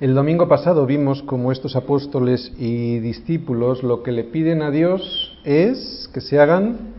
El 0.00 0.14
domingo 0.14 0.48
pasado 0.48 0.86
vimos 0.86 1.22
como 1.24 1.52
estos 1.52 1.76
apóstoles 1.76 2.54
y 2.56 3.00
discípulos 3.00 3.82
lo 3.82 4.02
que 4.02 4.12
le 4.12 4.24
piden 4.24 4.62
a 4.62 4.70
Dios 4.70 5.38
es 5.44 6.08
que 6.14 6.22
se 6.22 6.40
hagan 6.40 6.94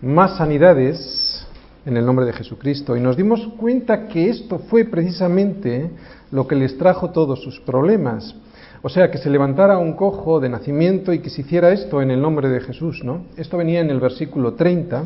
más 0.00 0.38
sanidades 0.38 1.46
en 1.84 1.98
el 1.98 2.06
nombre 2.06 2.24
de 2.24 2.32
Jesucristo. 2.32 2.96
Y 2.96 3.00
nos 3.00 3.18
dimos 3.18 3.46
cuenta 3.58 4.08
que 4.08 4.30
esto 4.30 4.60
fue 4.60 4.86
precisamente 4.86 5.90
lo 6.30 6.48
que 6.48 6.54
les 6.54 6.78
trajo 6.78 7.10
todos 7.10 7.42
sus 7.42 7.60
problemas. 7.60 8.34
O 8.80 8.88
sea, 8.88 9.10
que 9.10 9.18
se 9.18 9.28
levantara 9.28 9.76
un 9.76 9.92
cojo 9.92 10.40
de 10.40 10.48
nacimiento 10.48 11.12
y 11.12 11.18
que 11.18 11.28
se 11.28 11.42
hiciera 11.42 11.70
esto 11.70 12.00
en 12.00 12.10
el 12.10 12.22
nombre 12.22 12.48
de 12.48 12.60
Jesús, 12.60 13.04
¿no? 13.04 13.26
Esto 13.36 13.58
venía 13.58 13.80
en 13.80 13.90
el 13.90 14.00
versículo 14.00 14.54
30. 14.54 15.04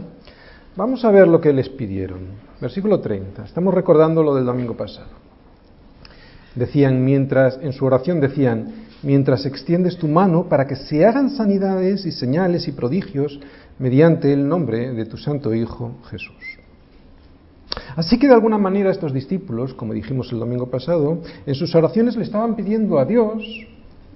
Vamos 0.76 1.04
a 1.04 1.10
ver 1.10 1.26
lo 1.26 1.40
que 1.40 1.52
les 1.52 1.68
pidieron. 1.68 2.20
Versículo 2.60 3.00
30. 3.00 3.46
Estamos 3.46 3.74
recordando 3.74 4.22
lo 4.22 4.32
del 4.32 4.44
domingo 4.44 4.76
pasado. 4.76 5.31
Decían 6.54 7.04
mientras, 7.04 7.58
en 7.62 7.72
su 7.72 7.84
oración 7.84 8.20
decían, 8.20 8.72
mientras 9.02 9.46
extiendes 9.46 9.96
tu 9.96 10.08
mano 10.08 10.48
para 10.48 10.66
que 10.66 10.76
se 10.76 11.04
hagan 11.06 11.30
sanidades 11.30 12.06
y 12.06 12.12
señales 12.12 12.68
y 12.68 12.72
prodigios 12.72 13.40
mediante 13.78 14.32
el 14.32 14.46
nombre 14.46 14.92
de 14.92 15.06
tu 15.06 15.16
Santo 15.16 15.54
Hijo 15.54 15.92
Jesús. 16.10 16.58
Así 17.96 18.18
que 18.18 18.28
de 18.28 18.34
alguna 18.34 18.58
manera 18.58 18.90
estos 18.90 19.12
discípulos, 19.12 19.74
como 19.74 19.94
dijimos 19.94 20.30
el 20.32 20.38
domingo 20.38 20.70
pasado, 20.70 21.22
en 21.46 21.54
sus 21.54 21.74
oraciones 21.74 22.16
le 22.16 22.24
estaban 22.24 22.54
pidiendo 22.54 22.98
a 22.98 23.04
Dios 23.04 23.42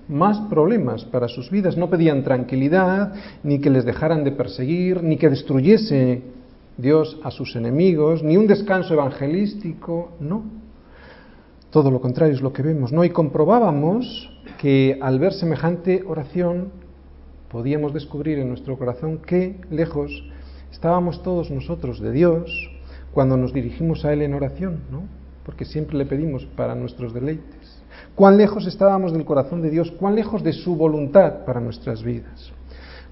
más 0.09 0.39
problemas 0.48 1.05
para 1.05 1.28
sus 1.28 1.50
vidas. 1.50 1.77
No 1.77 1.91
pedían 1.91 2.23
tranquilidad, 2.23 3.14
ni 3.42 3.59
que 3.59 3.70
les 3.70 3.84
dejaran 3.84 4.25
de 4.25 4.33
perseguir, 4.33 5.03
ni 5.03 5.16
que 5.16 5.30
destruyese 5.30 6.23
Dios 6.77 7.19
a 7.23 7.30
sus 7.30 7.56
enemigos, 7.56 8.23
ni 8.23 8.37
un 8.37 8.47
descanso 8.47 8.95
evangelístico, 8.95 10.12
no. 10.20 10.66
Todo 11.77 11.91
lo 11.91 12.01
contrario 12.01 12.35
es 12.35 12.41
lo 12.41 12.55
que 12.55 12.62
vemos, 12.62 12.91
¿no? 12.91 13.05
Y 13.05 13.11
comprobábamos 13.11 14.30
que 14.57 14.98
al 15.03 15.19
ver 15.19 15.34
semejante 15.34 16.03
oración 16.06 16.70
podíamos 17.50 17.92
descubrir 17.92 18.39
en 18.39 18.48
nuestro 18.48 18.78
corazón 18.78 19.19
qué 19.19 19.61
lejos 19.69 20.25
estábamos 20.73 21.23
todos 21.23 21.50
nosotros 21.50 22.00
de 22.00 22.12
Dios 22.12 22.50
cuando 23.12 23.37
nos 23.37 23.53
dirigimos 23.53 24.06
a 24.06 24.15
Él 24.15 24.23
en 24.23 24.33
oración, 24.33 24.84
¿no? 24.91 25.03
Porque 25.45 25.67
siempre 25.67 25.98
le 25.98 26.06
pedimos 26.06 26.47
para 26.56 26.75
nuestros 26.75 27.12
deleites. 27.12 27.83
Cuán 28.15 28.39
lejos 28.39 28.67
estábamos 28.67 29.12
del 29.12 29.27
corazón 29.27 29.61
de 29.61 29.69
Dios, 29.69 29.91
cuán 30.00 30.15
lejos 30.15 30.43
de 30.43 30.55
su 30.55 30.77
voluntad 30.77 31.45
para 31.45 31.61
nuestras 31.61 32.03
vidas. 32.03 32.53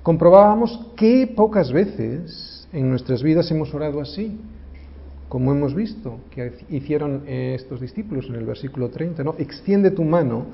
Comprobábamos 0.03 0.88
que 0.97 1.27
pocas 1.27 1.70
veces 1.70 2.66
en 2.72 2.88
nuestras 2.88 3.22
vidas 3.22 3.50
hemos 3.50 3.75
orado 3.75 4.00
así, 4.00 4.38
como 5.28 5.53
hemos 5.53 5.75
visto 5.75 6.20
que 6.30 6.53
hicieron 6.70 7.22
eh, 7.27 7.55
estos 7.56 7.80
discípulos 7.80 8.27
en 8.28 8.36
el 8.36 8.44
versículo 8.44 8.91
30, 8.91 9.25
¿no? 9.25 9.34
Extiende 9.39 9.91
tu 9.91 10.05
mano, 10.05 10.47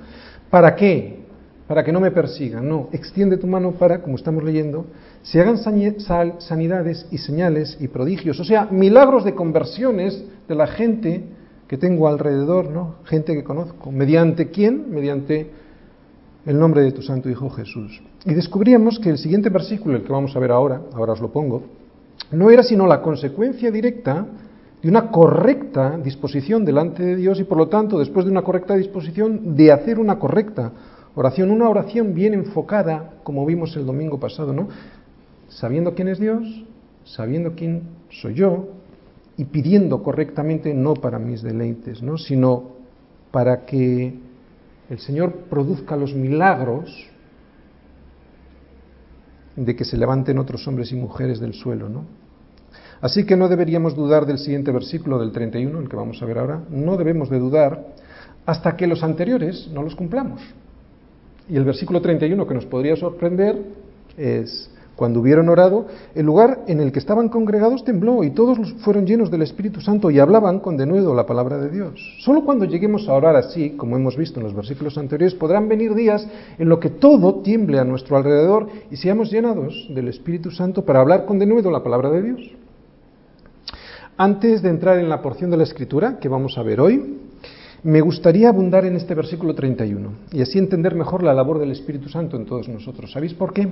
¿para 0.50 0.74
qué? 0.74 1.20
Para 1.66 1.84
que 1.84 1.92
no 1.92 2.00
me 2.00 2.10
persigan, 2.10 2.68
no, 2.68 2.88
extiende 2.92 3.36
tu 3.36 3.46
mano 3.46 3.72
para, 3.72 4.02
como 4.02 4.16
estamos 4.16 4.42
leyendo, 4.42 4.86
se 5.22 5.40
hagan 5.40 5.58
sanidades 5.58 7.06
y 7.10 7.18
señales 7.18 7.76
y 7.80 7.88
prodigios, 7.88 8.40
o 8.40 8.44
sea, 8.44 8.66
milagros 8.70 9.24
de 9.24 9.34
conversiones 9.34 10.24
de 10.48 10.54
la 10.54 10.66
gente 10.66 11.24
que 11.68 11.78
tengo 11.78 12.08
alrededor, 12.08 12.68
¿no? 12.70 12.96
Gente 13.04 13.32
que 13.32 13.44
conozco. 13.44 13.92
¿Mediante 13.92 14.50
quién? 14.50 14.90
Mediante 14.90 15.48
el 16.44 16.58
nombre 16.58 16.82
de 16.82 16.90
tu 16.90 17.00
Santo 17.00 17.30
Hijo 17.30 17.48
Jesús. 17.50 18.02
Y 18.24 18.34
descubríamos 18.34 18.98
que 18.98 19.10
el 19.10 19.18
siguiente 19.18 19.50
versículo, 19.50 19.96
el 19.96 20.02
que 20.02 20.12
vamos 20.12 20.34
a 20.34 20.40
ver 20.40 20.50
ahora, 20.50 20.82
ahora 20.92 21.12
os 21.12 21.20
lo 21.20 21.30
pongo, 21.30 21.62
no 22.32 22.50
era 22.50 22.64
sino 22.64 22.86
la 22.86 23.00
consecuencia 23.00 23.70
directa 23.70 24.26
de 24.82 24.88
una 24.88 25.10
correcta 25.10 25.98
disposición 25.98 26.64
delante 26.64 27.02
de 27.02 27.16
Dios 27.16 27.38
y 27.40 27.44
por 27.44 27.58
lo 27.58 27.68
tanto, 27.68 27.98
después 27.98 28.24
de 28.24 28.30
una 28.30 28.42
correcta 28.42 28.76
disposición, 28.76 29.56
de 29.56 29.72
hacer 29.72 29.98
una 29.98 30.18
correcta 30.18 30.72
oración, 31.14 31.50
una 31.50 31.68
oración 31.68 32.14
bien 32.14 32.34
enfocada, 32.34 33.14
como 33.22 33.44
vimos 33.44 33.76
el 33.76 33.84
domingo 33.84 34.18
pasado, 34.18 34.52
¿no? 34.52 34.68
Sabiendo 35.48 35.94
quién 35.94 36.08
es 36.08 36.18
Dios, 36.18 36.64
sabiendo 37.04 37.54
quién 37.54 37.82
soy 38.10 38.34
yo 38.34 38.68
y 39.36 39.46
pidiendo 39.46 40.02
correctamente 40.02 40.74
no 40.74 40.94
para 40.94 41.18
mis 41.18 41.42
deleites, 41.42 42.02
¿no? 42.02 42.18
sino 42.18 42.72
para 43.30 43.64
que 43.64 44.18
el 44.88 44.98
Señor 44.98 45.32
produzca 45.48 45.96
los 45.96 46.14
milagros 46.14 47.08
de 49.56 49.76
que 49.76 49.84
se 49.84 49.96
levanten 49.96 50.38
otros 50.38 50.66
hombres 50.68 50.92
y 50.92 50.96
mujeres 50.96 51.40
del 51.40 51.54
suelo, 51.54 51.88
¿no? 51.88 52.04
Así 53.00 53.24
que 53.24 53.36
no 53.36 53.48
deberíamos 53.48 53.94
dudar 53.94 54.26
del 54.26 54.38
siguiente 54.38 54.72
versículo 54.72 55.18
del 55.18 55.32
31, 55.32 55.78
el 55.78 55.88
que 55.88 55.96
vamos 55.96 56.22
a 56.22 56.26
ver 56.26 56.38
ahora, 56.38 56.60
no 56.70 56.96
debemos 56.96 57.30
de 57.30 57.38
dudar 57.38 57.86
hasta 58.44 58.76
que 58.76 58.86
los 58.86 59.02
anteriores 59.02 59.70
no 59.72 59.82
los 59.82 59.94
cumplamos. 59.94 60.42
Y 61.48 61.56
el 61.56 61.64
versículo 61.64 62.00
31 62.00 62.46
que 62.46 62.54
nos 62.54 62.66
podría 62.66 62.96
sorprender 62.96 63.56
es, 64.16 64.70
cuando 64.96 65.20
hubieron 65.20 65.48
orado, 65.48 65.86
el 66.14 66.26
lugar 66.26 66.60
en 66.66 66.78
el 66.80 66.92
que 66.92 66.98
estaban 66.98 67.30
congregados 67.30 67.84
tembló 67.84 68.22
y 68.22 68.32
todos 68.32 68.58
fueron 68.80 69.06
llenos 69.06 69.30
del 69.30 69.42
Espíritu 69.42 69.80
Santo 69.80 70.10
y 70.10 70.18
hablaban 70.18 70.60
con 70.60 70.76
denuedo 70.76 71.14
la 71.14 71.24
palabra 71.24 71.56
de 71.56 71.70
Dios. 71.70 72.18
Solo 72.20 72.44
cuando 72.44 72.66
lleguemos 72.66 73.08
a 73.08 73.14
orar 73.14 73.34
así, 73.34 73.70
como 73.70 73.96
hemos 73.96 74.16
visto 74.18 74.40
en 74.40 74.44
los 74.44 74.54
versículos 74.54 74.98
anteriores, 74.98 75.34
podrán 75.34 75.68
venir 75.68 75.94
días 75.94 76.28
en 76.58 76.68
los 76.68 76.80
que 76.80 76.90
todo 76.90 77.36
tiemble 77.36 77.78
a 77.78 77.84
nuestro 77.84 78.18
alrededor 78.18 78.68
y 78.90 78.96
seamos 78.96 79.32
llenados 79.32 79.88
del 79.88 80.08
Espíritu 80.08 80.50
Santo 80.50 80.84
para 80.84 81.00
hablar 81.00 81.24
con 81.24 81.38
denuedo 81.38 81.70
la 81.70 81.82
palabra 81.82 82.10
de 82.10 82.22
Dios. 82.22 82.50
Antes 84.22 84.60
de 84.60 84.68
entrar 84.68 84.98
en 84.98 85.08
la 85.08 85.22
porción 85.22 85.50
de 85.50 85.56
la 85.56 85.62
escritura 85.62 86.18
que 86.18 86.28
vamos 86.28 86.58
a 86.58 86.62
ver 86.62 86.78
hoy, 86.78 87.16
me 87.84 88.02
gustaría 88.02 88.50
abundar 88.50 88.84
en 88.84 88.94
este 88.94 89.14
versículo 89.14 89.54
31 89.54 90.12
y 90.30 90.42
así 90.42 90.58
entender 90.58 90.94
mejor 90.94 91.22
la 91.22 91.32
labor 91.32 91.58
del 91.58 91.70
Espíritu 91.70 92.10
Santo 92.10 92.36
en 92.36 92.44
todos 92.44 92.68
nosotros. 92.68 93.12
¿Sabéis 93.12 93.32
por 93.32 93.54
qué? 93.54 93.66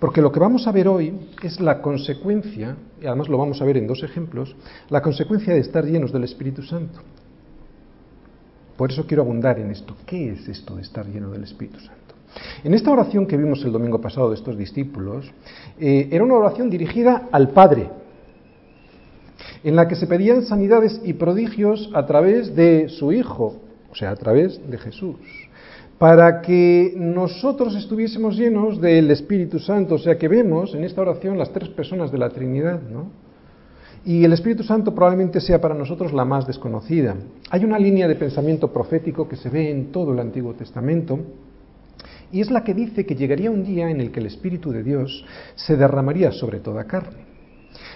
Porque 0.00 0.20
lo 0.20 0.32
que 0.32 0.40
vamos 0.40 0.66
a 0.66 0.72
ver 0.72 0.88
hoy 0.88 1.14
es 1.44 1.60
la 1.60 1.80
consecuencia, 1.80 2.76
y 3.00 3.06
además 3.06 3.28
lo 3.28 3.38
vamos 3.38 3.62
a 3.62 3.64
ver 3.64 3.76
en 3.76 3.86
dos 3.86 4.02
ejemplos, 4.02 4.56
la 4.90 5.02
consecuencia 5.02 5.54
de 5.54 5.60
estar 5.60 5.84
llenos 5.84 6.12
del 6.12 6.24
Espíritu 6.24 6.64
Santo. 6.64 6.98
Por 8.76 8.90
eso 8.90 9.06
quiero 9.06 9.22
abundar 9.22 9.60
en 9.60 9.70
esto. 9.70 9.94
¿Qué 10.04 10.32
es 10.32 10.48
esto 10.48 10.74
de 10.74 10.82
estar 10.82 11.06
lleno 11.06 11.30
del 11.30 11.44
Espíritu 11.44 11.78
Santo? 11.78 12.16
En 12.64 12.74
esta 12.74 12.90
oración 12.90 13.24
que 13.24 13.36
vimos 13.36 13.64
el 13.64 13.70
domingo 13.70 14.00
pasado 14.00 14.30
de 14.30 14.34
estos 14.34 14.58
discípulos, 14.58 15.30
eh, 15.78 16.08
era 16.10 16.24
una 16.24 16.34
oración 16.34 16.70
dirigida 16.70 17.28
al 17.30 17.50
Padre, 17.50 18.01
en 19.64 19.76
la 19.76 19.88
que 19.88 19.94
se 19.94 20.06
pedían 20.06 20.42
sanidades 20.42 21.00
y 21.04 21.12
prodigios 21.12 21.90
a 21.94 22.06
través 22.06 22.54
de 22.54 22.88
su 22.88 23.12
Hijo, 23.12 23.56
o 23.90 23.94
sea, 23.94 24.10
a 24.10 24.16
través 24.16 24.60
de 24.68 24.78
Jesús, 24.78 25.16
para 25.98 26.42
que 26.42 26.94
nosotros 26.96 27.76
estuviésemos 27.76 28.36
llenos 28.36 28.80
del 28.80 29.10
Espíritu 29.10 29.58
Santo, 29.58 29.94
o 29.94 29.98
sea, 29.98 30.18
que 30.18 30.28
vemos 30.28 30.74
en 30.74 30.84
esta 30.84 31.00
oración 31.00 31.38
las 31.38 31.52
tres 31.52 31.68
personas 31.68 32.10
de 32.10 32.18
la 32.18 32.30
Trinidad, 32.30 32.80
¿no? 32.82 33.10
Y 34.04 34.24
el 34.24 34.32
Espíritu 34.32 34.64
Santo 34.64 34.92
probablemente 34.92 35.40
sea 35.40 35.60
para 35.60 35.76
nosotros 35.76 36.12
la 36.12 36.24
más 36.24 36.44
desconocida. 36.44 37.14
Hay 37.50 37.64
una 37.64 37.78
línea 37.78 38.08
de 38.08 38.16
pensamiento 38.16 38.72
profético 38.72 39.28
que 39.28 39.36
se 39.36 39.48
ve 39.48 39.70
en 39.70 39.92
todo 39.92 40.12
el 40.12 40.18
Antiguo 40.18 40.54
Testamento, 40.54 41.20
y 42.32 42.40
es 42.40 42.50
la 42.50 42.64
que 42.64 42.74
dice 42.74 43.06
que 43.06 43.14
llegaría 43.14 43.50
un 43.50 43.62
día 43.62 43.90
en 43.90 44.00
el 44.00 44.10
que 44.10 44.18
el 44.18 44.26
Espíritu 44.26 44.72
de 44.72 44.82
Dios 44.82 45.24
se 45.54 45.76
derramaría 45.76 46.32
sobre 46.32 46.58
toda 46.58 46.84
carne. 46.84 47.31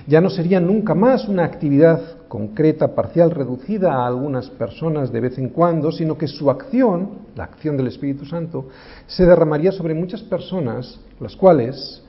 Ya 0.06 0.20
no 0.20 0.30
sería 0.30 0.60
nunca 0.60 0.94
más 0.94 1.26
una 1.26 1.44
actividad 1.44 2.00
concreta, 2.28 2.94
parcial, 2.94 3.32
reducida 3.32 3.94
a 3.94 4.06
algunas 4.06 4.50
personas 4.50 5.10
de 5.10 5.20
vez 5.20 5.38
en 5.38 5.48
cuando, 5.48 5.90
sino 5.90 6.16
que 6.16 6.28
su 6.28 6.48
acción, 6.48 7.26
la 7.34 7.44
acción 7.44 7.76
del 7.76 7.88
Espíritu 7.88 8.24
Santo, 8.24 8.68
se 9.06 9.26
derramaría 9.26 9.72
sobre 9.72 9.94
muchas 9.94 10.22
personas, 10.22 11.00
las 11.18 11.34
cuales, 11.34 12.04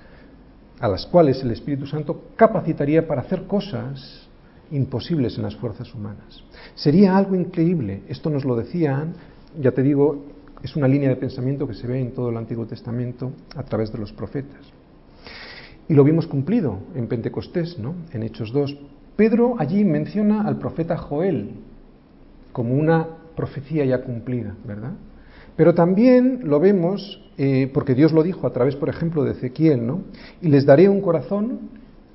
a 0.80 0.88
las 0.88 1.08
cuales 1.08 1.42
el 1.42 1.52
Espíritu 1.52 1.88
Santo 1.88 2.26
capacitaría 2.36 3.08
para 3.08 3.22
hacer 3.22 3.44
cosas 3.48 4.28
imposibles 4.70 5.36
en 5.38 5.44
las 5.44 5.56
fuerzas 5.56 5.94
humanas. 5.96 6.44
Sería 6.76 7.18
algo 7.18 7.36
increíble. 7.36 8.04
Esto 8.08 8.30
nos 8.30 8.46
lo 8.46 8.56
decían, 8.56 9.14
ya 9.60 9.72
te 9.72 9.82
digo, 9.82 10.26
es 10.62 10.76
una 10.76 10.88
línea 10.88 11.10
de 11.10 11.16
pensamiento 11.16 11.68
que 11.68 11.74
se 11.74 11.88
ve 11.88 12.00
en 12.00 12.12
todo 12.12 12.30
el 12.30 12.38
Antiguo 12.38 12.66
Testamento 12.66 13.32
a 13.56 13.64
través 13.64 13.92
de 13.92 13.98
los 13.98 14.12
profetas. 14.12 14.77
Y 15.90 15.94
lo 15.94 16.04
vimos 16.04 16.28
cumplido 16.28 16.80
en 16.96 17.08
Pentecostés, 17.08 17.80
¿no? 17.80 17.96
En 18.12 18.24
Hechos 18.24 18.52
2. 18.52 18.78
Pedro 19.16 19.56
allí 19.58 19.84
menciona 19.84 20.42
al 20.42 20.58
profeta 20.58 20.98
Joel 20.98 21.52
como 22.52 22.76
una 22.76 23.08
profecía 23.36 23.86
ya 23.86 24.02
cumplida, 24.04 24.56
¿verdad? 24.66 24.94
Pero 25.56 25.74
también 25.74 26.42
lo 26.44 26.60
vemos, 26.60 27.22
eh, 27.38 27.70
porque 27.74 27.96
Dios 27.96 28.12
lo 28.12 28.22
dijo 28.22 28.46
a 28.46 28.54
través, 28.54 28.76
por 28.76 28.90
ejemplo, 28.90 29.24
de 29.24 29.32
Ezequiel, 29.32 29.86
¿no? 29.86 30.02
Y 30.42 30.50
les 30.50 30.66
daré 30.66 30.90
un 30.90 31.02
corazón 31.02 31.60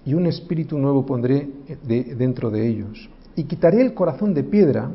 y 0.04 0.14
un 0.14 0.26
espíritu 0.26 0.78
nuevo 0.78 1.06
pondré 1.06 1.48
dentro 1.84 2.50
de 2.50 2.66
ellos. 2.66 3.08
Y 3.36 3.44
quitaré 3.44 3.80
el 3.80 3.94
corazón 3.94 4.34
de 4.34 4.44
piedra 4.44 4.90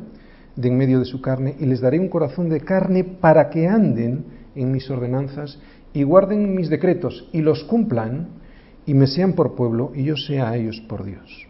de 0.55 0.67
en 0.67 0.77
medio 0.77 0.99
de 0.99 1.05
su 1.05 1.21
carne 1.21 1.55
y 1.59 1.65
les 1.65 1.81
daré 1.81 1.99
un 1.99 2.09
corazón 2.09 2.49
de 2.49 2.61
carne 2.61 3.03
para 3.03 3.49
que 3.49 3.67
anden 3.67 4.25
en 4.55 4.71
mis 4.71 4.89
ordenanzas 4.89 5.59
y 5.93 6.03
guarden 6.03 6.55
mis 6.55 6.69
decretos 6.69 7.29
y 7.31 7.41
los 7.41 7.63
cumplan 7.63 8.27
y 8.87 8.93
me 8.93 9.05
sean 9.05 9.33
por 9.33 9.53
pueblo 9.53 9.91
y 9.93 10.05
yo 10.05 10.17
sea 10.17 10.49
a 10.49 10.57
ellos 10.57 10.81
por 10.87 11.03
Dios. 11.03 11.45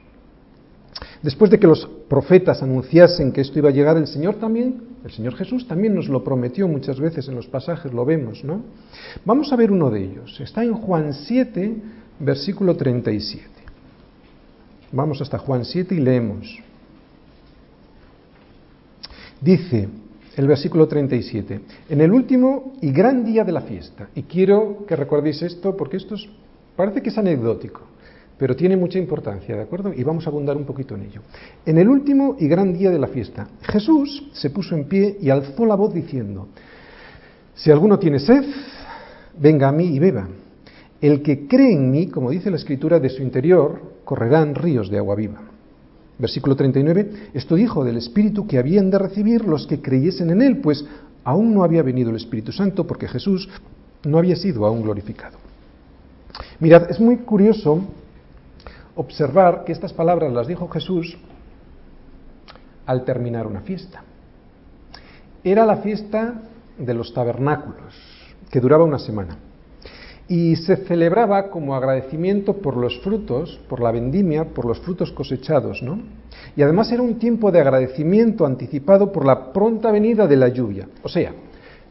Después 1.21 1.49
de 1.49 1.59
que 1.59 1.67
los 1.67 1.85
profetas 2.09 2.61
anunciasen 2.61 3.31
que 3.31 3.41
esto 3.41 3.59
iba 3.59 3.69
a 3.69 3.71
llegar, 3.73 3.95
el 3.95 4.07
Señor 4.07 4.35
también, 4.35 4.81
el 5.05 5.11
Señor 5.11 5.35
Jesús 5.35 5.67
también 5.67 5.93
nos 5.93 6.09
lo 6.09 6.23
prometió 6.23 6.67
muchas 6.67 6.99
veces 6.99 7.27
en 7.27 7.35
los 7.35 7.47
pasajes, 7.47 7.93
lo 7.93 8.05
vemos, 8.05 8.43
¿no? 8.43 8.61
Vamos 9.23 9.53
a 9.53 9.55
ver 9.55 9.71
uno 9.71 9.89
de 9.89 10.03
ellos. 10.03 10.39
Está 10.39 10.63
en 10.63 10.73
Juan 10.73 11.13
7, 11.13 11.75
versículo 12.19 12.75
37. 12.75 13.45
Vamos 14.91 15.21
hasta 15.21 15.37
Juan 15.37 15.63
7 15.63 15.95
y 15.95 15.99
leemos. 15.99 16.59
Dice 19.39 19.87
el 20.35 20.47
versículo 20.47 20.87
37, 20.87 21.61
en 21.89 22.01
el 22.01 22.11
último 22.11 22.73
y 22.81 22.91
gran 22.91 23.25
día 23.25 23.43
de 23.43 23.51
la 23.51 23.61
fiesta, 23.61 24.09
y 24.13 24.23
quiero 24.23 24.85
que 24.87 24.95
recordéis 24.95 25.41
esto 25.41 25.75
porque 25.75 25.97
esto 25.97 26.15
parece 26.77 27.01
que 27.01 27.09
es 27.09 27.17
anecdótico, 27.17 27.81
pero 28.37 28.55
tiene 28.55 28.77
mucha 28.77 28.99
importancia, 28.99 29.55
¿de 29.55 29.63
acuerdo? 29.63 29.91
Y 29.91 30.03
vamos 30.03 30.25
a 30.25 30.29
abundar 30.29 30.55
un 30.55 30.63
poquito 30.63 30.95
en 30.95 31.01
ello. 31.01 31.21
En 31.65 31.77
el 31.77 31.89
último 31.89 32.37
y 32.39 32.47
gran 32.47 32.71
día 32.71 32.91
de 32.91 32.99
la 32.99 33.07
fiesta, 33.07 33.47
Jesús 33.63 34.29
se 34.31 34.51
puso 34.51 34.75
en 34.75 34.85
pie 34.85 35.17
y 35.19 35.29
alzó 35.29 35.65
la 35.65 35.75
voz 35.75 35.93
diciendo, 35.93 36.47
si 37.55 37.71
alguno 37.71 37.97
tiene 37.97 38.19
sed, 38.19 38.45
venga 39.39 39.67
a 39.67 39.71
mí 39.71 39.85
y 39.85 39.99
beba. 39.99 40.27
El 41.01 41.23
que 41.23 41.47
cree 41.47 41.73
en 41.73 41.89
mí, 41.89 42.07
como 42.07 42.29
dice 42.29 42.51
la 42.51 42.57
escritura, 42.57 42.99
de 42.99 43.09
su 43.09 43.23
interior 43.23 43.81
correrán 44.03 44.55
ríos 44.55 44.89
de 44.89 44.99
agua 44.99 45.15
viva. 45.15 45.41
Versículo 46.19 46.55
39, 46.55 47.31
esto 47.33 47.55
dijo 47.55 47.83
del 47.83 47.97
Espíritu 47.97 48.47
que 48.47 48.57
habían 48.57 48.89
de 48.89 48.99
recibir 48.99 49.45
los 49.45 49.67
que 49.67 49.81
creyesen 49.81 50.29
en 50.29 50.41
Él, 50.41 50.57
pues 50.61 50.85
aún 51.23 51.53
no 51.53 51.63
había 51.63 51.83
venido 51.83 52.09
el 52.11 52.15
Espíritu 52.15 52.51
Santo 52.51 52.87
porque 52.87 53.07
Jesús 53.07 53.49
no 54.03 54.17
había 54.17 54.35
sido 54.35 54.65
aún 54.65 54.81
glorificado. 54.81 55.46
Mirad, 56.59 56.89
es 56.89 56.99
muy 56.99 57.17
curioso 57.17 57.81
observar 58.95 59.63
que 59.63 59.71
estas 59.71 59.93
palabras 59.93 60.31
las 60.31 60.47
dijo 60.47 60.67
Jesús 60.67 61.17
al 62.85 63.03
terminar 63.03 63.47
una 63.47 63.61
fiesta. 63.61 64.03
Era 65.43 65.65
la 65.65 65.77
fiesta 65.77 66.41
de 66.77 66.93
los 66.93 67.13
tabernáculos, 67.13 67.93
que 68.49 68.59
duraba 68.59 68.83
una 68.83 68.99
semana 68.99 69.37
y 70.27 70.57
se 70.57 70.75
celebraba 70.77 71.49
como 71.49 71.75
agradecimiento 71.75 72.57
por 72.57 72.75
los 72.75 72.99
frutos, 72.99 73.59
por 73.69 73.81
la 73.81 73.91
vendimia, 73.91 74.45
por 74.45 74.65
los 74.65 74.79
frutos 74.79 75.11
cosechados, 75.11 75.81
¿no? 75.81 75.99
Y 76.55 76.61
además 76.61 76.91
era 76.91 77.01
un 77.01 77.17
tiempo 77.17 77.51
de 77.51 77.61
agradecimiento 77.61 78.45
anticipado 78.45 79.11
por 79.11 79.25
la 79.25 79.53
pronta 79.53 79.89
venida 79.89 80.27
de 80.27 80.35
la 80.35 80.49
lluvia. 80.49 80.89
O 81.01 81.07
sea, 81.07 81.33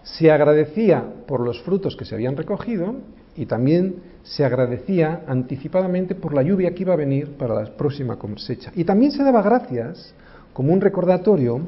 se 0.02 0.31
agradecía 0.31 1.02
por 1.26 1.40
los 1.40 1.62
frutos 1.62 1.96
que 1.96 2.04
se 2.04 2.14
habían 2.14 2.37
recogido 2.37 2.94
y 3.37 3.47
también 3.47 3.97
se 4.23 4.44
agradecía 4.44 5.23
anticipadamente 5.27 6.15
por 6.15 6.35
la 6.35 6.43
lluvia 6.43 6.75
que 6.75 6.83
iba 6.83 6.94
a 6.94 6.97
venir 6.97 7.37
para 7.37 7.55
la 7.55 7.77
próxima 7.77 8.17
cosecha. 8.17 8.73
Y 8.75 8.85
también 8.85 9.12
se 9.12 9.23
daba 9.23 9.43
gracias 9.43 10.15
como 10.53 10.73
un 10.73 10.81
recordatorio 10.81 11.61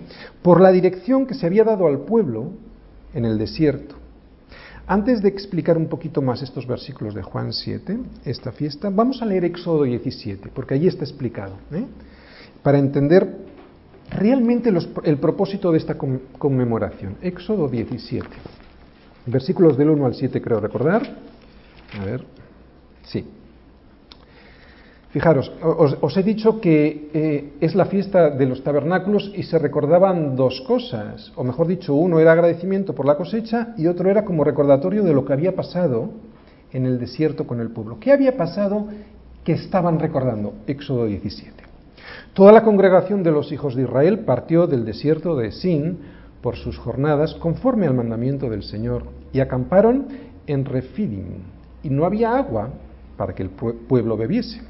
por 0.43 0.61
la 0.61 0.73
dirección 0.73 1.27
que 1.27 1.35
se 1.35 1.47
había 1.47 1.65
dado 1.65 1.87
al 1.87 2.01
pueblo 2.01 2.53
en 3.15 3.25
el 3.25 3.39
desierto. 3.39 3.97
Antes 4.87 5.21
de 5.21 5.29
explicar 5.29 5.77
un 5.77 5.87
poquito 5.87 6.23
más 6.23 6.41
estos 6.41 6.67
versículos 6.67 7.15
de 7.15 7.23
Juan 7.23 7.53
7, 7.53 7.99
esta 8.25 8.53
fiesta, 8.53 8.89
vamos 8.91 9.21
a 9.21 9.27
leer 9.27 9.45
Éxodo 9.45 9.83
17, 9.83 10.49
porque 10.55 10.75
allí 10.75 10.89
está 10.89 11.05
explicado, 11.05 11.57
¿eh? 11.73 11.85
para 12.63 12.79
entender 12.79 13.29
realmente 14.11 14.73
el 15.05 15.19
propósito 15.19 15.71
de 15.71 15.79
esta 15.79 15.97
conmemoración. 16.39 17.17
Éxodo 17.21 17.69
17, 17.69 18.27
versículos 19.27 19.77
del 19.77 19.91
1 19.91 20.07
al 20.07 20.15
7, 20.15 20.41
creo 20.41 20.61
recordar. 20.61 21.03
A 21.97 22.05
ver, 22.05 22.25
sí. 23.05 23.25
Fijaros, 25.11 25.51
os, 25.63 26.17
he 26.19 26.23
dicho 26.23 26.61
que 26.61 27.09
eh, 27.15 27.53
es 27.61 27.75
la 27.75 27.87
fiesta 27.87 28.29
de 28.29 28.45
los 28.45 28.63
tabernáculos 28.63 29.33
y 29.35 29.43
se 29.43 29.59
recordaban 29.59 30.37
dos 30.37 30.61
cosas, 30.67 31.33
o 31.35 31.45
mejor 31.45 31.67
dicho, 31.67 31.95
uno 31.95 32.21
era 32.21 32.33
agradecimiento 32.33 32.95
por 32.95 33.07
la 33.07 33.17
cosecha 33.17 33.75
y 33.79 33.87
otro 33.87 34.11
era 34.11 34.27
como 34.27 34.45
recordatorio 34.45 35.03
de 35.03 35.15
lo 35.15 35.25
que 35.25 35.33
había 35.33 35.57
pasado 35.57 36.11
en 36.73 36.85
el 36.85 36.99
desierto 36.99 37.47
con 37.47 37.61
el 37.61 37.71
pueblo. 37.71 37.99
¿Qué 37.99 38.13
había 38.13 38.37
pasado 38.37 38.87
que 39.45 39.53
estaban 39.53 39.99
recordando? 39.99 40.53
Éxodo 40.67 41.07
17. 41.07 41.65
Toda 42.35 42.53
la 42.53 42.63
congregación 42.63 43.23
de 43.23 43.31
los 43.31 43.51
hijos 43.51 43.75
de 43.75 43.85
Israel 43.85 44.21
partió 44.21 44.67
del 44.67 44.85
desierto 44.85 45.37
de 45.37 45.53
Sin 45.53 46.01
por 46.43 46.57
sus 46.57 46.77
jornadas 46.77 47.35
conforme 47.37 47.87
al 47.87 47.95
mandamiento 47.95 48.51
del 48.51 48.63
Señor 48.63 49.05
y 49.33 49.41
acamparon 49.41 50.07
en 50.47 50.67
Refidim 50.67 51.58
y 51.83 51.91
no 51.91 52.05
había 52.05 52.37
agua 52.37 52.71
para 53.17 53.35
que 53.35 53.43
el 53.43 53.51
pueblo 53.51 54.17
bebiese. 54.17 54.61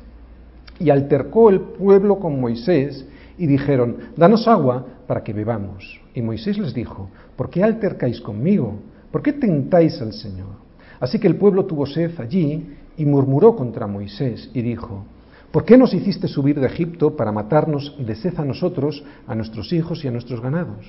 Y 0.78 0.90
altercó 0.90 1.50
el 1.50 1.60
pueblo 1.60 2.19
con 2.19 2.40
Moisés 2.40 3.05
y 3.37 3.46
dijeron, 3.46 3.96
danos 4.16 4.46
agua 4.49 4.87
para 5.06 5.22
que 5.22 5.32
bebamos. 5.32 6.00
Y 6.14 6.22
Moisés 6.22 6.58
les 6.58 6.75
dijo, 6.75 7.10
¿por 7.37 7.50
qué 7.50 7.62
altercáis 7.62 8.20
conmigo? 8.20 8.75
¿Por 9.10 9.22
qué 9.22 9.32
tentáis 9.32 10.00
al 10.00 10.12
Señor? 10.12 10.69
Así 11.00 11.19
que 11.19 11.28
el 11.28 11.37
pueblo 11.37 11.64
tuvo 11.64 11.87
sed 11.87 12.12
allí 12.20 12.76
y 12.96 13.05
murmuró 13.05 13.54
contra 13.54 13.87
Moisés 13.87 14.50
y 14.52 14.62
dijo, 14.62 15.04
¿por 15.52 15.64
qué 15.64 15.78
nos 15.78 15.94
hiciste 15.94 16.26
subir 16.28 16.58
de 16.58 16.66
Egipto 16.66 17.16
para 17.16 17.32
matarnos 17.32 17.94
de 17.99 18.14
sed 18.16 18.38
a 18.38 18.44
nosotros, 18.44 19.04
a 19.26 19.34
nuestros 19.34 19.72
hijos 19.72 20.04
y 20.04 20.08
a 20.08 20.11
nuestros 20.11 20.40
ganados? 20.40 20.84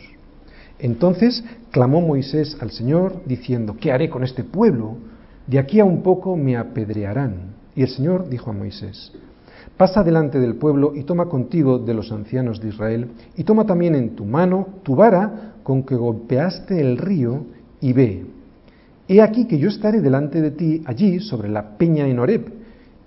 Entonces 0.79 1.43
clamó 1.71 2.01
Moisés 2.01 2.57
al 2.61 2.71
Señor, 2.71 3.21
diciendo, 3.25 3.75
¿qué 3.79 3.91
haré 3.91 4.09
con 4.09 4.23
este 4.23 4.43
pueblo? 4.43 4.97
De 5.49 5.57
aquí 5.57 5.79
a 5.79 5.85
un 5.85 6.03
poco 6.03 6.37
me 6.37 6.55
apedrearán. 6.55 7.55
Y 7.75 7.81
el 7.81 7.89
Señor 7.89 8.29
dijo 8.29 8.51
a 8.51 8.53
Moisés, 8.53 9.11
Pasa 9.77 10.03
delante 10.03 10.39
del 10.39 10.55
pueblo 10.55 10.93
y 10.93 11.03
toma 11.03 11.25
contigo 11.25 11.79
de 11.79 11.93
los 11.95 12.11
ancianos 12.11 12.61
de 12.61 12.69
Israel, 12.69 13.07
y 13.35 13.43
toma 13.43 13.65
también 13.65 13.95
en 13.95 14.15
tu 14.15 14.25
mano 14.25 14.67
tu 14.83 14.95
vara 14.95 15.53
con 15.63 15.83
que 15.83 15.95
golpeaste 15.95 16.79
el 16.79 16.97
río, 16.97 17.45
y 17.81 17.93
ve. 17.93 18.25
He 19.07 19.21
aquí 19.21 19.45
que 19.45 19.57
yo 19.57 19.69
estaré 19.69 20.01
delante 20.01 20.39
de 20.41 20.51
ti 20.51 20.83
allí 20.85 21.19
sobre 21.19 21.49
la 21.49 21.77
peña 21.77 22.07
en 22.07 22.19
Horeb, 22.19 22.51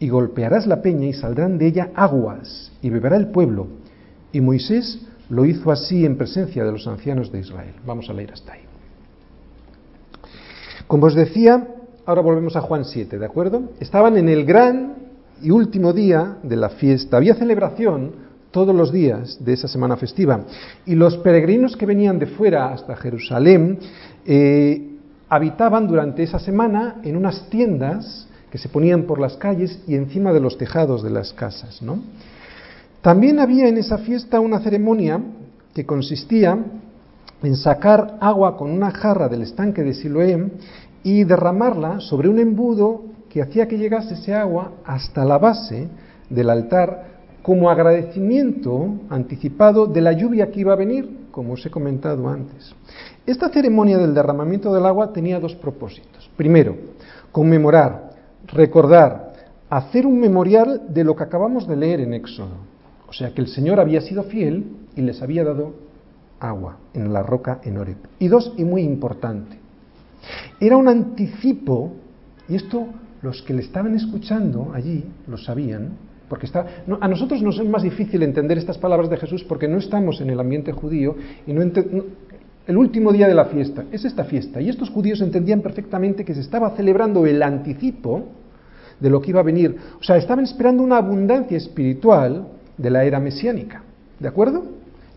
y 0.00 0.08
golpearás 0.08 0.66
la 0.66 0.82
peña 0.82 1.06
y 1.06 1.12
saldrán 1.12 1.58
de 1.58 1.66
ella 1.68 1.90
aguas, 1.94 2.72
y 2.82 2.90
beberá 2.90 3.16
el 3.16 3.28
pueblo. 3.28 3.68
Y 4.32 4.40
Moisés 4.40 5.06
lo 5.28 5.44
hizo 5.44 5.70
así 5.70 6.04
en 6.04 6.16
presencia 6.16 6.64
de 6.64 6.72
los 6.72 6.88
ancianos 6.88 7.30
de 7.30 7.38
Israel. 7.38 7.74
Vamos 7.86 8.10
a 8.10 8.14
leer 8.14 8.32
hasta 8.32 8.54
ahí. 8.54 8.62
Como 10.88 11.06
os 11.06 11.14
decía, 11.14 11.68
ahora 12.06 12.20
volvemos 12.20 12.56
a 12.56 12.60
Juan 12.60 12.84
7, 12.84 13.18
¿de 13.18 13.26
acuerdo? 13.26 13.70
Estaban 13.80 14.16
en 14.16 14.28
el 14.28 14.44
gran 14.44 14.94
y 15.40 15.50
último 15.50 15.92
día 15.92 16.38
de 16.42 16.56
la 16.56 16.70
fiesta. 16.70 17.16
Había 17.16 17.34
celebración 17.34 18.12
todos 18.50 18.74
los 18.74 18.92
días 18.92 19.42
de 19.44 19.54
esa 19.54 19.68
semana 19.68 19.96
festiva. 19.96 20.44
Y 20.86 20.94
los 20.94 21.16
peregrinos 21.18 21.76
que 21.76 21.86
venían 21.86 22.18
de 22.18 22.26
fuera 22.26 22.72
hasta 22.72 22.96
Jerusalén 22.96 23.78
eh, 24.24 24.90
habitaban 25.28 25.88
durante 25.88 26.22
esa 26.22 26.38
semana 26.38 27.00
en 27.02 27.16
unas 27.16 27.48
tiendas 27.48 28.28
que 28.50 28.58
se 28.58 28.68
ponían 28.68 29.04
por 29.04 29.18
las 29.18 29.36
calles 29.36 29.80
y 29.86 29.94
encima 29.94 30.32
de 30.32 30.40
los 30.40 30.58
tejados 30.58 31.02
de 31.02 31.10
las 31.10 31.32
casas. 31.32 31.80
¿no? 31.80 32.00
También 33.00 33.40
había 33.40 33.66
en 33.66 33.78
esa 33.78 33.98
fiesta 33.98 34.40
una 34.40 34.60
ceremonia 34.60 35.20
que 35.74 35.86
consistía 35.86 36.58
en 37.42 37.56
sacar 37.56 38.18
agua 38.20 38.56
con 38.56 38.70
una 38.70 38.90
jarra 38.90 39.28
del 39.28 39.42
estanque 39.42 39.82
de 39.82 39.94
Siloé 39.94 40.50
y 41.02 41.24
derramarla 41.24 42.00
sobre 42.00 42.28
un 42.28 42.38
embudo 42.38 43.02
que 43.28 43.42
hacía 43.42 43.66
que 43.66 43.78
llegase 43.78 44.14
ese 44.14 44.34
agua 44.34 44.72
hasta 44.84 45.24
la 45.24 45.38
base 45.38 45.88
del 46.28 46.50
altar 46.50 47.12
como 47.42 47.70
agradecimiento 47.70 49.00
anticipado 49.10 49.86
de 49.86 50.00
la 50.00 50.12
lluvia 50.12 50.50
que 50.50 50.60
iba 50.60 50.72
a 50.72 50.76
venir, 50.76 51.26
como 51.30 51.54
os 51.54 51.66
he 51.66 51.70
comentado 51.70 52.28
antes. 52.28 52.74
Esta 53.26 53.48
ceremonia 53.48 53.98
del 53.98 54.14
derramamiento 54.14 54.72
del 54.72 54.86
agua 54.86 55.12
tenía 55.12 55.40
dos 55.40 55.54
propósitos. 55.56 56.30
Primero, 56.36 56.76
conmemorar, 57.32 58.10
recordar, 58.46 59.32
hacer 59.70 60.06
un 60.06 60.20
memorial 60.20 60.82
de 60.88 61.02
lo 61.02 61.16
que 61.16 61.24
acabamos 61.24 61.66
de 61.66 61.76
leer 61.76 62.00
en 62.00 62.14
Éxodo. 62.14 62.72
O 63.08 63.12
sea, 63.12 63.34
que 63.34 63.40
el 63.40 63.48
Señor 63.48 63.80
había 63.80 64.00
sido 64.00 64.22
fiel 64.24 64.76
y 64.94 65.02
les 65.02 65.20
había 65.22 65.44
dado 65.44 65.72
agua 66.38 66.76
en 66.94 67.12
la 67.12 67.22
roca 67.22 67.60
en 67.64 67.78
Oreb. 67.78 67.96
Y 68.18 68.28
dos, 68.28 68.52
y 68.56 68.64
muy 68.64 68.82
importante, 68.82 69.58
era 70.60 70.76
un 70.76 70.88
anticipo, 70.88 71.92
y 72.48 72.56
esto 72.56 72.86
los 73.22 73.42
que 73.42 73.54
le 73.54 73.62
estaban 73.62 73.94
escuchando 73.94 74.72
allí 74.74 75.04
lo 75.26 75.38
sabían, 75.38 75.90
porque 76.28 76.46
está, 76.46 76.66
a 77.00 77.08
nosotros 77.08 77.42
nos 77.42 77.58
es 77.58 77.68
más 77.68 77.82
difícil 77.82 78.22
entender 78.22 78.58
estas 78.58 78.78
palabras 78.78 79.10
de 79.10 79.18
Jesús 79.18 79.44
porque 79.44 79.68
no 79.68 79.78
estamos 79.78 80.20
en 80.20 80.30
el 80.30 80.40
ambiente 80.40 80.72
judío 80.72 81.14
y 81.46 81.52
no, 81.52 81.62
el 82.66 82.76
último 82.76 83.12
día 83.12 83.28
de 83.28 83.34
la 83.34 83.46
fiesta 83.46 83.84
es 83.92 84.04
esta 84.04 84.24
fiesta 84.24 84.60
y 84.60 84.68
estos 84.68 84.88
judíos 84.88 85.20
entendían 85.20 85.60
perfectamente 85.60 86.24
que 86.24 86.34
se 86.34 86.40
estaba 86.40 86.70
celebrando 86.70 87.26
el 87.26 87.42
anticipo 87.42 88.28
de 88.98 89.10
lo 89.10 89.20
que 89.20 89.30
iba 89.30 89.40
a 89.40 89.44
venir. 89.44 89.76
O 90.00 90.02
sea, 90.02 90.16
estaban 90.16 90.44
esperando 90.44 90.82
una 90.82 90.96
abundancia 90.96 91.56
espiritual 91.56 92.46
de 92.78 92.90
la 92.90 93.04
era 93.04 93.20
mesiánica. 93.20 93.82
¿De 94.18 94.28
acuerdo? 94.28 94.64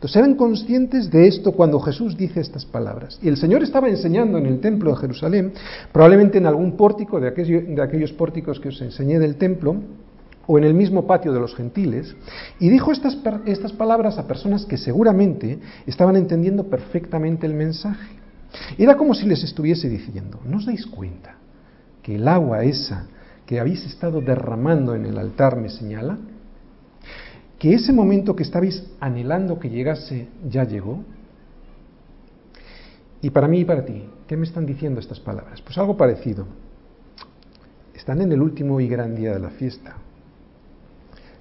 Entonces 0.06 0.22
eran 0.22 0.36
conscientes 0.36 1.10
de 1.10 1.28
esto 1.28 1.52
cuando 1.54 1.80
Jesús 1.80 2.16
dice 2.16 2.40
estas 2.40 2.64
palabras. 2.64 3.18
Y 3.24 3.28
el 3.28 3.38
Señor 3.38 3.64
estaba 3.64 3.90
enseñando 3.90 4.38
en 4.38 4.46
el 4.46 4.60
templo 4.60 4.92
de 4.92 4.98
Jerusalén, 4.98 5.52
probablemente 5.92 6.38
en 6.38 6.46
algún 6.46 6.78
pórtico 6.78 7.20
de 7.20 7.30
aquellos, 7.30 7.64
de 7.66 7.82
aquellos 7.82 8.14
pórticos 8.14 8.60
que 8.60 8.70
os 8.70 8.80
enseñé 8.82 9.18
del 9.18 9.38
templo, 9.38 9.78
o 10.46 10.60
en 10.60 10.64
el 10.64 10.76
mismo 10.76 11.08
patio 11.08 11.34
de 11.34 11.40
los 11.40 11.56
gentiles, 11.56 12.16
y 12.60 12.70
dijo 12.70 12.92
estas, 12.92 13.18
estas 13.48 13.74
palabras 13.74 14.20
a 14.20 14.28
personas 14.28 14.68
que 14.68 14.78
seguramente 14.78 15.58
estaban 15.88 16.16
entendiendo 16.18 16.66
perfectamente 16.66 17.48
el 17.48 17.56
mensaje. 17.56 18.16
Era 18.78 18.98
como 18.98 19.16
si 19.16 19.26
les 19.26 19.44
estuviese 19.44 19.90
diciendo, 19.90 20.40
¿no 20.46 20.58
os 20.58 20.68
dais 20.68 20.86
cuenta 20.86 21.38
que 22.04 22.18
el 22.18 22.28
agua 22.28 22.64
esa 22.64 23.08
que 23.48 23.60
habéis 23.60 23.84
estado 23.88 24.22
derramando 24.22 24.94
en 24.94 25.08
el 25.08 25.18
altar 25.18 25.58
me 25.58 25.70
señala? 25.70 26.20
¿Que 27.66 27.74
ese 27.74 27.92
momento 27.92 28.36
que 28.36 28.44
estabais 28.44 28.86
anhelando 29.00 29.58
que 29.58 29.72
llegase 29.72 30.28
ya 30.48 30.66
llegó? 30.66 31.04
Y 33.24 33.32
para 33.32 33.48
mí 33.48 33.62
y 33.62 33.66
para 33.66 33.84
ti, 33.84 34.04
¿qué 34.28 34.38
me 34.38 34.46
están 34.46 34.68
diciendo 34.68 35.00
estas 35.00 35.20
palabras? 35.20 35.64
Pues 35.64 35.76
algo 35.80 35.98
parecido. 35.98 36.46
Están 37.96 38.22
en 38.22 38.32
el 38.32 38.44
último 38.44 38.80
y 38.80 38.88
gran 38.88 39.16
día 39.16 39.34
de 39.34 39.40
la 39.40 39.50
fiesta. 39.50 39.98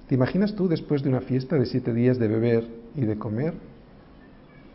¿Te 0.09 0.15
imaginas 0.15 0.55
tú 0.55 0.67
después 0.67 1.03
de 1.03 1.09
una 1.09 1.21
fiesta 1.21 1.57
de 1.57 1.67
siete 1.67 1.93
días 1.93 2.17
de 2.17 2.27
beber 2.27 2.65
y 2.95 3.01
de 3.01 3.19
comer? 3.19 3.53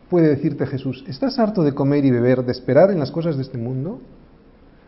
Puede 0.08 0.28
decirte 0.28 0.68
Jesús, 0.68 1.04
¿estás 1.08 1.40
harto 1.40 1.64
de 1.64 1.74
comer 1.74 2.04
y 2.04 2.12
beber, 2.12 2.44
de 2.44 2.52
esperar 2.52 2.92
en 2.92 3.00
las 3.00 3.10
cosas 3.10 3.34
de 3.34 3.42
este 3.42 3.58
mundo? 3.58 4.00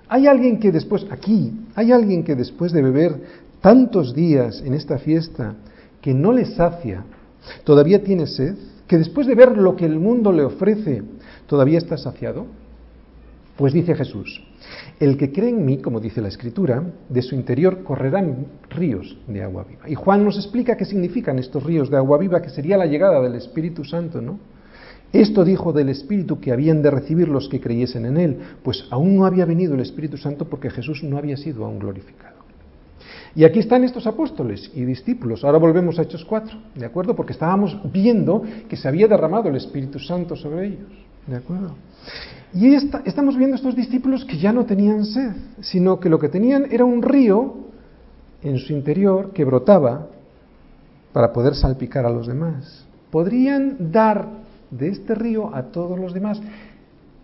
¿Hay 0.09 0.28
alguien 0.28 0.61
que 0.61 0.71
después, 0.71 1.09
aquí, 1.11 1.66
hay 1.75 1.90
alguien 1.90 2.23
que 2.23 2.37
después 2.37 2.71
de 2.71 2.83
beber 2.83 3.21
tantos 3.61 4.14
días 4.14 4.62
en 4.64 4.75
esta 4.75 4.99
fiesta, 4.99 5.57
que 6.02 6.12
no 6.12 6.32
le 6.32 6.44
sacia, 6.44 7.04
todavía 7.64 8.04
tiene 8.04 8.26
sed? 8.26 8.56
¿Que 8.87 8.99
después 8.99 9.26
de 9.26 9.35
ver 9.35 9.56
lo 9.56 9.75
que 9.76 9.87
el 9.87 9.99
mundo 9.99 10.32
le 10.32 10.44
ofrece, 10.44 11.02
todavía 11.47 11.78
está 11.78 11.97
saciado? 11.97 12.47
Pues 13.56 13.73
dice 13.73 13.94
Jesús, 13.94 14.42
el 14.99 15.16
que 15.16 15.30
cree 15.30 15.50
en 15.50 15.64
mí, 15.64 15.78
como 15.78 16.00
dice 16.00 16.21
la 16.21 16.28
Escritura, 16.28 16.82
de 17.09 17.23
su 17.23 17.35
interior 17.35 17.82
correrán 17.85 18.47
ríos 18.71 19.16
de 19.26 19.42
agua 19.42 19.64
viva. 19.64 19.88
Y 19.88 19.94
Juan 19.94 20.25
nos 20.25 20.37
explica 20.37 20.76
qué 20.76 20.85
significan 20.85 21.38
estos 21.38 21.62
ríos 21.62 21.90
de 21.90 21.97
agua 21.97 22.18
viva, 22.18 22.42
que 22.42 22.50
sería 22.50 22.76
la 22.76 22.87
llegada 22.87 23.21
del 23.21 23.35
Espíritu 23.35 23.85
Santo, 23.85 24.21
¿no? 24.21 24.38
Esto 25.12 25.44
dijo 25.44 25.73
del 25.75 25.90
Espíritu 25.90 26.40
que 26.40 26.52
habían 26.52 26.80
de 26.80 26.90
recibir 26.90 27.28
los 27.28 27.49
que 27.49 27.61
creyesen 27.61 28.06
en 28.06 28.16
Él, 28.16 28.38
pues 28.62 28.87
aún 28.90 29.16
no 29.16 29.26
había 29.26 29.44
venido 29.44 29.75
el 29.75 29.80
Espíritu 29.80 30.16
Santo 30.16 30.49
porque 30.49 30.71
Jesús 30.71 31.02
no 31.02 31.18
había 31.18 31.37
sido 31.37 31.66
aún 31.66 31.78
glorificado. 31.78 32.42
Y 33.35 33.45
aquí 33.45 33.61
están 33.61 33.85
estos 33.85 34.07
apóstoles 34.07 34.71
y 34.75 34.85
discípulos. 34.85 35.45
Ahora 35.45 35.59
volvemos 35.59 35.99
a 35.99 36.03
Hechos 36.03 36.25
4, 36.25 36.59
¿de 36.75 36.87
acuerdo? 36.87 37.17
Porque 37.17 37.33
estábamos 37.33 37.79
viendo 37.91 38.43
que 38.69 38.77
se 38.77 38.89
había 38.89 39.09
derramado 39.09 39.49
el 39.49 39.57
Espíritu 39.57 39.99
Santo 39.99 40.37
sobre 40.37 40.67
ellos, 40.67 40.91
¿de 41.27 41.37
acuerdo? 41.37 41.75
Y 42.53 42.75
estamos 42.75 43.37
viendo 43.39 43.57
estos 43.57 43.75
discípulos 43.75 44.25
que 44.27 44.37
ya 44.37 44.53
no 44.53 44.67
tenían 44.67 45.07
sed, 45.07 45.33
sino 45.61 45.99
que 45.99 46.11
lo 46.11 46.19
que 46.19 46.29
tenían 46.29 46.67
era 46.71 46.85
un 46.85 47.01
río 47.01 47.55
en 48.43 48.59
su 48.59 48.75
interior 48.75 49.33
que 49.33 49.45
brotaba 49.45 50.09
para 51.12 51.33
poder 51.33 51.55
salpicar 51.55 52.05
a 52.05 52.11
los 52.11 52.27
demás. 52.27 52.85
Podrían 53.11 53.93
dar 53.93 54.29
de 54.71 54.89
este 54.89 55.15
río 55.15 55.55
a 55.55 55.65
todos 55.65 55.99
los 55.99 56.12
demás, 56.12 56.41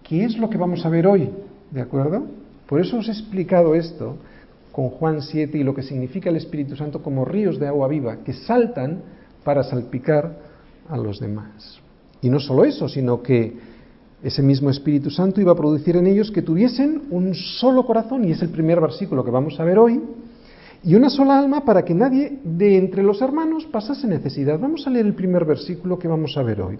¿Qué 0.08 0.24
es 0.24 0.38
lo 0.38 0.48
que 0.48 0.56
vamos 0.56 0.86
a 0.86 0.88
ver 0.88 1.06
hoy, 1.06 1.28
¿de 1.70 1.82
acuerdo? 1.82 2.24
Por 2.66 2.80
eso 2.80 2.96
os 2.96 3.08
he 3.08 3.12
explicado 3.12 3.74
esto 3.74 4.16
con 4.78 4.90
Juan 4.90 5.22
7 5.22 5.58
y 5.58 5.64
lo 5.64 5.74
que 5.74 5.82
significa 5.82 6.30
el 6.30 6.36
Espíritu 6.36 6.76
Santo 6.76 7.02
como 7.02 7.24
ríos 7.24 7.58
de 7.58 7.66
agua 7.66 7.88
viva 7.88 8.18
que 8.18 8.32
saltan 8.32 9.02
para 9.42 9.64
salpicar 9.64 10.38
a 10.88 10.96
los 10.96 11.18
demás. 11.18 11.80
Y 12.22 12.30
no 12.30 12.38
solo 12.38 12.64
eso, 12.64 12.88
sino 12.88 13.20
que 13.20 13.56
ese 14.22 14.40
mismo 14.40 14.70
Espíritu 14.70 15.10
Santo 15.10 15.40
iba 15.40 15.50
a 15.50 15.56
producir 15.56 15.96
en 15.96 16.06
ellos 16.06 16.30
que 16.30 16.42
tuviesen 16.42 17.08
un 17.10 17.34
solo 17.34 17.84
corazón, 17.84 18.24
y 18.24 18.30
es 18.30 18.40
el 18.40 18.50
primer 18.50 18.80
versículo 18.80 19.24
que 19.24 19.32
vamos 19.32 19.58
a 19.58 19.64
ver 19.64 19.80
hoy, 19.80 20.00
y 20.84 20.94
una 20.94 21.10
sola 21.10 21.40
alma 21.40 21.64
para 21.64 21.84
que 21.84 21.94
nadie 21.94 22.38
de 22.44 22.78
entre 22.78 23.02
los 23.02 23.20
hermanos 23.20 23.66
pasase 23.66 24.06
necesidad. 24.06 24.60
Vamos 24.60 24.86
a 24.86 24.90
leer 24.90 25.06
el 25.06 25.14
primer 25.14 25.44
versículo 25.44 25.98
que 25.98 26.06
vamos 26.06 26.36
a 26.36 26.44
ver 26.44 26.60
hoy. 26.60 26.78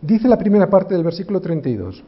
Dice 0.00 0.28
la 0.28 0.38
primera 0.38 0.70
parte 0.70 0.94
del 0.94 1.02
versículo 1.02 1.40
32. 1.40 2.04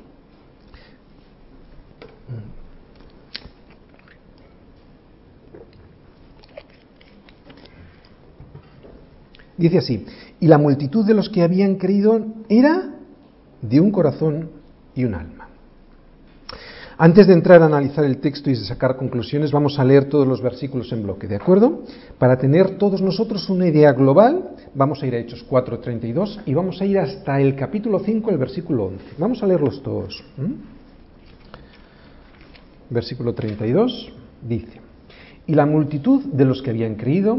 Dice 9.62 9.78
así, 9.78 10.04
y 10.40 10.48
la 10.48 10.58
multitud 10.58 11.06
de 11.06 11.14
los 11.14 11.28
que 11.28 11.40
habían 11.40 11.76
creído 11.76 12.20
era 12.48 12.96
de 13.60 13.80
un 13.80 13.92
corazón 13.92 14.50
y 14.92 15.04
un 15.04 15.14
alma. 15.14 15.46
Antes 16.98 17.28
de 17.28 17.34
entrar 17.34 17.62
a 17.62 17.66
analizar 17.66 18.04
el 18.04 18.18
texto 18.18 18.50
y 18.50 18.54
de 18.54 18.64
sacar 18.64 18.96
conclusiones, 18.96 19.52
vamos 19.52 19.78
a 19.78 19.84
leer 19.84 20.08
todos 20.08 20.26
los 20.26 20.42
versículos 20.42 20.90
en 20.90 21.04
bloque, 21.04 21.28
¿de 21.28 21.36
acuerdo? 21.36 21.84
Para 22.18 22.38
tener 22.38 22.76
todos 22.76 23.00
nosotros 23.00 23.48
una 23.50 23.68
idea 23.68 23.92
global, 23.92 24.50
vamos 24.74 25.00
a 25.00 25.06
ir 25.06 25.14
a 25.14 25.18
Hechos 25.18 25.46
4.32 25.48 26.40
y 26.44 26.54
vamos 26.54 26.80
a 26.80 26.84
ir 26.84 26.98
hasta 26.98 27.40
el 27.40 27.54
capítulo 27.54 28.00
5, 28.00 28.30
el 28.30 28.38
versículo 28.38 28.86
11. 28.86 29.04
Vamos 29.16 29.44
a 29.44 29.46
leerlos 29.46 29.80
todos. 29.84 30.24
Versículo 32.90 33.32
32 33.32 34.12
dice, 34.42 34.80
y 35.46 35.54
la 35.54 35.66
multitud 35.66 36.24
de 36.24 36.44
los 36.46 36.62
que 36.62 36.70
habían 36.70 36.96
creído 36.96 37.38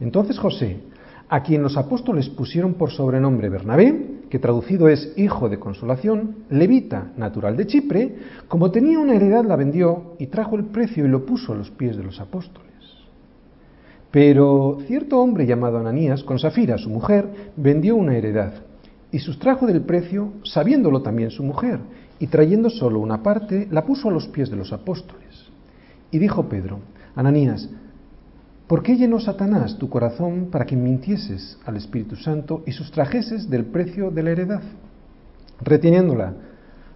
Entonces 0.00 0.38
José, 0.38 0.80
a 1.28 1.42
quien 1.42 1.62
los 1.62 1.76
apóstoles 1.76 2.28
pusieron 2.28 2.74
por 2.74 2.90
sobrenombre 2.90 3.48
Bernabé, 3.48 4.18
que 4.30 4.38
traducido 4.38 4.88
es 4.88 5.12
hijo 5.16 5.48
de 5.48 5.58
consolación, 5.58 6.44
levita, 6.50 7.12
natural 7.16 7.56
de 7.56 7.66
Chipre, 7.66 8.16
como 8.46 8.70
tenía 8.70 8.98
una 8.98 9.14
heredad 9.14 9.44
la 9.44 9.56
vendió 9.56 10.14
y 10.18 10.26
trajo 10.26 10.56
el 10.56 10.64
precio 10.66 11.04
y 11.04 11.08
lo 11.08 11.24
puso 11.24 11.52
a 11.52 11.56
los 11.56 11.70
pies 11.70 11.96
de 11.96 12.04
los 12.04 12.20
apóstoles. 12.20 12.68
Pero 14.10 14.78
cierto 14.86 15.20
hombre 15.20 15.46
llamado 15.46 15.78
Ananías, 15.78 16.22
con 16.24 16.38
Safira, 16.38 16.78
su 16.78 16.88
mujer, 16.88 17.52
vendió 17.56 17.96
una 17.96 18.16
heredad 18.16 18.54
y 19.10 19.18
sustrajo 19.18 19.66
del 19.66 19.82
precio, 19.82 20.32
sabiéndolo 20.44 21.02
también 21.02 21.30
su 21.30 21.42
mujer, 21.42 21.80
y 22.18 22.26
trayendo 22.26 22.68
solo 22.68 23.00
una 23.00 23.22
parte, 23.22 23.68
la 23.70 23.84
puso 23.84 24.08
a 24.08 24.12
los 24.12 24.28
pies 24.28 24.50
de 24.50 24.56
los 24.56 24.72
apóstoles. 24.72 25.50
Y 26.10 26.18
dijo 26.18 26.48
Pedro, 26.48 26.80
Ananías, 27.14 27.68
¿Por 28.68 28.82
qué 28.82 28.98
llenó 28.98 29.18
Satanás 29.18 29.78
tu 29.78 29.88
corazón 29.88 30.48
para 30.52 30.66
que 30.66 30.76
mintieses 30.76 31.56
al 31.64 31.78
Espíritu 31.78 32.16
Santo 32.16 32.62
y 32.66 32.72
sustrajeses 32.72 33.48
del 33.48 33.64
precio 33.64 34.10
de 34.10 34.22
la 34.22 34.30
heredad? 34.30 34.62
Reteniéndola, 35.62 36.34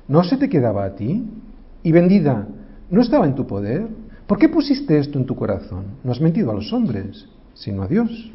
¿no 0.06 0.22
se 0.22 0.36
te 0.36 0.50
quedaba 0.50 0.84
a 0.84 0.94
ti? 0.94 1.24
¿Y 1.82 1.90
vendida, 1.90 2.46
no 2.90 3.00
estaba 3.00 3.24
en 3.24 3.34
tu 3.34 3.46
poder? 3.46 3.86
¿Por 4.26 4.38
qué 4.38 4.50
pusiste 4.50 4.98
esto 4.98 5.18
en 5.18 5.24
tu 5.24 5.34
corazón? 5.34 5.84
No 6.04 6.12
has 6.12 6.20
mentido 6.20 6.50
a 6.50 6.54
los 6.54 6.74
hombres, 6.74 7.26
sino 7.54 7.84
a 7.84 7.88
Dios. 7.88 8.30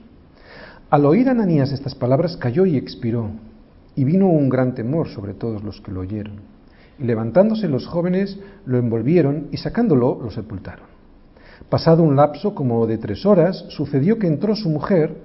Al 0.90 1.06
oír 1.06 1.30
Ananías 1.30 1.72
estas 1.72 1.94
palabras 1.94 2.38
cayó 2.38 2.66
y 2.66 2.76
expiró, 2.76 3.30
y 3.96 4.04
vino 4.04 4.30
un 4.30 4.50
gran 4.50 4.74
temor 4.74 5.10
sobre 5.10 5.36
todos 5.36 5.64
los 5.64 5.80
que 5.80 5.92
lo 5.92 6.00
oyeron. 6.00 6.38
Y 6.98 7.04
levantándose 7.04 7.68
los 7.68 7.86
jóvenes 7.86 8.40
lo 8.66 8.80
envolvieron 8.80 9.50
y 9.52 9.58
sacándolo 9.58 10.20
lo 10.24 10.32
sepultaron. 10.32 10.87
Pasado 11.70 12.02
un 12.04 12.16
lapso 12.16 12.56
como 12.56 12.88
de 12.88 12.98
tres 12.98 13.26
horas, 13.26 13.66
sucedió 13.70 14.18
que 14.18 14.28
entró 14.28 14.56
su 14.56 14.70
mujer, 14.70 15.18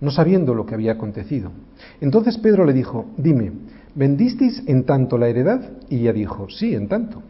no 0.00 0.10
sabiendo 0.10 0.54
lo 0.54 0.64
que 0.64 0.74
había 0.74 0.92
acontecido. 0.92 1.50
Entonces 2.00 2.38
Pedro 2.38 2.64
le 2.64 2.72
dijo, 2.72 3.06
dime, 3.18 3.52
¿vendisteis 3.94 4.62
en 4.66 4.84
tanto 4.84 5.18
la 5.18 5.28
heredad? 5.28 5.60
Y 5.90 6.00
ella 6.00 6.14
dijo, 6.14 6.48
sí, 6.48 6.74
en 6.74 6.88
tanto. 6.88 7.22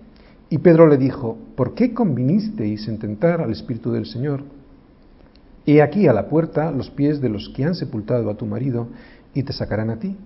Y 0.50 0.58
Pedro 0.58 0.86
le 0.86 0.98
dijo, 0.98 1.36
¿por 1.56 1.74
qué 1.74 1.92
convinisteis 1.92 2.86
en 2.86 2.98
tentar 2.98 3.40
al 3.40 3.50
Espíritu 3.50 3.90
del 3.90 4.06
Señor? 4.06 4.44
He 5.66 5.82
aquí 5.82 6.06
a 6.06 6.12
la 6.12 6.28
puerta 6.28 6.70
los 6.70 6.90
pies 6.90 7.20
de 7.20 7.30
los 7.30 7.48
que 7.48 7.64
han 7.64 7.74
sepultado 7.74 8.30
a 8.30 8.36
tu 8.36 8.46
marido 8.46 8.86
y 9.34 9.42
te 9.42 9.52
sacarán 9.52 9.90
a 9.90 9.98
ti. 9.98 10.16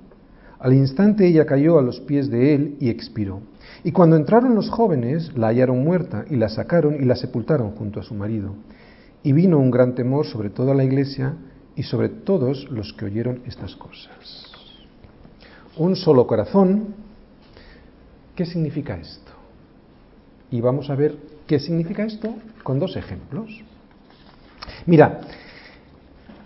Al 0.59 0.75
instante 0.75 1.27
ella 1.27 1.47
cayó 1.47 1.79
a 1.79 1.83
los 1.83 2.01
pies 2.01 2.29
de 2.29 2.55
él 2.55 2.77
y 2.81 2.91
expiró. 2.91 3.41
Y 3.85 3.93
cuando 3.93 4.17
entraron 4.17 4.55
los 4.55 4.71
jóvenes, 4.71 5.33
la 5.37 5.49
hallaron 5.49 5.83
muerta 5.83 6.25
y 6.31 6.37
la 6.37 6.49
sacaron 6.49 6.95
y 7.01 7.05
la 7.05 7.17
sepultaron 7.17 7.73
junto 7.73 8.01
a 8.01 8.03
su 8.03 8.15
marido. 8.15 8.55
Y 9.23 9.33
vino 9.33 9.59
un 9.59 9.71
gran 9.71 9.95
temor 9.95 10.27
sobre 10.27 10.51
toda 10.51 10.75
la 10.75 10.85
iglesia 10.85 11.35
y 11.77 11.83
sobre 11.83 12.09
todos 12.09 12.71
los 12.71 12.93
que 12.93 13.05
oyeron 13.05 13.43
estas 13.47 13.77
cosas. 13.77 14.47
Un 15.77 15.97
solo 15.97 16.27
corazón. 16.27 16.95
¿Qué 18.35 18.47
significa 18.47 18.97
esto? 18.97 19.33
Y 20.51 20.61
vamos 20.61 20.91
a 20.91 20.95
ver 20.95 21.17
qué 21.47 21.59
significa 21.59 22.05
esto 22.05 22.35
con 22.63 22.79
dos 22.79 22.97
ejemplos. 22.97 23.51
Mira, 24.87 25.21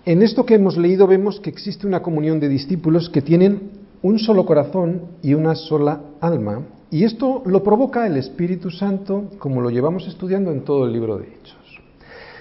En 0.05 0.21
esto 0.23 0.45
que 0.45 0.55
hemos 0.55 0.77
leído 0.77 1.07
vemos 1.07 1.39
que 1.39 1.51
existe 1.51 1.87
una 1.87 2.03
comunión 2.03 2.41
de 2.41 2.49
discípulos 2.49 3.09
que 3.09 3.23
tienen 3.23 3.71
un 4.03 4.19
solo 4.19 4.45
corazón 4.45 5.03
y 5.23 5.35
una 5.35 5.55
sola 5.55 6.01
alma, 6.21 6.63
y 6.93 7.05
esto 7.05 7.43
lo 7.47 7.65
provoca 7.65 8.07
el 8.07 8.19
Espíritu 8.19 8.71
Santo, 8.71 9.31
como 9.39 9.63
lo 9.63 9.71
llevamos 9.71 10.07
estudiando 10.07 10.53
en 10.53 10.63
todo 10.63 10.85
el 10.85 10.93
libro 10.93 11.17
de 11.17 11.25
Hechos. 11.25 11.81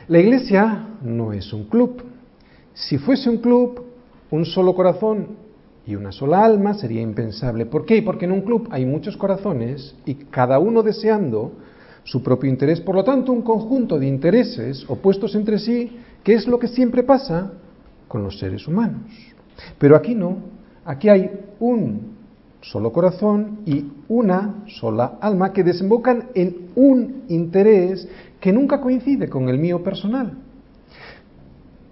La 0.09 0.19
iglesia 0.19 0.89
no 1.01 1.31
es 1.31 1.53
un 1.53 1.63
club. 1.63 2.03
Si 2.73 2.97
fuese 2.97 3.29
un 3.29 3.37
club, 3.37 3.81
un 4.29 4.43
solo 4.43 4.75
corazón 4.75 5.37
y 5.87 5.95
una 5.95 6.11
sola 6.11 6.43
alma 6.43 6.73
sería 6.73 7.01
impensable. 7.01 7.65
¿Por 7.65 7.85
qué? 7.85 8.01
Porque 8.01 8.25
en 8.25 8.33
un 8.33 8.41
club 8.41 8.67
hay 8.71 8.85
muchos 8.85 9.15
corazones 9.15 9.95
y 10.05 10.15
cada 10.15 10.59
uno 10.59 10.83
deseando 10.83 11.53
su 12.03 12.21
propio 12.21 12.49
interés. 12.49 12.81
Por 12.81 12.95
lo 12.95 13.05
tanto, 13.05 13.31
un 13.31 13.43
conjunto 13.43 13.97
de 13.97 14.07
intereses 14.07 14.83
opuestos 14.89 15.33
entre 15.33 15.59
sí, 15.59 15.97
que 16.25 16.33
es 16.33 16.45
lo 16.45 16.59
que 16.59 16.67
siempre 16.67 17.03
pasa 17.03 17.53
con 18.09 18.21
los 18.21 18.37
seres 18.37 18.67
humanos. 18.67 19.09
Pero 19.77 19.95
aquí 19.95 20.13
no. 20.13 20.39
Aquí 20.83 21.07
hay 21.07 21.31
un 21.61 22.20
solo 22.61 22.91
corazón 22.91 23.59
y 23.65 23.85
una 24.07 24.63
sola 24.67 25.17
alma 25.19 25.51
que 25.51 25.63
desembocan 25.63 26.29
en 26.35 26.69
un 26.75 27.23
interés 27.27 28.07
que 28.39 28.53
nunca 28.53 28.79
coincide 28.79 29.29
con 29.29 29.49
el 29.49 29.57
mío 29.57 29.83
personal. 29.83 30.33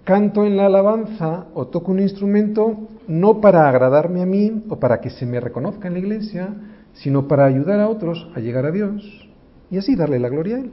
Canto 0.04 0.44
en 0.44 0.56
la 0.56 0.66
alabanza 0.66 1.46
o 1.54 1.66
toco 1.66 1.92
un 1.92 2.00
instrumento 2.00 2.88
no 3.06 3.40
para 3.40 3.68
agradarme 3.68 4.22
a 4.22 4.26
mí 4.26 4.64
o 4.68 4.76
para 4.76 5.00
que 5.00 5.10
se 5.10 5.26
me 5.26 5.40
reconozca 5.40 5.88
en 5.88 5.94
la 5.94 6.00
iglesia, 6.00 6.48
sino 6.94 7.28
para 7.28 7.44
ayudar 7.44 7.80
a 7.80 7.88
otros 7.88 8.28
a 8.34 8.40
llegar 8.40 8.66
a 8.66 8.70
Dios 8.70 9.28
y 9.70 9.78
así 9.78 9.94
darle 9.94 10.18
la 10.18 10.28
gloria 10.28 10.56
a 10.56 10.60
Él. 10.60 10.70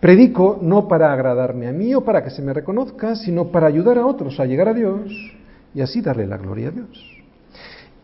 Predico 0.00 0.58
no 0.60 0.88
para 0.88 1.12
agradarme 1.12 1.68
a 1.68 1.72
mí 1.72 1.94
o 1.94 2.04
para 2.04 2.22
que 2.22 2.30
se 2.30 2.42
me 2.42 2.52
reconozca, 2.52 3.16
sino 3.16 3.46
para 3.48 3.66
ayudar 3.66 3.98
a 3.98 4.06
otros 4.06 4.38
a 4.38 4.44
llegar 4.44 4.68
a 4.68 4.74
Dios 4.74 5.10
y 5.74 5.80
así 5.80 6.00
darle 6.00 6.26
la 6.26 6.36
gloria 6.36 6.68
a 6.68 6.72
Dios. 6.72 7.15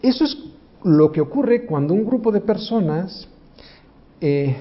Eso 0.03 0.25
es 0.25 0.37
lo 0.85 1.13
que 1.13 1.21
ocurre 1.21 1.65
cuando 1.65 1.95
un 1.95 2.05
grupo 2.05 2.33
de 2.33 2.41
personas 2.41 3.29
eh, 4.21 4.57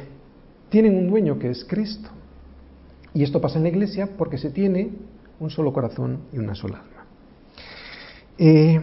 tienen 0.69 0.95
un 0.95 1.09
dueño 1.09 1.39
que 1.39 1.49
es 1.49 1.65
Cristo. 1.65 2.09
Y 3.13 3.23
esto 3.23 3.41
pasa 3.41 3.57
en 3.57 3.63
la 3.63 3.69
iglesia 3.69 4.09
porque 4.17 4.37
se 4.37 4.51
tiene 4.51 4.91
un 5.39 5.49
solo 5.49 5.73
corazón 5.73 6.19
y 6.31 6.37
una 6.37 6.55
sola 6.55 6.77
alma. 6.79 7.05
Eh, 8.37 8.81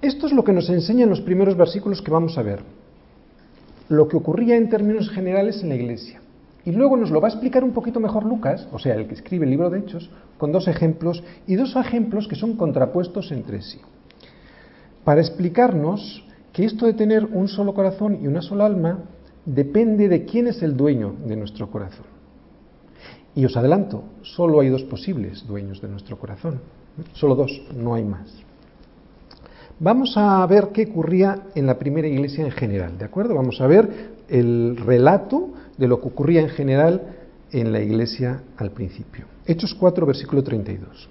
esto 0.00 0.26
es 0.26 0.32
lo 0.32 0.44
que 0.44 0.52
nos 0.52 0.70
enseñan 0.70 1.10
los 1.10 1.20
primeros 1.20 1.56
versículos 1.56 2.00
que 2.00 2.10
vamos 2.10 2.38
a 2.38 2.42
ver. 2.42 2.60
Lo 3.88 4.08
que 4.08 4.16
ocurría 4.16 4.56
en 4.56 4.68
términos 4.68 5.10
generales 5.10 5.62
en 5.62 5.68
la 5.68 5.74
iglesia. 5.74 6.20
Y 6.64 6.72
luego 6.72 6.96
nos 6.96 7.10
lo 7.10 7.20
va 7.20 7.28
a 7.28 7.30
explicar 7.30 7.62
un 7.62 7.72
poquito 7.72 8.00
mejor 8.00 8.24
Lucas, 8.24 8.66
o 8.72 8.78
sea, 8.78 8.94
el 8.94 9.06
que 9.06 9.14
escribe 9.14 9.44
el 9.44 9.50
libro 9.50 9.70
de 9.70 9.78
Hechos, 9.80 10.10
con 10.38 10.50
dos 10.50 10.66
ejemplos 10.66 11.22
y 11.46 11.54
dos 11.54 11.76
ejemplos 11.76 12.26
que 12.26 12.34
son 12.34 12.56
contrapuestos 12.56 13.30
entre 13.30 13.62
sí. 13.62 13.80
Para 15.06 15.20
explicarnos 15.20 16.24
que 16.52 16.64
esto 16.64 16.84
de 16.84 16.92
tener 16.92 17.26
un 17.26 17.46
solo 17.46 17.74
corazón 17.74 18.18
y 18.20 18.26
una 18.26 18.42
sola 18.42 18.66
alma 18.66 19.04
depende 19.44 20.08
de 20.08 20.24
quién 20.24 20.48
es 20.48 20.64
el 20.64 20.76
dueño 20.76 21.14
de 21.24 21.36
nuestro 21.36 21.70
corazón. 21.70 22.06
Y 23.32 23.44
os 23.44 23.56
adelanto, 23.56 24.02
solo 24.22 24.58
hay 24.58 24.68
dos 24.68 24.82
posibles 24.82 25.46
dueños 25.46 25.80
de 25.80 25.86
nuestro 25.86 26.18
corazón. 26.18 26.60
Solo 27.12 27.36
dos, 27.36 27.52
no 27.76 27.94
hay 27.94 28.02
más. 28.02 28.34
Vamos 29.78 30.14
a 30.16 30.44
ver 30.48 30.70
qué 30.72 30.88
ocurría 30.90 31.44
en 31.54 31.66
la 31.66 31.78
primera 31.78 32.08
iglesia 32.08 32.44
en 32.44 32.50
general, 32.50 32.98
¿de 32.98 33.04
acuerdo? 33.04 33.36
Vamos 33.36 33.60
a 33.60 33.68
ver 33.68 34.10
el 34.28 34.76
relato 34.76 35.50
de 35.78 35.86
lo 35.86 36.00
que 36.00 36.08
ocurría 36.08 36.40
en 36.40 36.48
general 36.48 37.02
en 37.52 37.70
la 37.70 37.80
iglesia 37.80 38.42
al 38.56 38.72
principio. 38.72 39.26
Hechos 39.46 39.72
4, 39.72 40.04
versículo 40.04 40.42
32. 40.42 41.10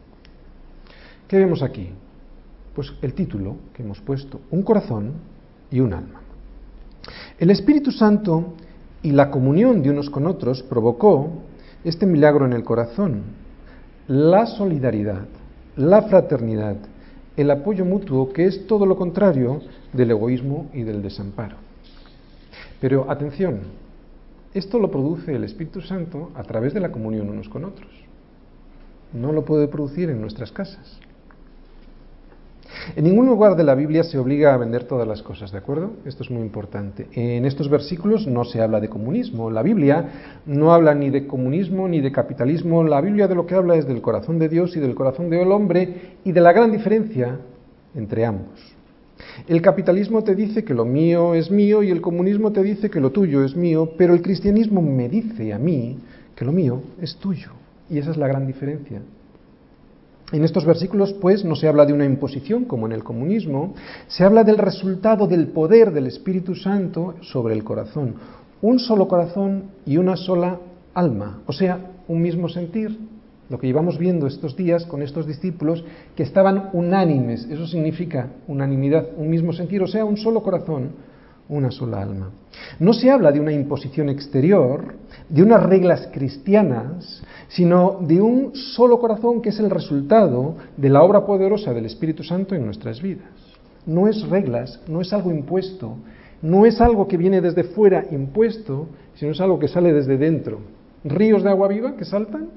¿Qué 1.31 1.37
vemos 1.37 1.63
aquí? 1.63 1.87
Pues 2.75 2.91
el 3.01 3.13
título 3.13 3.55
que 3.73 3.83
hemos 3.83 4.01
puesto, 4.01 4.41
un 4.51 4.63
corazón 4.63 5.13
y 5.71 5.79
un 5.79 5.93
alma. 5.93 6.19
El 7.39 7.51
Espíritu 7.51 7.89
Santo 7.89 8.55
y 9.01 9.11
la 9.11 9.31
comunión 9.31 9.81
de 9.81 9.91
unos 9.91 10.09
con 10.09 10.27
otros 10.27 10.61
provocó 10.61 11.29
este 11.85 12.05
milagro 12.05 12.45
en 12.45 12.51
el 12.51 12.65
corazón, 12.65 13.21
la 14.09 14.45
solidaridad, 14.45 15.25
la 15.77 16.01
fraternidad, 16.01 16.75
el 17.37 17.49
apoyo 17.49 17.85
mutuo, 17.85 18.33
que 18.33 18.45
es 18.45 18.67
todo 18.67 18.85
lo 18.85 18.97
contrario 18.97 19.61
del 19.93 20.11
egoísmo 20.11 20.69
y 20.73 20.83
del 20.83 21.01
desamparo. 21.01 21.55
Pero 22.81 23.09
atención, 23.09 23.61
esto 24.53 24.79
lo 24.79 24.91
produce 24.91 25.33
el 25.33 25.45
Espíritu 25.45 25.79
Santo 25.79 26.31
a 26.35 26.43
través 26.43 26.73
de 26.73 26.81
la 26.81 26.91
comunión 26.91 27.29
unos 27.29 27.47
con 27.47 27.63
otros. 27.63 27.89
No 29.13 29.31
lo 29.31 29.45
puede 29.45 29.69
producir 29.69 30.09
en 30.09 30.19
nuestras 30.19 30.51
casas. 30.51 30.99
En 32.95 33.03
ningún 33.03 33.27
lugar 33.27 33.55
de 33.55 33.63
la 33.63 33.75
Biblia 33.75 34.03
se 34.03 34.17
obliga 34.17 34.53
a 34.53 34.57
vender 34.57 34.85
todas 34.85 35.07
las 35.07 35.21
cosas, 35.21 35.51
¿de 35.51 35.57
acuerdo? 35.57 35.91
Esto 36.05 36.23
es 36.23 36.31
muy 36.31 36.41
importante. 36.41 37.07
En 37.13 37.45
estos 37.45 37.69
versículos 37.69 38.27
no 38.27 38.43
se 38.43 38.61
habla 38.61 38.79
de 38.79 38.89
comunismo. 38.89 39.49
La 39.49 39.61
Biblia 39.61 40.39
no 40.45 40.73
habla 40.73 40.93
ni 40.93 41.09
de 41.09 41.27
comunismo 41.27 41.87
ni 41.87 42.01
de 42.01 42.11
capitalismo. 42.11 42.83
La 42.83 43.01
Biblia 43.01 43.27
de 43.27 43.35
lo 43.35 43.45
que 43.45 43.55
habla 43.55 43.75
es 43.75 43.87
del 43.87 44.01
corazón 44.01 44.39
de 44.39 44.49
Dios 44.49 44.75
y 44.75 44.79
del 44.79 44.95
corazón 44.95 45.29
del 45.29 45.51
hombre 45.51 46.17
y 46.23 46.31
de 46.31 46.41
la 46.41 46.53
gran 46.53 46.71
diferencia 46.71 47.39
entre 47.95 48.25
ambos. 48.25 48.59
El 49.47 49.61
capitalismo 49.61 50.23
te 50.23 50.35
dice 50.35 50.63
que 50.63 50.73
lo 50.73 50.85
mío 50.85 51.35
es 51.35 51.51
mío 51.51 51.83
y 51.83 51.91
el 51.91 52.01
comunismo 52.01 52.51
te 52.51 52.63
dice 52.63 52.89
que 52.89 52.99
lo 52.99 53.11
tuyo 53.11 53.43
es 53.43 53.55
mío, 53.55 53.91
pero 53.97 54.13
el 54.13 54.21
cristianismo 54.21 54.81
me 54.81 55.09
dice 55.09 55.53
a 55.53 55.59
mí 55.59 55.99
que 56.35 56.45
lo 56.45 56.51
mío 56.51 56.81
es 56.99 57.15
tuyo. 57.17 57.51
Y 57.89 57.99
esa 57.99 58.11
es 58.11 58.17
la 58.17 58.27
gran 58.27 58.47
diferencia. 58.47 59.01
En 60.31 60.45
estos 60.45 60.65
versículos, 60.65 61.13
pues, 61.13 61.43
no 61.43 61.55
se 61.55 61.67
habla 61.67 61.85
de 61.85 61.91
una 61.91 62.05
imposición 62.05 62.63
como 62.63 62.85
en 62.85 62.93
el 62.93 63.03
comunismo, 63.03 63.73
se 64.07 64.23
habla 64.23 64.45
del 64.45 64.57
resultado 64.57 65.27
del 65.27 65.47
poder 65.47 65.91
del 65.91 66.07
Espíritu 66.07 66.55
Santo 66.55 67.15
sobre 67.21 67.53
el 67.53 67.65
corazón. 67.65 68.15
Un 68.61 68.79
solo 68.79 69.09
corazón 69.09 69.71
y 69.85 69.97
una 69.97 70.15
sola 70.15 70.59
alma, 70.93 71.41
o 71.47 71.51
sea, 71.51 71.91
un 72.07 72.21
mismo 72.21 72.47
sentir. 72.47 72.97
Lo 73.49 73.59
que 73.59 73.67
llevamos 73.67 73.97
viendo 73.97 74.27
estos 74.27 74.55
días 74.55 74.85
con 74.85 75.01
estos 75.01 75.27
discípulos 75.27 75.83
que 76.15 76.23
estaban 76.23 76.69
unánimes, 76.71 77.45
eso 77.49 77.67
significa 77.67 78.29
unanimidad, 78.47 79.07
un 79.17 79.29
mismo 79.29 79.51
sentir, 79.51 79.83
o 79.83 79.87
sea, 79.87 80.05
un 80.05 80.15
solo 80.15 80.41
corazón, 80.41 80.91
una 81.49 81.69
sola 81.69 82.01
alma. 82.01 82.31
No 82.79 82.93
se 82.93 83.11
habla 83.11 83.33
de 83.33 83.41
una 83.41 83.51
imposición 83.51 84.07
exterior, 84.07 84.95
de 85.27 85.43
unas 85.43 85.61
reglas 85.61 86.07
cristianas, 86.13 87.21
sino 87.53 87.97
de 88.01 88.21
un 88.21 88.55
solo 88.55 88.99
corazón 88.99 89.41
que 89.41 89.49
es 89.49 89.59
el 89.59 89.69
resultado 89.69 90.55
de 90.77 90.89
la 90.89 91.03
obra 91.03 91.25
poderosa 91.25 91.73
del 91.73 91.85
Espíritu 91.85 92.23
Santo 92.23 92.55
en 92.55 92.65
nuestras 92.65 93.01
vidas. 93.01 93.27
No 93.85 94.07
es 94.07 94.21
reglas, 94.29 94.79
no 94.87 95.01
es 95.01 95.11
algo 95.11 95.31
impuesto, 95.31 95.97
no 96.41 96.65
es 96.65 96.79
algo 96.79 97.07
que 97.07 97.17
viene 97.17 97.41
desde 97.41 97.63
fuera 97.63 98.05
impuesto, 98.11 98.87
sino 99.15 99.31
es 99.31 99.41
algo 99.41 99.59
que 99.59 99.67
sale 99.67 99.91
desde 99.91 100.17
dentro. 100.17 100.59
Ríos 101.03 101.43
de 101.43 101.49
agua 101.49 101.67
viva 101.67 101.97
que 101.97 102.05
saltan. 102.05 102.49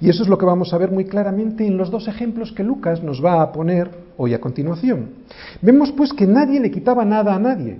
Y 0.00 0.08
eso 0.08 0.22
es 0.22 0.28
lo 0.28 0.38
que 0.38 0.46
vamos 0.46 0.72
a 0.72 0.78
ver 0.78 0.90
muy 0.90 1.06
claramente 1.06 1.66
en 1.66 1.78
los 1.78 1.90
dos 1.90 2.06
ejemplos 2.08 2.52
que 2.52 2.62
Lucas 2.62 3.02
nos 3.02 3.24
va 3.24 3.42
a 3.42 3.52
poner 3.52 3.90
hoy 4.16 4.34
a 4.34 4.40
continuación. 4.40 5.10
Vemos 5.62 5.90
pues 5.92 6.12
que 6.12 6.26
nadie 6.26 6.60
le 6.60 6.70
quitaba 6.70 7.04
nada 7.04 7.34
a 7.34 7.38
nadie, 7.38 7.78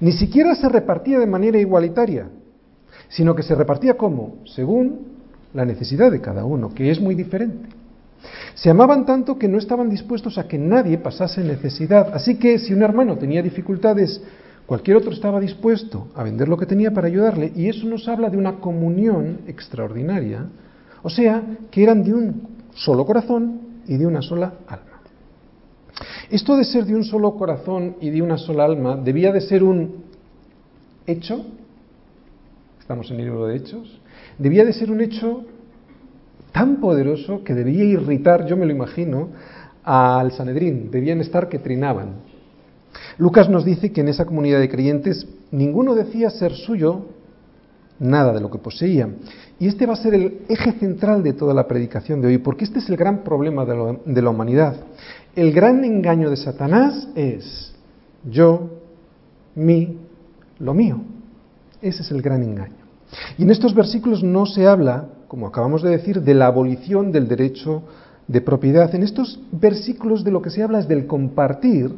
ni 0.00 0.12
siquiera 0.12 0.54
se 0.54 0.68
repartía 0.68 1.18
de 1.18 1.26
manera 1.26 1.58
igualitaria 1.58 2.28
sino 3.08 3.34
que 3.34 3.42
se 3.42 3.54
repartía 3.54 3.96
como, 3.96 4.38
según 4.44 5.16
la 5.54 5.64
necesidad 5.64 6.10
de 6.10 6.20
cada 6.20 6.44
uno, 6.44 6.74
que 6.74 6.90
es 6.90 7.00
muy 7.00 7.14
diferente. 7.14 7.68
Se 8.54 8.70
amaban 8.70 9.06
tanto 9.06 9.38
que 9.38 9.48
no 9.48 9.58
estaban 9.58 9.88
dispuestos 9.88 10.38
a 10.38 10.48
que 10.48 10.58
nadie 10.58 10.98
pasase 10.98 11.42
necesidad. 11.44 12.10
Así 12.14 12.36
que 12.36 12.58
si 12.58 12.72
un 12.72 12.82
hermano 12.82 13.16
tenía 13.16 13.42
dificultades, 13.42 14.22
cualquier 14.66 14.96
otro 14.96 15.12
estaba 15.12 15.40
dispuesto 15.40 16.08
a 16.14 16.22
vender 16.22 16.48
lo 16.48 16.56
que 16.56 16.66
tenía 16.66 16.90
para 16.90 17.06
ayudarle. 17.06 17.52
Y 17.54 17.68
eso 17.68 17.86
nos 17.86 18.08
habla 18.08 18.30
de 18.30 18.36
una 18.36 18.56
comunión 18.56 19.40
extraordinaria. 19.46 20.46
O 21.02 21.10
sea, 21.10 21.42
que 21.70 21.82
eran 21.82 22.02
de 22.02 22.14
un 22.14 22.48
solo 22.74 23.04
corazón 23.06 23.60
y 23.86 23.96
de 23.96 24.06
una 24.06 24.22
sola 24.22 24.54
alma. 24.66 25.00
Esto 26.30 26.56
de 26.56 26.64
ser 26.64 26.84
de 26.84 26.94
un 26.94 27.04
solo 27.04 27.34
corazón 27.36 27.96
y 28.00 28.10
de 28.10 28.20
una 28.20 28.36
sola 28.36 28.64
alma 28.64 28.96
debía 28.96 29.32
de 29.32 29.40
ser 29.40 29.62
un 29.62 30.04
hecho 31.06 31.44
estamos 32.86 33.10
en 33.10 33.18
el 33.18 33.24
libro 33.24 33.48
de 33.48 33.56
Hechos, 33.56 34.00
debía 34.38 34.64
de 34.64 34.72
ser 34.72 34.92
un 34.92 35.00
hecho 35.00 35.44
tan 36.52 36.76
poderoso 36.76 37.42
que 37.42 37.52
debía 37.52 37.82
irritar, 37.82 38.46
yo 38.46 38.56
me 38.56 38.64
lo 38.64 38.70
imagino, 38.70 39.30
al 39.82 40.30
Sanedrín, 40.30 40.88
debían 40.92 41.20
estar 41.20 41.48
que 41.48 41.58
trinaban. 41.58 42.10
Lucas 43.18 43.48
nos 43.48 43.64
dice 43.64 43.90
que 43.90 44.02
en 44.02 44.08
esa 44.08 44.24
comunidad 44.24 44.60
de 44.60 44.68
creyentes 44.68 45.26
ninguno 45.50 45.96
decía 45.96 46.30
ser 46.30 46.52
suyo 46.52 47.06
nada 47.98 48.32
de 48.32 48.40
lo 48.40 48.52
que 48.52 48.58
poseía. 48.58 49.08
Y 49.58 49.66
este 49.66 49.84
va 49.84 49.94
a 49.94 49.96
ser 49.96 50.14
el 50.14 50.42
eje 50.48 50.70
central 50.78 51.24
de 51.24 51.32
toda 51.32 51.54
la 51.54 51.66
predicación 51.66 52.20
de 52.20 52.28
hoy, 52.28 52.38
porque 52.38 52.66
este 52.66 52.78
es 52.78 52.88
el 52.88 52.96
gran 52.96 53.24
problema 53.24 53.64
de, 53.64 54.22
la 54.22 54.30
humanidad. 54.30 54.76
El 55.34 55.52
gran 55.52 55.82
engaño 55.82 56.30
de 56.30 56.36
Satanás 56.36 57.08
es 57.16 57.74
yo, 58.30 58.70
mí, 59.56 59.98
lo 60.60 60.72
mío. 60.72 61.15
Ese 61.86 62.02
es 62.02 62.10
el 62.10 62.20
gran 62.20 62.42
engaño. 62.42 62.84
Y 63.38 63.44
en 63.44 63.50
estos 63.50 63.72
versículos 63.72 64.24
no 64.24 64.44
se 64.44 64.66
habla, 64.66 65.08
como 65.28 65.46
acabamos 65.46 65.82
de 65.82 65.90
decir, 65.90 66.20
de 66.20 66.34
la 66.34 66.46
abolición 66.46 67.12
del 67.12 67.28
derecho 67.28 67.84
de 68.26 68.40
propiedad. 68.40 68.92
En 68.92 69.04
estos 69.04 69.38
versículos 69.52 70.24
de 70.24 70.32
lo 70.32 70.42
que 70.42 70.50
se 70.50 70.64
habla 70.64 70.80
es 70.80 70.88
del 70.88 71.06
compartir 71.06 71.94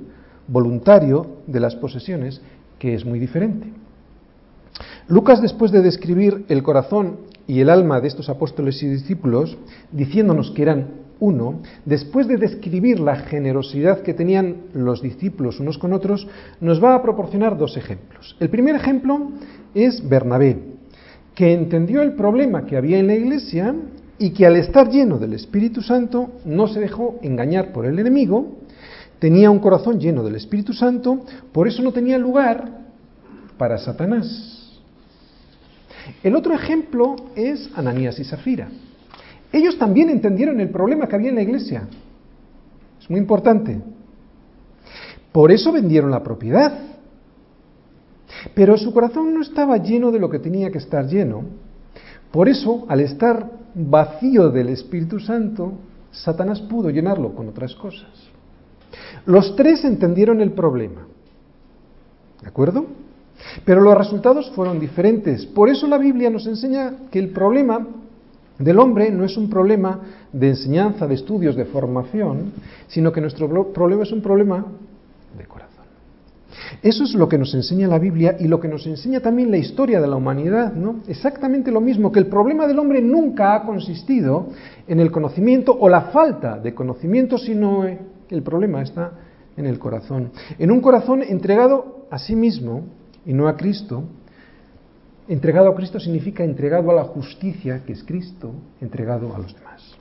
voluntario 0.46 1.38
de 1.46 1.60
las 1.60 1.74
posesiones, 1.74 2.42
que 2.78 2.94
es 2.94 3.06
muy 3.06 3.18
diferente. 3.18 3.72
Lucas, 5.08 5.40
después 5.40 5.72
de 5.72 5.80
describir 5.80 6.44
el 6.48 6.62
corazón 6.62 7.20
y 7.46 7.60
el 7.60 7.70
alma 7.70 8.02
de 8.02 8.08
estos 8.08 8.28
apóstoles 8.28 8.82
y 8.82 8.88
discípulos, 8.88 9.56
diciéndonos 9.90 10.50
que 10.50 10.62
eran 10.62 10.88
uno, 11.20 11.60
después 11.84 12.28
de 12.28 12.36
describir 12.36 13.00
la 13.00 13.16
generosidad 13.16 14.02
que 14.02 14.14
tenían 14.14 14.56
los 14.72 15.02
discípulos 15.02 15.60
unos 15.60 15.78
con 15.78 15.92
otros, 15.92 16.26
nos 16.60 16.82
va 16.82 16.94
a 16.94 17.02
proporcionar 17.02 17.58
dos 17.58 17.76
ejemplos. 17.76 18.36
El 18.38 18.50
primer 18.50 18.76
ejemplo 18.76 19.32
es 19.74 20.06
Bernabé, 20.08 20.58
que 21.34 21.52
entendió 21.52 22.02
el 22.02 22.12
problema 22.12 22.66
que 22.66 22.76
había 22.76 22.98
en 22.98 23.06
la 23.06 23.14
iglesia 23.14 23.74
y 24.18 24.30
que 24.30 24.46
al 24.46 24.56
estar 24.56 24.88
lleno 24.90 25.18
del 25.18 25.34
Espíritu 25.34 25.82
Santo 25.82 26.30
no 26.44 26.68
se 26.68 26.80
dejó 26.80 27.18
engañar 27.22 27.72
por 27.72 27.86
el 27.86 27.98
enemigo, 27.98 28.58
tenía 29.18 29.50
un 29.50 29.58
corazón 29.58 29.98
lleno 29.98 30.22
del 30.22 30.36
Espíritu 30.36 30.72
Santo, 30.72 31.20
por 31.52 31.68
eso 31.68 31.82
no 31.82 31.92
tenía 31.92 32.18
lugar 32.18 32.78
para 33.56 33.78
Satanás. 33.78 34.80
El 36.22 36.36
otro 36.36 36.54
ejemplo 36.54 37.16
es 37.34 37.70
Ananías 37.74 38.18
y 38.18 38.24
Zafira. 38.24 38.68
Ellos 39.52 39.78
también 39.78 40.10
entendieron 40.10 40.60
el 40.60 40.70
problema 40.70 41.06
que 41.06 41.16
había 41.16 41.30
en 41.30 41.36
la 41.36 41.42
iglesia. 41.42 41.88
Es 43.00 43.08
muy 43.08 43.18
importante. 43.18 43.80
Por 45.32 45.50
eso 45.50 45.72
vendieron 45.72 46.10
la 46.10 46.22
propiedad. 46.22 46.78
Pero 48.54 48.76
su 48.76 48.92
corazón 48.92 49.34
no 49.34 49.42
estaba 49.42 49.78
lleno 49.78 50.10
de 50.10 50.18
lo 50.18 50.28
que 50.28 50.38
tenía 50.38 50.70
que 50.70 50.78
estar 50.78 51.06
lleno. 51.06 51.44
Por 52.30 52.48
eso, 52.48 52.84
al 52.88 53.00
estar 53.00 53.50
vacío 53.74 54.50
del 54.50 54.68
Espíritu 54.68 55.18
Santo, 55.18 55.72
Satanás 56.10 56.60
pudo 56.60 56.90
llenarlo 56.90 57.34
con 57.34 57.48
otras 57.48 57.74
cosas. 57.74 58.10
Los 59.26 59.56
tres 59.56 59.84
entendieron 59.84 60.40
el 60.40 60.52
problema. 60.52 61.06
¿De 62.42 62.48
acuerdo? 62.48 62.86
Pero 63.64 63.80
los 63.80 63.96
resultados 63.96 64.50
fueron 64.50 64.80
diferentes. 64.80 65.46
Por 65.46 65.68
eso 65.68 65.86
la 65.86 65.98
Biblia 65.98 66.30
nos 66.30 66.46
enseña 66.46 66.94
que 67.10 67.18
el 67.18 67.30
problema 67.30 67.86
del 68.58 68.78
hombre 68.78 69.10
no 69.10 69.24
es 69.24 69.36
un 69.36 69.48
problema 69.48 70.00
de 70.32 70.48
enseñanza, 70.48 71.06
de 71.06 71.14
estudios, 71.14 71.56
de 71.56 71.64
formación, 71.64 72.52
sino 72.88 73.12
que 73.12 73.20
nuestro 73.20 73.72
problema 73.72 74.02
es 74.02 74.12
un 74.12 74.20
problema 74.20 74.66
de 75.36 75.44
corazón. 75.44 75.84
Eso 76.82 77.04
es 77.04 77.14
lo 77.14 77.28
que 77.28 77.38
nos 77.38 77.54
enseña 77.54 77.88
la 77.88 77.98
Biblia 77.98 78.36
y 78.38 78.48
lo 78.48 78.60
que 78.60 78.68
nos 78.68 78.86
enseña 78.86 79.20
también 79.20 79.50
la 79.50 79.58
historia 79.58 80.00
de 80.00 80.08
la 80.08 80.16
humanidad, 80.16 80.72
¿no? 80.72 80.96
Exactamente 81.06 81.70
lo 81.70 81.80
mismo, 81.80 82.10
que 82.10 82.18
el 82.18 82.26
problema 82.26 82.66
del 82.66 82.78
hombre 82.78 83.00
nunca 83.00 83.54
ha 83.54 83.62
consistido 83.64 84.48
en 84.86 85.00
el 85.00 85.10
conocimiento 85.10 85.76
o 85.78 85.88
la 85.88 86.02
falta 86.02 86.58
de 86.58 86.74
conocimiento, 86.74 87.38
sino 87.38 87.84
el 87.84 88.42
problema 88.42 88.82
está 88.82 89.12
en 89.56 89.66
el 89.66 89.78
corazón. 89.78 90.30
En 90.58 90.70
un 90.70 90.80
corazón 90.80 91.22
entregado 91.22 92.06
a 92.10 92.18
sí 92.18 92.34
mismo, 92.34 92.84
y 93.24 93.32
no 93.32 93.46
a 93.48 93.56
Cristo, 93.56 94.04
entregado 95.28 95.68
a 95.68 95.74
Cristo 95.74 96.00
significa 96.00 96.42
entregado 96.42 96.90
a 96.90 96.94
la 96.94 97.04
justicia, 97.04 97.82
que 97.84 97.92
es 97.92 98.02
Cristo, 98.02 98.52
entregado 98.80 99.34
a 99.34 99.38
los 99.38 99.54
demás. 99.54 99.96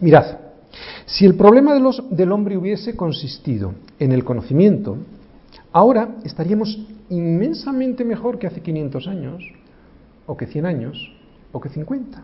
Mirad, 0.00 0.38
si 1.06 1.24
el 1.24 1.34
problema 1.34 1.74
del 1.74 2.32
hombre 2.32 2.56
hubiese 2.56 2.96
consistido 2.96 3.74
en 3.98 4.12
el 4.12 4.24
conocimiento, 4.24 4.98
ahora 5.72 6.16
estaríamos 6.24 6.78
inmensamente 7.10 8.04
mejor 8.04 8.38
que 8.38 8.46
hace 8.46 8.60
500 8.60 9.08
años, 9.08 9.42
o 10.26 10.36
que 10.36 10.46
100 10.46 10.66
años, 10.66 11.12
o 11.52 11.60
que 11.60 11.68
50, 11.68 12.22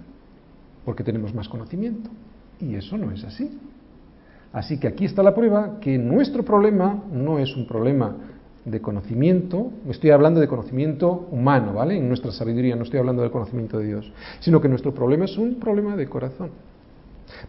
porque 0.84 1.04
tenemos 1.04 1.34
más 1.34 1.48
conocimiento. 1.48 2.10
Y 2.60 2.74
eso 2.74 2.98
no 2.98 3.10
es 3.12 3.24
así. 3.24 3.58
Así 4.52 4.78
que 4.78 4.88
aquí 4.88 5.04
está 5.04 5.22
la 5.22 5.34
prueba 5.34 5.78
que 5.80 5.96
nuestro 5.96 6.44
problema 6.44 7.04
no 7.12 7.38
es 7.38 7.54
un 7.56 7.66
problema 7.66 8.16
de 8.64 8.80
conocimiento, 8.80 9.70
estoy 9.88 10.10
hablando 10.10 10.40
de 10.40 10.48
conocimiento 10.48 11.28
humano, 11.30 11.74
¿vale? 11.74 11.96
En 11.96 12.08
nuestra 12.08 12.30
sabiduría, 12.30 12.76
no 12.76 12.84
estoy 12.84 13.00
hablando 13.00 13.22
del 13.22 13.30
conocimiento 13.30 13.78
de 13.78 13.86
Dios, 13.86 14.12
sino 14.40 14.60
que 14.60 14.68
nuestro 14.68 14.92
problema 14.92 15.24
es 15.24 15.36
un 15.38 15.54
problema 15.54 15.96
de 15.96 16.06
corazón. 16.06 16.50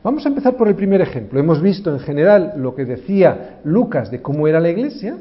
Vamos 0.04 0.26
a 0.26 0.30
empezar 0.30 0.56
por 0.56 0.67
el 0.67 0.76
primer 0.76 1.02
ejemplo. 1.02 1.39
Hemos 1.39 1.62
visto 1.62 1.91
en 1.91 2.00
general 2.00 2.54
lo 2.58 2.76
que 2.76 2.86
decía 2.86 3.60
Lucas 3.63 4.12
de 4.12 4.21
cómo 4.21 4.47
era 4.47 4.60
la 4.60 4.69
iglesia 4.69 5.17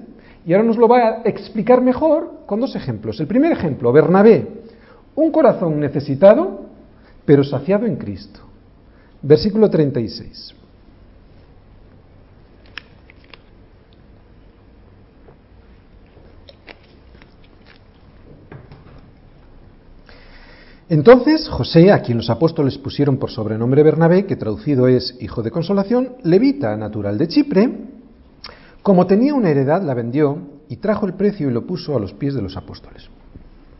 y 0.46 0.52
ahora 0.52 0.66
nos 0.66 0.76
lo 0.76 0.88
va 0.88 0.98
a 0.98 1.22
explicar 1.24 1.80
mejor 1.80 2.30
con 2.46 2.60
dos 2.60 2.76
ejemplos. 2.76 3.20
El 3.20 3.26
primer 3.26 3.52
ejemplo, 3.52 3.92
Bernabé, 3.92 4.46
un 5.14 5.30
corazón 5.32 5.80
necesitado, 5.80 6.66
pero 7.24 7.42
saciado 7.44 7.86
en 7.86 7.96
Cristo. 7.96 8.40
Versículo 9.22 9.68
36. 9.68 10.59
Entonces 20.90 21.48
José, 21.48 21.92
a 21.92 22.02
quien 22.02 22.18
los 22.18 22.30
apóstoles 22.30 22.76
pusieron 22.76 23.16
por 23.16 23.30
sobrenombre 23.30 23.84
Bernabé, 23.84 24.26
que 24.26 24.34
traducido 24.34 24.88
es 24.88 25.16
hijo 25.20 25.40
de 25.40 25.52
consolación, 25.52 26.16
levita 26.24 26.76
natural 26.76 27.16
de 27.16 27.28
Chipre, 27.28 27.70
como 28.82 29.06
tenía 29.06 29.32
una 29.32 29.50
heredad, 29.50 29.82
la 29.82 29.94
vendió 29.94 30.38
y 30.68 30.78
trajo 30.78 31.06
el 31.06 31.14
precio 31.14 31.48
y 31.48 31.52
lo 31.52 31.64
puso 31.64 31.96
a 31.96 32.00
los 32.00 32.12
pies 32.12 32.34
de 32.34 32.42
los 32.42 32.56
apóstoles. 32.56 33.08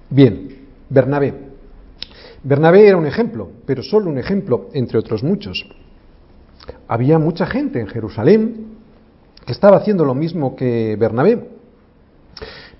Bien, 0.09 0.69
Bernabé. 0.89 1.35
Bernabé 2.45 2.87
era 2.87 2.97
un 2.97 3.07
ejemplo, 3.07 3.51
pero 3.67 3.83
solo 3.83 4.09
un 4.09 4.19
ejemplo 4.19 4.69
entre 4.73 4.97
otros 4.97 5.25
muchos. 5.25 5.69
Había 6.87 7.19
mucha 7.19 7.45
gente 7.47 7.81
en 7.81 7.89
Jerusalén 7.89 8.67
que 9.45 9.53
estaba 9.53 9.79
haciendo 9.79 10.05
lo 10.05 10.15
mismo 10.15 10.55
que 10.55 10.97
Bernabé, 10.97 11.45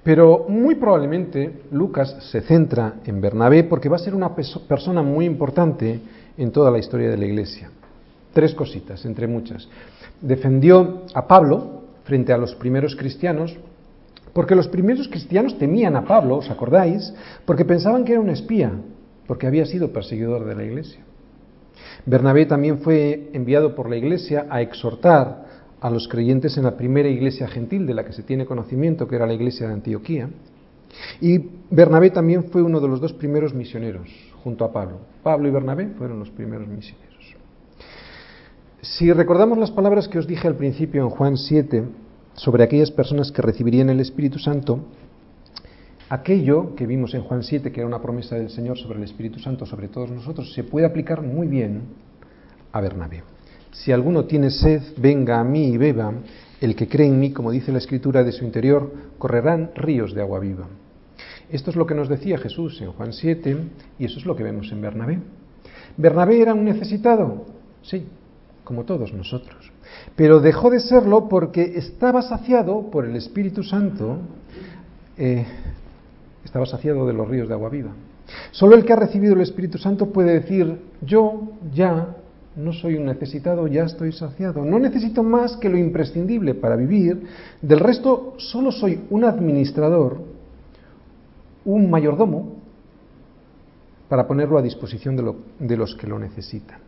pero 0.03 0.47
muy 0.49 0.77
probablemente 0.77 1.63
Lucas 1.71 2.17
se 2.31 2.41
centra 2.41 2.95
en 3.05 3.21
Bernabé 3.21 3.65
porque 3.65 3.89
va 3.89 3.97
a 3.97 4.01
ser 4.01 4.15
una 4.15 4.35
persona 4.35 5.03
muy 5.03 5.27
importante 5.27 6.01
en 6.39 6.51
toda 6.51 6.71
la 6.71 6.79
historia 6.79 7.11
de 7.11 7.19
la 7.19 7.27
iglesia. 7.27 7.71
Tres 8.33 8.55
cositas, 8.55 9.05
entre 9.05 9.27
muchas. 9.27 9.69
Defendió 10.21 11.03
a 11.15 11.27
Pablo 11.27 11.83
frente 12.05 12.33
a 12.33 12.39
los 12.39 12.55
primeros 12.55 12.97
cristianos, 12.97 13.57
porque 14.33 14.55
los 14.55 14.69
primeros 14.69 15.09
cristianos 15.09 15.59
temían 15.59 15.97
a 15.97 16.05
Pablo, 16.05 16.37
¿os 16.37 16.51
acordáis? 16.51 17.13
Porque 17.45 17.65
pensaban 17.65 18.05
que 18.05 18.13
era 18.13 18.21
un 18.21 18.31
espía, 18.31 18.73
porque 19.27 19.47
había 19.47 19.67
sido 19.67 19.93
perseguidor 19.93 20.47
de 20.47 20.55
la 20.55 20.65
iglesia. 20.65 21.01
Bernabé 22.07 22.47
también 22.47 22.79
fue 22.79 23.31
enviado 23.33 23.75
por 23.75 23.91
la 23.91 23.97
iglesia 23.97 24.47
a 24.49 24.63
exhortar 24.63 25.50
a 25.81 25.91
los 25.91 26.09
creyentes 26.09 26.57
en 26.57 26.65
la 26.65 26.77
primera 26.77 27.09
iglesia 27.09 27.49
gentil 27.49 27.87
de 27.87 27.95
la 27.95 28.05
que 28.05 28.13
se 28.13 28.23
tiene 28.23 28.45
conocimiento, 28.45 29.09
que 29.09 29.17
era 29.17 29.27
la 29.27 29.35
iglesia 29.35 29.67
de 29.67 29.75
Antioquía. 29.75 30.29
Y 31.21 31.39
Bernabé 31.71 32.11
también 32.11 32.45
fue 32.45 32.63
uno 32.63 32.81
de 32.81 32.89
los 32.89 33.01
dos 33.01 33.13
primeros 33.13 33.55
misioneros, 33.55 34.09
junto 34.43 34.65
a 34.65 34.73
Pablo. 34.73 34.99
Pablo 35.23 35.49
y 35.49 35.51
Bernabé 35.51 35.87
fueron 35.97 36.19
los 36.19 36.31
primeros 36.31 36.69
misioneros. 36.69 37.11
Si 38.83 39.13
recordamos 39.13 39.59
las 39.59 39.71
palabras 39.71 40.09
que 40.09 40.19
os 40.19 40.27
dije 40.27 40.49
al 40.49 40.57
principio 40.57 41.03
en 41.03 41.11
Juan 41.11 41.37
7 41.37 41.85
sobre 42.35 42.65
aquellas 42.65 42.91
personas 42.91 43.31
que 43.31 43.43
recibirían 43.43 43.91
el 43.91 44.01
Espíritu 44.01 44.39
Santo, 44.39 44.81
aquello 46.09 46.75
que 46.75 46.87
vimos 46.87 47.15
en 47.15 47.23
Juan 47.23 47.43
7, 47.43 47.71
que 47.73 47.81
era 47.81 47.87
una 47.87 48.01
promesa 48.03 48.37
del 48.37 48.51
Señor 48.51 48.79
sobre 48.79 48.99
el 48.99 49.05
Espíritu 49.05 49.39
Santo, 49.39 49.67
sobre 49.67 49.89
todos 49.89 50.11
nosotros, 50.11 50.53
se 50.55 50.65
puede 50.65 50.87
aplicar 50.87 51.23
muy 51.23 51.47
bien 51.47 51.83
a 52.73 52.81
Bernabé. 52.81 53.23
Si 53.73 53.93
alguno 53.93 54.25
tiene 54.25 54.51
sed, 54.51 54.83
venga 54.97 55.41
a 55.41 55.45
mí 55.45 55.69
y 55.69 55.77
beba. 55.77 56.13
El 56.61 56.75
que 56.77 56.89
cree 56.89 57.07
en 57.07 57.19
mí, 57.19 57.33
como 57.33 57.51
dice 57.51 57.73
la 57.73 57.79
Escritura, 57.79 58.23
de 58.23 58.33
su 58.33 58.45
interior 58.45 58.93
correrán 59.19 59.71
ríos 59.75 60.15
de 60.15 60.21
agua 60.21 60.41
viva. 60.41 60.67
Esto 61.51 61.71
es 61.71 61.77
lo 61.77 61.87
que 61.87 61.95
nos 61.95 62.09
decía 62.09 62.39
Jesús 62.39 62.81
en 62.81 62.93
Juan 62.93 63.13
7 63.13 63.57
y 63.99 64.05
eso 64.05 64.19
es 64.19 64.27
lo 64.27 64.37
que 64.37 64.43
vemos 64.43 64.71
en 64.71 64.81
Bernabé. 64.81 65.19
¿Bernabé 65.97 66.41
era 66.41 66.55
un 66.55 66.65
necesitado? 66.65 67.47
Sí, 67.83 68.07
como 68.63 68.85
todos 68.85 69.13
nosotros. 69.13 69.73
Pero 70.15 70.41
dejó 70.41 70.71
de 70.71 70.81
serlo 70.81 71.29
porque 71.29 71.63
estaba 71.77 72.23
saciado 72.23 72.91
por 72.91 73.05
el 73.05 73.17
Espíritu 73.17 73.63
Santo, 73.63 74.19
eh, 75.17 75.45
estaba 76.45 76.67
saciado 76.67 77.07
de 77.07 77.13
los 77.13 77.29
ríos 77.29 77.49
de 77.49 77.55
agua 77.55 77.69
viva. 77.69 77.91
Solo 78.53 78.77
el 78.77 78.85
que 78.85 78.93
ha 78.93 78.97
recibido 78.97 79.35
el 79.35 79.41
Espíritu 79.41 79.79
Santo 79.79 80.13
puede 80.13 80.35
decir, 80.35 80.79
yo 81.03 81.53
ya 81.75 82.17
no 82.57 82.73
soy 82.73 82.97
un 82.97 83.07
necesitado, 83.07 83.67
ya 83.67 83.85
estoy 83.85 84.13
saciado. 84.13 84.65
No 84.65 84.79
necesito 84.79 85.23
más 85.23 85.57
que 85.57 85.69
lo 85.69 85.79
imprescindible 85.79 86.55
para 86.55 86.77
vivir. 86.77 87.23
Del 87.63 87.81
resto, 87.81 88.35
solo 88.39 88.73
soy 88.73 89.01
un 89.11 89.25
administrador, 89.25 90.19
un 91.65 91.91
mayordomo, 91.91 92.61
para 94.09 94.27
ponerlo 94.27 94.59
a 94.59 94.63
disposición 94.63 95.15
de, 95.15 95.33
de 95.61 95.77
los 95.77 95.95
que 95.95 96.09
lo 96.09 96.19
necesitan. 96.19 96.81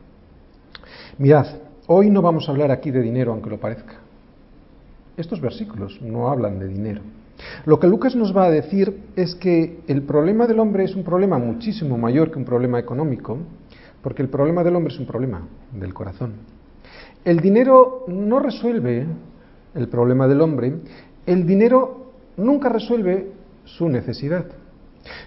Mirad, 1.18 1.46
hoy 1.86 2.10
no 2.10 2.20
vamos 2.20 2.48
a 2.48 2.50
hablar 2.50 2.72
aquí 2.72 2.90
de 2.90 3.00
dinero, 3.00 3.32
aunque 3.32 3.50
lo 3.50 3.60
parezca. 3.60 3.94
Estos 5.16 5.40
versículos 5.40 6.00
no 6.02 6.28
hablan 6.28 6.58
de 6.58 6.66
dinero. 6.66 7.00
Lo 7.64 7.78
que 7.78 7.86
Lucas 7.86 8.16
nos 8.16 8.36
va 8.36 8.44
a 8.44 8.50
decir 8.50 8.98
es 9.14 9.34
que 9.36 9.80
el 9.86 10.02
problema 10.02 10.46
del 10.46 10.58
hombre 10.58 10.84
es 10.84 10.96
un 10.96 11.04
problema 11.04 11.38
muchísimo 11.38 11.96
mayor 11.96 12.30
que 12.30 12.38
un 12.38 12.44
problema 12.44 12.78
económico, 12.78 13.38
porque 14.02 14.22
el 14.22 14.28
problema 14.28 14.64
del 14.64 14.76
hombre 14.76 14.92
es 14.92 15.00
un 15.00 15.06
problema 15.06 15.46
del 15.72 15.94
corazón. 15.94 16.34
El 17.24 17.40
dinero 17.40 18.04
no 18.08 18.40
resuelve 18.40 19.06
el 19.74 19.88
problema 19.88 20.26
del 20.26 20.40
hombre, 20.40 20.74
el 21.24 21.46
dinero 21.46 22.12
nunca 22.36 22.68
resuelve 22.68 23.32
su 23.64 23.88
necesidad. 23.88 24.44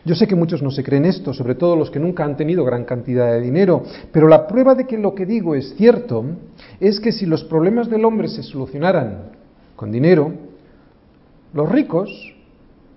Yo 0.05 0.15
sé 0.15 0.27
que 0.27 0.35
muchos 0.35 0.61
no 0.61 0.71
se 0.71 0.83
creen 0.83 1.05
esto, 1.05 1.33
sobre 1.33 1.55
todo 1.55 1.75
los 1.75 1.91
que 1.91 1.99
nunca 1.99 2.23
han 2.23 2.37
tenido 2.37 2.63
gran 2.63 2.85
cantidad 2.85 3.31
de 3.31 3.41
dinero, 3.41 3.83
pero 4.11 4.27
la 4.27 4.47
prueba 4.47 4.75
de 4.75 4.85
que 4.85 4.97
lo 4.97 5.15
que 5.15 5.25
digo 5.25 5.55
es 5.55 5.75
cierto 5.75 6.23
es 6.79 6.99
que 6.99 7.11
si 7.11 7.25
los 7.25 7.43
problemas 7.43 7.89
del 7.89 8.05
hombre 8.05 8.27
se 8.27 8.43
solucionaran 8.43 9.31
con 9.75 9.91
dinero, 9.91 10.31
los 11.53 11.69
ricos 11.69 12.35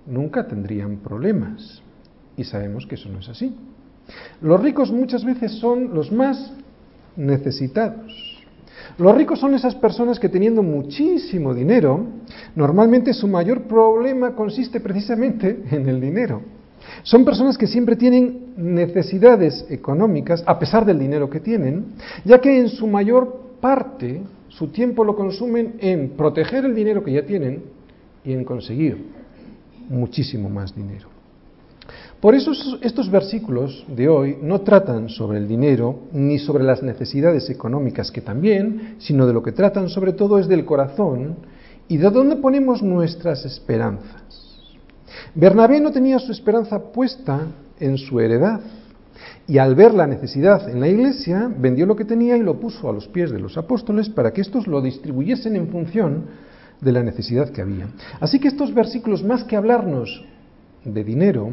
nunca 0.05 0.47
tendrían 0.47 0.97
problemas. 0.97 1.81
Y 2.37 2.43
sabemos 2.45 2.85
que 2.85 2.95
eso 2.95 3.09
no 3.09 3.19
es 3.19 3.29
así. 3.29 3.55
Los 4.41 4.61
ricos 4.61 4.91
muchas 4.91 5.23
veces 5.23 5.53
son 5.53 5.93
los 5.93 6.11
más 6.11 6.53
necesitados. 7.15 8.39
Los 8.97 9.15
ricos 9.15 9.39
son 9.39 9.53
esas 9.53 9.75
personas 9.75 10.19
que 10.19 10.29
teniendo 10.29 10.63
muchísimo 10.63 11.53
dinero, 11.53 12.05
normalmente 12.55 13.13
su 13.13 13.27
mayor 13.27 13.63
problema 13.63 14.35
consiste 14.35 14.79
precisamente 14.79 15.63
en 15.71 15.87
el 15.87 16.01
dinero. 16.01 16.41
Son 17.03 17.23
personas 17.23 17.57
que 17.57 17.67
siempre 17.67 17.95
tienen 17.95 18.53
necesidades 18.57 19.65
económicas, 19.69 20.43
a 20.45 20.57
pesar 20.57 20.85
del 20.85 20.99
dinero 20.99 21.29
que 21.29 21.39
tienen, 21.39 21.93
ya 22.25 22.39
que 22.39 22.59
en 22.59 22.69
su 22.69 22.87
mayor 22.87 23.57
parte 23.61 24.21
su 24.47 24.67
tiempo 24.69 25.03
lo 25.03 25.15
consumen 25.15 25.75
en 25.79 26.11
proteger 26.11 26.65
el 26.65 26.73
dinero 26.73 27.03
que 27.03 27.13
ya 27.13 27.25
tienen 27.25 27.63
y 28.23 28.33
en 28.33 28.43
conseguir 28.43 29.05
muchísimo 29.89 30.49
más 30.49 30.75
dinero. 30.75 31.08
Por 32.21 32.35
eso 32.35 32.51
estos 32.81 33.09
versículos 33.09 33.85
de 33.87 34.09
hoy 34.09 34.37
no 34.41 34.59
tratan 34.61 35.07
sobre 35.07 35.37
el 35.37 35.47
dinero 35.47 36.01
ni 36.11 36.37
sobre 36.37 36.65
las 36.65 36.83
necesidades 36.83 37.49
económicas 37.49 38.11
que 38.11 38.19
también, 38.19 38.95
sino 38.99 39.25
de 39.25 39.31
lo 39.31 39.41
que 39.41 39.53
tratan 39.53 39.87
sobre 39.87 40.11
todo 40.11 40.37
es 40.37 40.49
del 40.49 40.65
corazón 40.65 41.37
y 41.87 41.95
de 41.95 42.09
dónde 42.09 42.35
ponemos 42.35 42.83
nuestras 42.83 43.45
esperanzas. 43.45 44.21
Bernabé 45.33 45.79
no 45.79 45.91
tenía 45.91 46.19
su 46.19 46.33
esperanza 46.33 46.91
puesta 46.91 47.47
en 47.79 47.97
su 47.97 48.19
heredad 48.19 48.59
y 49.47 49.57
al 49.57 49.75
ver 49.75 49.93
la 49.93 50.05
necesidad 50.05 50.67
en 50.69 50.81
la 50.81 50.89
iglesia 50.89 51.49
vendió 51.57 51.85
lo 51.85 51.95
que 51.95 52.03
tenía 52.03 52.35
y 52.35 52.43
lo 52.43 52.59
puso 52.59 52.89
a 52.89 52.93
los 52.93 53.07
pies 53.07 53.31
de 53.31 53.39
los 53.39 53.57
apóstoles 53.57 54.09
para 54.09 54.33
que 54.33 54.41
estos 54.41 54.67
lo 54.67 54.81
distribuyesen 54.81 55.55
en 55.55 55.69
función 55.69 56.25
de 56.81 56.91
la 56.91 57.01
necesidad 57.01 57.49
que 57.49 57.61
había. 57.61 57.87
Así 58.19 58.39
que 58.39 58.49
estos 58.49 58.73
versículos, 58.73 59.23
más 59.23 59.45
que 59.45 59.55
hablarnos 59.55 60.25
de 60.83 61.03
dinero, 61.03 61.49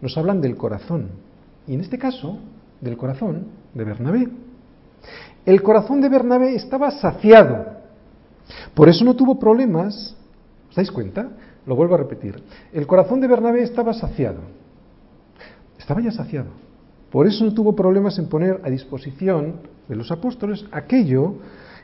nos 0.00 0.16
hablan 0.16 0.40
del 0.40 0.56
corazón. 0.56 1.10
Y 1.66 1.74
en 1.74 1.80
este 1.80 1.98
caso, 1.98 2.38
del 2.80 2.96
corazón 2.96 3.46
de 3.74 3.84
Bernabé. 3.84 4.28
El 5.44 5.62
corazón 5.62 6.00
de 6.00 6.08
Bernabé 6.08 6.54
estaba 6.54 6.90
saciado. 6.90 7.76
Por 8.74 8.88
eso 8.88 9.04
no 9.04 9.14
tuvo 9.16 9.38
problemas. 9.38 10.16
¿Os 10.68 10.76
dais 10.76 10.90
cuenta? 10.90 11.28
Lo 11.66 11.76
vuelvo 11.76 11.94
a 11.94 11.98
repetir. 11.98 12.42
El 12.72 12.86
corazón 12.86 13.20
de 13.20 13.28
Bernabé 13.28 13.62
estaba 13.62 13.92
saciado. 13.92 14.40
Estaba 15.78 16.00
ya 16.00 16.10
saciado. 16.10 16.48
Por 17.10 17.26
eso 17.26 17.44
no 17.44 17.54
tuvo 17.54 17.74
problemas 17.74 18.18
en 18.18 18.28
poner 18.28 18.60
a 18.64 18.70
disposición 18.70 19.60
de 19.88 19.96
los 19.96 20.10
apóstoles 20.10 20.64
aquello 20.72 21.36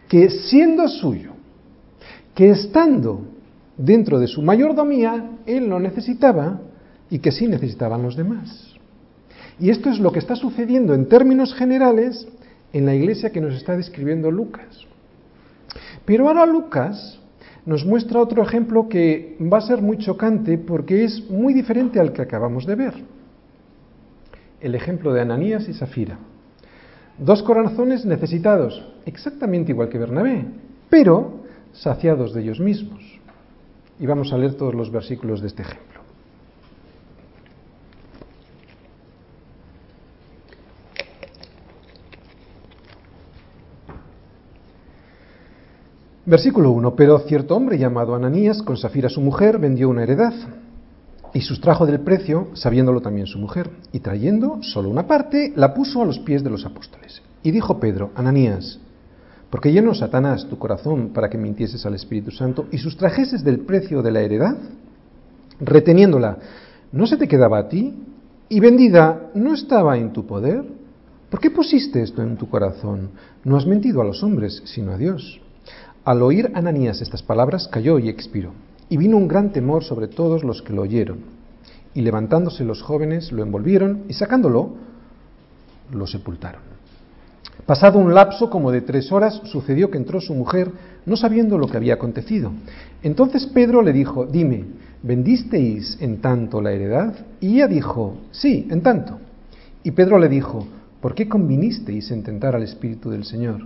que 0.08 0.28
siendo 0.28 0.88
suyo, 0.88 1.32
que 2.34 2.50
estando 2.50 3.22
dentro 3.76 4.18
de 4.18 4.26
su 4.26 4.42
mayordomía, 4.42 5.38
él 5.46 5.68
no 5.68 5.78
necesitaba 5.78 6.60
y 7.12 7.18
que 7.18 7.30
sí 7.30 7.46
necesitaban 7.46 8.02
los 8.02 8.16
demás. 8.16 8.74
Y 9.60 9.68
esto 9.68 9.90
es 9.90 9.98
lo 9.98 10.12
que 10.12 10.18
está 10.18 10.34
sucediendo 10.34 10.94
en 10.94 11.10
términos 11.10 11.54
generales 11.54 12.26
en 12.72 12.86
la 12.86 12.94
iglesia 12.94 13.30
que 13.30 13.40
nos 13.42 13.52
está 13.52 13.76
describiendo 13.76 14.30
Lucas. 14.30 14.86
Pero 16.06 16.26
ahora 16.26 16.46
Lucas 16.46 17.20
nos 17.66 17.84
muestra 17.84 18.18
otro 18.18 18.42
ejemplo 18.42 18.88
que 18.88 19.36
va 19.40 19.58
a 19.58 19.60
ser 19.60 19.82
muy 19.82 19.98
chocante 19.98 20.56
porque 20.56 21.04
es 21.04 21.28
muy 21.28 21.52
diferente 21.52 22.00
al 22.00 22.14
que 22.14 22.22
acabamos 22.22 22.64
de 22.64 22.76
ver. 22.76 22.94
El 24.62 24.74
ejemplo 24.74 25.12
de 25.12 25.20
Ananías 25.20 25.68
y 25.68 25.74
Safira. 25.74 26.18
Dos 27.18 27.42
corazones 27.42 28.06
necesitados, 28.06 28.82
exactamente 29.04 29.72
igual 29.72 29.90
que 29.90 29.98
Bernabé, 29.98 30.46
pero 30.88 31.42
saciados 31.74 32.32
de 32.32 32.40
ellos 32.40 32.58
mismos. 32.58 33.02
Y 34.00 34.06
vamos 34.06 34.32
a 34.32 34.38
leer 34.38 34.54
todos 34.54 34.74
los 34.74 34.90
versículos 34.90 35.42
de 35.42 35.48
este 35.48 35.60
ejemplo. 35.60 35.91
Versículo 46.24 46.70
1. 46.70 46.94
Pero 46.94 47.18
cierto 47.20 47.56
hombre 47.56 47.78
llamado 47.78 48.14
Ananías, 48.14 48.62
con 48.62 48.76
Safira 48.76 49.08
su 49.08 49.20
mujer, 49.20 49.58
vendió 49.58 49.88
una 49.88 50.04
heredad 50.04 50.32
y 51.34 51.40
sustrajo 51.40 51.86
del 51.86 52.00
precio, 52.00 52.48
sabiéndolo 52.52 53.00
también 53.00 53.26
su 53.26 53.38
mujer, 53.38 53.70
y 53.92 54.00
trayendo 54.00 54.58
solo 54.62 54.88
una 54.88 55.06
parte, 55.06 55.52
la 55.56 55.74
puso 55.74 56.02
a 56.02 56.04
los 56.04 56.18
pies 56.20 56.44
de 56.44 56.50
los 56.50 56.64
apóstoles. 56.64 57.22
Y 57.42 57.50
dijo 57.50 57.80
Pedro, 57.80 58.10
Ananías, 58.14 58.78
porque 59.50 59.72
llenó 59.72 59.94
Satanás 59.94 60.46
tu 60.48 60.58
corazón 60.58 61.10
para 61.12 61.28
que 61.28 61.38
mintieses 61.38 61.84
al 61.86 61.94
Espíritu 61.94 62.30
Santo 62.30 62.66
y 62.70 62.78
sustrajeses 62.78 63.42
del 63.42 63.60
precio 63.60 64.02
de 64.02 64.12
la 64.12 64.20
heredad, 64.20 64.56
reteniéndola, 65.58 66.38
¿no 66.92 67.06
se 67.06 67.16
te 67.16 67.26
quedaba 67.26 67.58
a 67.58 67.68
ti? 67.68 67.94
Y 68.48 68.60
vendida, 68.60 69.30
¿no 69.34 69.54
estaba 69.54 69.96
en 69.96 70.12
tu 70.12 70.26
poder? 70.26 70.62
¿Por 71.30 71.40
qué 71.40 71.50
pusiste 71.50 72.02
esto 72.02 72.22
en 72.22 72.36
tu 72.36 72.48
corazón? 72.48 73.10
No 73.42 73.56
has 73.56 73.66
mentido 73.66 74.02
a 74.02 74.04
los 74.04 74.22
hombres, 74.22 74.62
sino 74.66 74.92
a 74.92 74.98
Dios. 74.98 75.40
Al 76.04 76.20
oír 76.20 76.50
Ananías 76.54 77.00
estas 77.00 77.22
palabras, 77.22 77.68
cayó 77.68 78.00
y 78.00 78.08
expiró. 78.08 78.52
Y 78.88 78.96
vino 78.96 79.16
un 79.16 79.28
gran 79.28 79.52
temor 79.52 79.84
sobre 79.84 80.08
todos 80.08 80.42
los 80.42 80.60
que 80.60 80.72
lo 80.72 80.82
oyeron. 80.82 81.18
Y 81.94 82.00
levantándose 82.00 82.64
los 82.64 82.82
jóvenes, 82.82 83.30
lo 83.30 83.42
envolvieron 83.42 84.02
y 84.08 84.14
sacándolo, 84.14 84.70
lo 85.92 86.06
sepultaron. 86.08 86.62
Pasado 87.66 88.00
un 88.00 88.12
lapso 88.12 88.50
como 88.50 88.72
de 88.72 88.80
tres 88.80 89.12
horas, 89.12 89.40
sucedió 89.44 89.90
que 89.90 89.98
entró 89.98 90.20
su 90.20 90.34
mujer, 90.34 90.72
no 91.06 91.16
sabiendo 91.16 91.56
lo 91.56 91.68
que 91.68 91.76
había 91.76 91.94
acontecido. 91.94 92.50
Entonces 93.04 93.46
Pedro 93.46 93.82
le 93.82 93.92
dijo, 93.92 94.26
dime, 94.26 94.64
¿vendisteis 95.04 95.98
en 96.00 96.20
tanto 96.20 96.60
la 96.60 96.72
heredad? 96.72 97.14
Y 97.40 97.54
ella 97.54 97.68
dijo, 97.68 98.16
sí, 98.32 98.66
en 98.70 98.82
tanto. 98.82 99.20
Y 99.84 99.92
Pedro 99.92 100.18
le 100.18 100.28
dijo, 100.28 100.66
¿por 101.00 101.14
qué 101.14 101.28
convinisteis 101.28 102.10
en 102.10 102.24
tentar 102.24 102.56
al 102.56 102.64
Espíritu 102.64 103.10
del 103.10 103.24
Señor? 103.24 103.60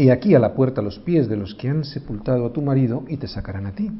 He 0.00 0.10
aquí 0.10 0.34
a 0.34 0.38
la 0.38 0.54
puerta 0.54 0.80
los 0.80 0.98
pies 0.98 1.28
de 1.28 1.36
los 1.36 1.54
que 1.54 1.68
han 1.68 1.84
sepultado 1.84 2.46
a 2.46 2.52
tu 2.54 2.62
marido 2.62 3.04
y 3.06 3.18
te 3.18 3.28
sacarán 3.28 3.66
a 3.66 3.72
ti. 3.72 3.90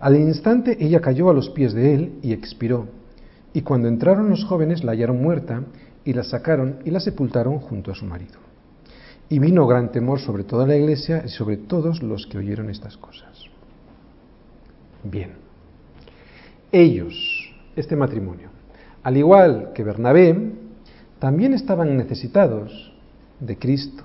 Al 0.00 0.16
instante 0.16 0.78
ella 0.80 1.02
cayó 1.02 1.28
a 1.28 1.34
los 1.34 1.50
pies 1.50 1.74
de 1.74 1.94
él 1.94 2.18
y 2.22 2.32
expiró. 2.32 2.86
Y 3.52 3.60
cuando 3.60 3.88
entraron 3.88 4.30
los 4.30 4.46
jóvenes 4.46 4.84
la 4.84 4.92
hallaron 4.92 5.20
muerta 5.20 5.64
y 6.02 6.14
la 6.14 6.24
sacaron 6.24 6.78
y 6.86 6.90
la 6.90 7.00
sepultaron 7.00 7.58
junto 7.58 7.90
a 7.90 7.94
su 7.94 8.06
marido. 8.06 8.38
Y 9.28 9.38
vino 9.38 9.66
gran 9.66 9.92
temor 9.92 10.18
sobre 10.18 10.44
toda 10.44 10.66
la 10.66 10.78
iglesia 10.78 11.22
y 11.26 11.28
sobre 11.28 11.58
todos 11.58 12.02
los 12.02 12.26
que 12.26 12.38
oyeron 12.38 12.70
estas 12.70 12.96
cosas. 12.96 13.44
Bien, 15.04 15.32
ellos, 16.72 17.52
este 17.76 17.96
matrimonio, 17.96 18.48
al 19.02 19.18
igual 19.18 19.72
que 19.74 19.84
Bernabé, 19.84 20.52
también 21.18 21.52
estaban 21.52 21.98
necesitados 21.98 22.94
de 23.40 23.58
Cristo, 23.58 24.04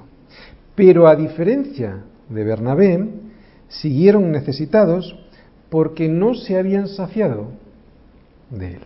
pero 0.76 1.08
a 1.08 1.16
diferencia 1.16 2.04
de 2.30 2.44
Bernabé, 2.44 3.10
siguieron 3.68 4.32
necesitados 4.32 5.16
porque 5.70 6.08
no 6.08 6.34
se 6.34 6.58
habían 6.58 6.88
saciado 6.88 7.48
de 8.50 8.76
él. 8.76 8.82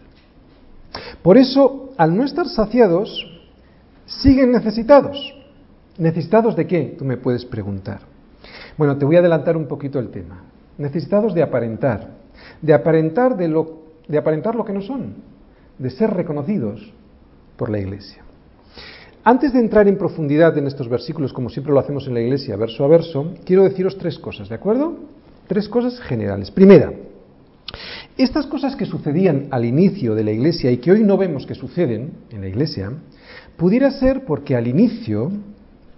Por 1.22 1.38
eso, 1.38 1.92
al 1.98 2.16
no 2.16 2.24
estar 2.24 2.48
saciados, 2.48 3.26
siguen 4.06 4.52
necesitados. 4.52 5.34
¿Necesitados 5.98 6.56
de 6.56 6.68
qué? 6.68 6.96
Tú 6.98 7.06
me 7.06 7.18
puedes 7.18 7.46
preguntar. 7.46 8.02
Bueno, 8.78 8.98
te 8.98 9.06
voy 9.06 9.16
a 9.16 9.20
adelantar 9.20 9.58
un 9.58 9.68
poquito 9.68 10.00
el 10.00 10.10
tema. 10.10 10.44
Necesitados 10.78 11.34
de 11.34 11.42
aparentar, 11.42 12.12
de 12.62 12.74
aparentar 12.74 13.36
de 13.36 13.48
lo, 13.48 13.82
de 14.08 14.18
aparentar 14.18 14.56
lo 14.56 14.64
que 14.64 14.74
no 14.74 14.82
son, 14.82 15.16
de 15.78 15.90
ser 15.90 16.12
reconocidos 16.12 16.94
por 17.58 17.70
la 17.70 17.80
Iglesia. 17.80 18.27
Antes 19.30 19.52
de 19.52 19.60
entrar 19.60 19.90
en 19.90 19.98
profundidad 19.98 20.58
en 20.58 20.68
estos 20.68 20.88
versículos, 20.88 21.34
como 21.34 21.50
siempre 21.50 21.74
lo 21.74 21.82
hacemos 21.82 22.08
en 22.08 22.14
la 22.14 22.22
Iglesia, 22.22 22.56
verso 22.56 22.86
a 22.86 22.88
verso, 22.88 23.34
quiero 23.44 23.66
deciros 23.66 23.98
tres 23.98 24.18
cosas, 24.18 24.48
¿de 24.48 24.56
acuerdo? 24.56 25.00
Tres 25.48 25.68
cosas 25.68 26.00
generales. 26.00 26.50
Primera, 26.50 26.94
estas 28.18 28.46
cosas 28.46 28.78
que 28.78 28.86
sucedían 28.86 29.50
al 29.52 29.66
inicio 29.66 30.16
de 30.16 30.24
la 30.24 30.32
Iglesia 30.32 30.72
y 30.72 30.78
que 30.78 30.94
hoy 30.94 31.04
no 31.04 31.18
vemos 31.18 31.46
que 31.46 31.56
suceden 31.56 32.12
en 32.30 32.40
la 32.40 32.48
Iglesia, 32.48 32.94
pudiera 33.58 33.92
ser 33.92 34.24
porque 34.24 34.56
al 34.56 34.66
inicio 34.66 35.30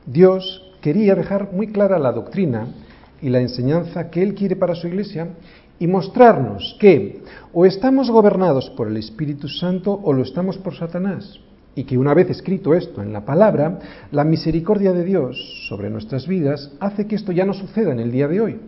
Dios 0.08 0.74
quería 0.82 1.14
dejar 1.14 1.54
muy 1.54 1.68
clara 1.68 2.00
la 2.00 2.12
doctrina 2.12 2.74
y 3.22 3.30
la 3.30 3.42
enseñanza 3.42 4.10
que 4.10 4.24
Él 4.24 4.34
quiere 4.34 4.56
para 4.56 4.74
su 4.74 4.88
Iglesia 4.88 5.36
y 5.78 5.86
mostrarnos 5.86 6.76
que 6.80 7.22
o 7.54 7.68
estamos 7.68 8.10
gobernados 8.10 8.72
por 8.72 8.88
el 8.88 8.98
Espíritu 8.98 9.48
Santo 9.48 10.00
o 10.02 10.14
lo 10.14 10.24
estamos 10.24 10.58
por 10.58 10.76
Satanás. 10.76 11.40
Y 11.80 11.86
que 11.86 11.98
una 11.98 12.14
vez 12.14 12.30
escrito 12.30 12.74
esto 12.74 13.02
en 13.02 13.14
la 13.14 13.24
palabra, 13.24 13.80
la 14.12 14.26
misericordia 14.26 14.92
de 14.92 15.06
Dios 15.06 15.38
sobre 15.70 15.90
nuestras 15.90 16.28
vidas 16.28 16.74
hace 16.82 17.08
que 17.08 17.16
esto 17.16 17.32
ya 17.32 17.46
no 17.46 17.54
suceda 17.54 17.94
en 17.94 18.02
el 18.02 18.12
día 18.12 18.28
de 18.28 18.42
hoy. 18.42 18.60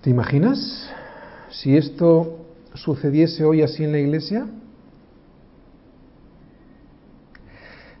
¿Te 0.00 0.10
imaginas 0.10 0.90
si 1.48 1.76
esto 1.76 2.40
sucediese 2.74 3.44
hoy 3.44 3.62
así 3.62 3.84
en 3.84 3.92
la 3.92 4.00
iglesia? 4.00 4.48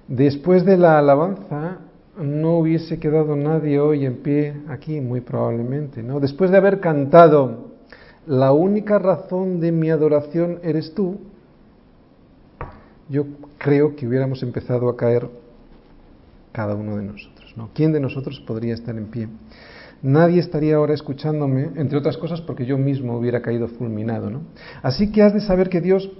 Después 0.08 0.64
de 0.64 0.78
la 0.78 0.98
alabanza, 0.98 1.78
no 2.18 2.58
hubiese 2.58 2.98
quedado 2.98 3.36
nadie 3.36 3.78
hoy 3.78 4.04
en 4.04 4.16
pie 4.16 4.54
aquí, 4.66 5.00
muy 5.00 5.20
probablemente, 5.20 6.02
¿no? 6.02 6.18
Después 6.18 6.50
de 6.50 6.56
haber 6.56 6.80
cantado, 6.80 7.68
la 8.26 8.50
única 8.50 8.98
razón 8.98 9.60
de 9.60 9.70
mi 9.70 9.90
adoración 9.90 10.58
eres 10.64 10.92
tú, 10.92 11.20
yo 13.12 13.26
creo 13.58 13.94
que 13.94 14.08
hubiéramos 14.08 14.42
empezado 14.42 14.88
a 14.88 14.96
caer 14.96 15.28
cada 16.50 16.74
uno 16.74 16.96
de 16.96 17.04
nosotros, 17.04 17.54
¿no? 17.56 17.70
¿Quién 17.72 17.92
de 17.92 18.00
nosotros 18.00 18.40
podría 18.40 18.74
estar 18.74 18.96
en 18.96 19.06
pie? 19.06 19.28
Nadie 20.02 20.40
estaría 20.40 20.74
ahora 20.74 20.94
escuchándome, 20.94 21.70
entre 21.76 21.98
otras 21.98 22.16
cosas 22.16 22.40
porque 22.40 22.66
yo 22.66 22.76
mismo 22.76 23.16
hubiera 23.16 23.40
caído 23.40 23.68
fulminado. 23.68 24.32
Así 24.82 25.12
que 25.12 25.22
has 25.22 25.32
de 25.32 25.40
saber 25.40 25.68
que 25.68 25.80
Dios 25.80 26.10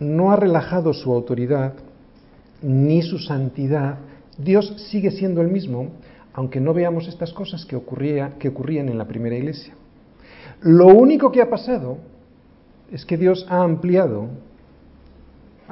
no 0.00 0.32
ha 0.32 0.36
relajado 0.36 0.94
su 0.94 1.12
autoridad 1.12 1.74
ni 2.62 3.02
su 3.02 3.18
santidad 3.18 3.98
Dios 4.38 4.74
sigue 4.90 5.10
siendo 5.10 5.40
el 5.40 5.48
mismo, 5.48 5.90
aunque 6.32 6.60
no 6.60 6.72
veamos 6.72 7.06
estas 7.08 7.32
cosas 7.32 7.64
que, 7.66 7.76
ocurría, 7.76 8.38
que 8.38 8.48
ocurrían 8.48 8.88
en 8.88 8.98
la 8.98 9.06
primera 9.06 9.36
iglesia. 9.36 9.74
Lo 10.62 10.86
único 10.86 11.30
que 11.32 11.42
ha 11.42 11.50
pasado 11.50 11.98
es 12.90 13.04
que 13.04 13.16
Dios 13.16 13.46
ha 13.48 13.62
ampliado, 13.62 14.28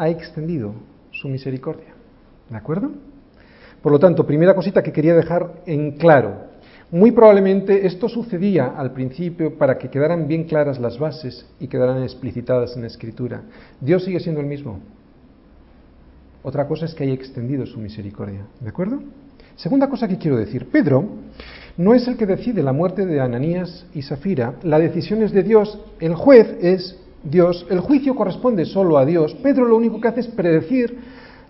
ha 0.01 0.09
extendido 0.09 0.73
su 1.13 1.29
misericordia. 1.29 1.93
¿De 2.49 2.57
acuerdo? 2.57 2.91
Por 3.83 3.93
lo 3.93 3.99
tanto, 3.99 4.27
primera 4.27 4.55
cosita 4.55 4.83
que 4.83 4.93
quería 4.93 5.15
dejar 5.15 5.63
en 5.67 5.99
claro. 5.99 6.49
Muy 6.91 7.13
probablemente 7.13 7.87
esto 7.87 8.09
sucedía 8.09 8.69
al 8.79 8.93
principio 8.93 9.59
para 9.59 9.77
que 9.77 9.91
quedaran 9.91 10.27
bien 10.27 10.45
claras 10.45 10.81
las 10.81 10.99
bases 10.99 11.47
y 11.61 11.69
quedaran 11.69 12.03
explicitadas 12.03 12.75
en 12.77 12.83
la 12.83 12.89
escritura. 12.89 13.43
Dios 13.79 14.03
sigue 14.03 14.21
siendo 14.21 14.41
el 14.41 14.47
mismo. 14.47 14.81
Otra 16.43 16.67
cosa 16.67 16.87
es 16.87 16.95
que 16.95 17.05
haya 17.05 17.13
extendido 17.13 17.67
su 17.67 17.79
misericordia. 17.79 18.47
¿De 18.59 18.71
acuerdo? 18.71 19.03
Segunda 19.57 19.91
cosa 19.91 20.09
que 20.09 20.17
quiero 20.17 20.39
decir. 20.39 20.71
Pedro 20.71 21.05
no 21.77 21.95
es 21.95 22.09
el 22.09 22.17
que 22.17 22.25
decide 22.25 22.63
la 22.63 22.73
muerte 22.73 23.05
de 23.05 23.21
Ananías 23.21 23.85
y 23.93 24.01
Safira. 24.01 24.55
La 24.63 24.79
decisión 24.79 25.23
es 25.23 25.33
de 25.33 25.43
Dios. 25.43 25.79
El 26.01 26.15
juez 26.15 26.57
es 26.63 26.97
Dios. 27.23 27.67
El 27.71 27.81
juicio 27.81 28.15
corresponde 28.15 28.65
solo 28.65 28.99
a 28.99 29.05
Dios. 29.05 29.35
Pedro 29.43 29.67
lo 29.67 29.77
único 29.77 30.01
que 30.01 30.09
hace 30.09 30.21
es 30.21 30.29
predecir 30.29 30.99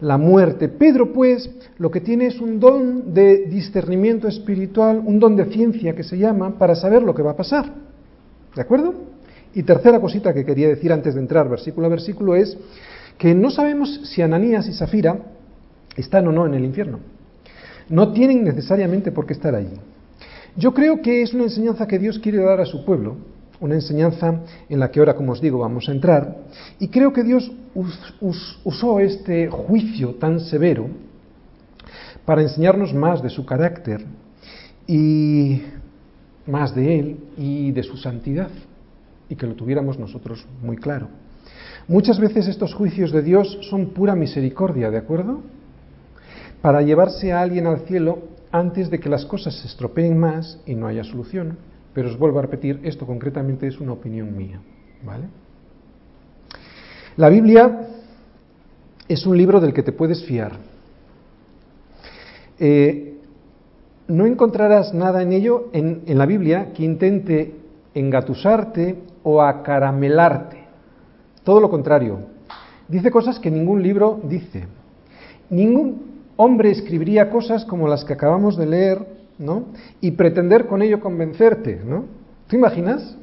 la 0.00 0.16
muerte. 0.18 0.68
Pedro, 0.68 1.12
pues, 1.12 1.50
lo 1.78 1.90
que 1.90 2.00
tiene 2.00 2.26
es 2.26 2.40
un 2.40 2.58
don 2.58 3.12
de 3.12 3.46
discernimiento 3.46 4.28
espiritual, 4.28 5.02
un 5.04 5.18
don 5.18 5.36
de 5.36 5.46
ciencia 5.46 5.94
que 5.94 6.02
se 6.02 6.18
llama, 6.18 6.58
para 6.58 6.74
saber 6.74 7.02
lo 7.02 7.14
que 7.14 7.22
va 7.22 7.32
a 7.32 7.36
pasar. 7.36 7.72
¿De 8.54 8.62
acuerdo? 8.62 8.94
Y 9.54 9.62
tercera 9.62 10.00
cosita 10.00 10.32
que 10.32 10.44
quería 10.44 10.68
decir 10.68 10.92
antes 10.92 11.14
de 11.14 11.20
entrar 11.20 11.48
versículo 11.48 11.86
a 11.86 11.90
versículo 11.90 12.36
es 12.36 12.56
que 13.18 13.34
no 13.34 13.50
sabemos 13.50 14.00
si 14.04 14.22
Ananías 14.22 14.68
y 14.68 14.72
Safira 14.72 15.18
están 15.96 16.26
o 16.28 16.32
no 16.32 16.46
en 16.46 16.54
el 16.54 16.64
infierno. 16.64 17.00
No 17.88 18.12
tienen 18.12 18.44
necesariamente 18.44 19.12
por 19.12 19.26
qué 19.26 19.32
estar 19.32 19.54
allí. 19.54 19.76
Yo 20.56 20.72
creo 20.72 21.02
que 21.02 21.22
es 21.22 21.34
una 21.34 21.44
enseñanza 21.44 21.86
que 21.86 21.98
Dios 21.98 22.18
quiere 22.18 22.38
dar 22.38 22.60
a 22.60 22.64
su 22.64 22.84
pueblo, 22.84 23.16
una 23.60 23.74
enseñanza 23.74 24.40
en 24.68 24.80
la 24.80 24.90
que 24.90 24.98
ahora, 24.98 25.14
como 25.14 25.32
os 25.32 25.40
digo, 25.40 25.58
vamos 25.58 25.88
a 25.88 25.92
entrar, 25.92 26.38
y 26.78 26.88
creo 26.88 27.12
que 27.12 27.22
Dios 27.22 27.50
usó 28.64 29.00
este 29.00 29.48
juicio 29.48 30.14
tan 30.14 30.40
severo 30.40 30.88
para 32.24 32.42
enseñarnos 32.42 32.94
más 32.94 33.22
de 33.22 33.30
su 33.30 33.44
carácter 33.44 34.04
y 34.86 35.62
más 36.46 36.74
de 36.74 36.98
Él 36.98 37.16
y 37.36 37.70
de 37.72 37.82
su 37.82 37.96
santidad, 37.96 38.50
y 39.28 39.36
que 39.36 39.46
lo 39.46 39.54
tuviéramos 39.54 39.98
nosotros 39.98 40.46
muy 40.62 40.76
claro. 40.76 41.08
Muchas 41.86 42.18
veces 42.18 42.48
estos 42.48 42.74
juicios 42.74 43.12
de 43.12 43.22
Dios 43.22 43.58
son 43.68 43.90
pura 43.90 44.14
misericordia, 44.14 44.90
¿de 44.90 44.98
acuerdo? 44.98 45.40
Para 46.62 46.82
llevarse 46.82 47.32
a 47.32 47.40
alguien 47.40 47.66
al 47.66 47.80
cielo 47.80 48.18
antes 48.52 48.90
de 48.90 48.98
que 49.00 49.08
las 49.08 49.24
cosas 49.24 49.54
se 49.54 49.66
estropeen 49.66 50.18
más 50.18 50.58
y 50.66 50.74
no 50.74 50.86
haya 50.86 51.04
solución. 51.04 51.56
Pero 51.92 52.08
os 52.08 52.18
vuelvo 52.18 52.38
a 52.38 52.42
repetir, 52.42 52.80
esto 52.84 53.06
concretamente 53.06 53.66
es 53.66 53.80
una 53.80 53.92
opinión 53.92 54.36
mía, 54.36 54.60
¿vale? 55.04 55.24
La 57.16 57.28
Biblia 57.28 57.88
es 59.08 59.26
un 59.26 59.36
libro 59.36 59.60
del 59.60 59.74
que 59.74 59.82
te 59.82 59.92
puedes 59.92 60.24
fiar. 60.24 60.52
Eh, 62.58 63.18
no 64.06 64.26
encontrarás 64.26 64.94
nada 64.94 65.22
en 65.22 65.32
ello, 65.32 65.68
en, 65.72 66.02
en 66.06 66.18
la 66.18 66.26
Biblia, 66.26 66.72
que 66.72 66.84
intente 66.84 67.54
engatusarte 67.94 68.98
o 69.22 69.42
acaramelarte. 69.42 70.58
Todo 71.42 71.60
lo 71.60 71.70
contrario. 71.70 72.20
Dice 72.88 73.10
cosas 73.10 73.38
que 73.38 73.50
ningún 73.50 73.82
libro 73.82 74.20
dice. 74.24 74.66
Ningún 75.48 76.10
hombre 76.36 76.70
escribiría 76.70 77.30
cosas 77.30 77.64
como 77.64 77.88
las 77.88 78.04
que 78.04 78.12
acabamos 78.12 78.56
de 78.56 78.66
leer, 78.66 79.06
¿no? 79.40 79.64
Y 80.00 80.12
pretender 80.12 80.66
con 80.66 80.82
ello 80.82 81.00
convencerte, 81.00 81.80
¿no? 81.84 82.04
¿Tú 82.46 82.56
imaginas? 82.56 83.16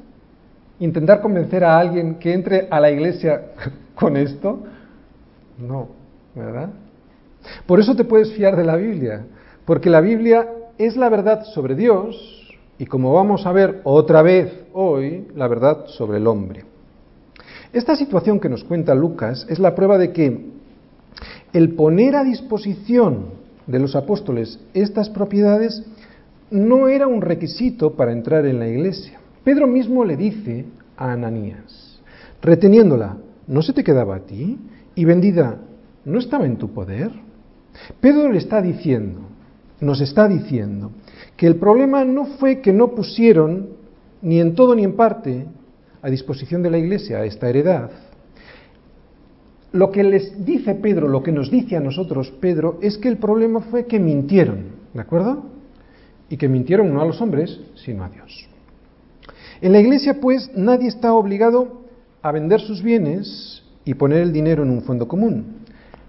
Intentar 0.80 1.22
convencer 1.22 1.64
a 1.64 1.80
alguien 1.80 2.16
que 2.16 2.34
entre 2.34 2.68
a 2.70 2.80
la 2.80 2.92
iglesia 2.92 3.54
con 3.96 4.18
esto. 4.18 4.60
No, 5.58 5.90
¿verdad? 6.36 6.70
Por 7.66 7.80
eso 7.80 7.96
te 7.96 8.04
puedes 8.04 8.34
fiar 8.34 8.56
de 8.56 8.66
la 8.66 8.76
Biblia, 8.76 9.26
porque 9.64 9.90
la 9.90 10.02
Biblia 10.02 10.50
es 10.78 10.98
la 10.98 11.10
verdad 11.10 11.44
sobre 11.46 11.76
Dios 11.76 12.56
y 12.80 12.86
como 12.86 13.14
vamos 13.14 13.46
a 13.46 13.52
ver 13.52 13.82
otra 13.84 14.22
vez 14.22 14.52
hoy, 14.74 15.28
la 15.36 15.48
verdad 15.48 15.86
sobre 15.88 16.18
el 16.18 16.28
hombre. 16.28 16.66
Esta 17.74 17.96
situación 17.96 18.40
que 18.40 18.50
nos 18.50 18.64
cuenta 18.64 18.96
Lucas 18.96 19.46
es 19.50 19.60
la 19.60 19.76
prueba 19.76 19.98
de 19.98 20.12
que 20.14 20.46
el 21.54 21.76
poner 21.76 22.16
a 22.16 22.24
disposición 22.24 23.38
de 23.68 23.80
los 23.80 23.96
apóstoles 23.96 24.60
estas 24.74 25.10
propiedades 25.10 25.84
no 26.52 26.88
era 26.88 27.08
un 27.08 27.22
requisito 27.22 27.94
para 27.94 28.12
entrar 28.12 28.46
en 28.46 28.60
la 28.60 28.68
iglesia. 28.68 29.20
Pedro 29.44 29.68
mismo 29.68 30.04
le 30.04 30.18
dice 30.18 30.66
a 30.96 31.12
Ananías, 31.12 32.02
reteniéndola, 32.42 33.18
¿no 33.48 33.62
se 33.62 33.74
te 33.74 33.84
quedaba 33.84 34.16
a 34.16 34.20
ti? 34.20 34.58
Y 34.96 35.06
vendida, 35.06 35.58
¿no 36.06 36.20
estaba 36.20 36.46
en 36.46 36.58
tu 36.58 36.74
poder? 36.74 37.12
Pedro 38.00 38.32
le 38.32 38.40
está 38.40 38.62
diciendo, 38.62 39.22
nos 39.80 40.02
está 40.02 40.28
diciendo, 40.28 40.92
que 41.36 41.48
el 41.48 41.58
problema 41.58 42.04
no 42.04 42.26
fue 42.26 42.62
que 42.62 42.74
no 42.74 42.90
pusieron, 42.90 43.70
ni 44.22 44.40
en 44.40 44.56
todo 44.56 44.74
ni 44.76 44.84
en 44.84 44.96
parte, 44.96 45.46
a 46.02 46.10
disposición 46.10 46.64
de 46.64 46.72
la 46.72 46.78
Iglesia 46.78 47.24
esta 47.26 47.50
heredad, 47.50 47.92
lo 49.74 49.92
que 49.92 50.04
les 50.04 50.46
dice 50.46 50.76
Pedro, 50.76 51.08
lo 51.08 51.22
que 51.22 51.32
nos 51.32 51.52
dice 51.52 51.76
a 51.76 51.80
nosotros 51.80 52.32
Pedro, 52.40 52.80
es 52.82 52.98
que 52.98 53.10
el 53.10 53.18
problema 53.18 53.62
fue 53.62 53.86
que 53.86 54.00
mintieron, 54.00 54.66
¿de 54.94 55.02
acuerdo? 55.02 55.57
Y 56.30 56.38
que 56.38 56.48
mintieron 56.48 56.94
no 56.94 57.02
a 57.02 57.06
los 57.06 57.22
hombres, 57.22 57.60
sino 57.76 58.04
a 58.04 58.10
Dios. 58.10 58.48
En 59.62 59.72
la 59.72 59.80
Iglesia, 59.80 60.20
pues, 60.20 60.52
nadie 60.56 60.88
está 60.88 61.14
obligado 61.14 61.82
a 62.22 62.32
vender 62.32 62.60
sus 62.62 62.84
bienes 62.84 63.64
y 63.86 63.94
poner 63.94 64.20
el 64.20 64.34
dinero 64.34 64.64
en 64.64 64.70
un 64.70 64.82
fondo 64.82 65.08
común. 65.08 65.58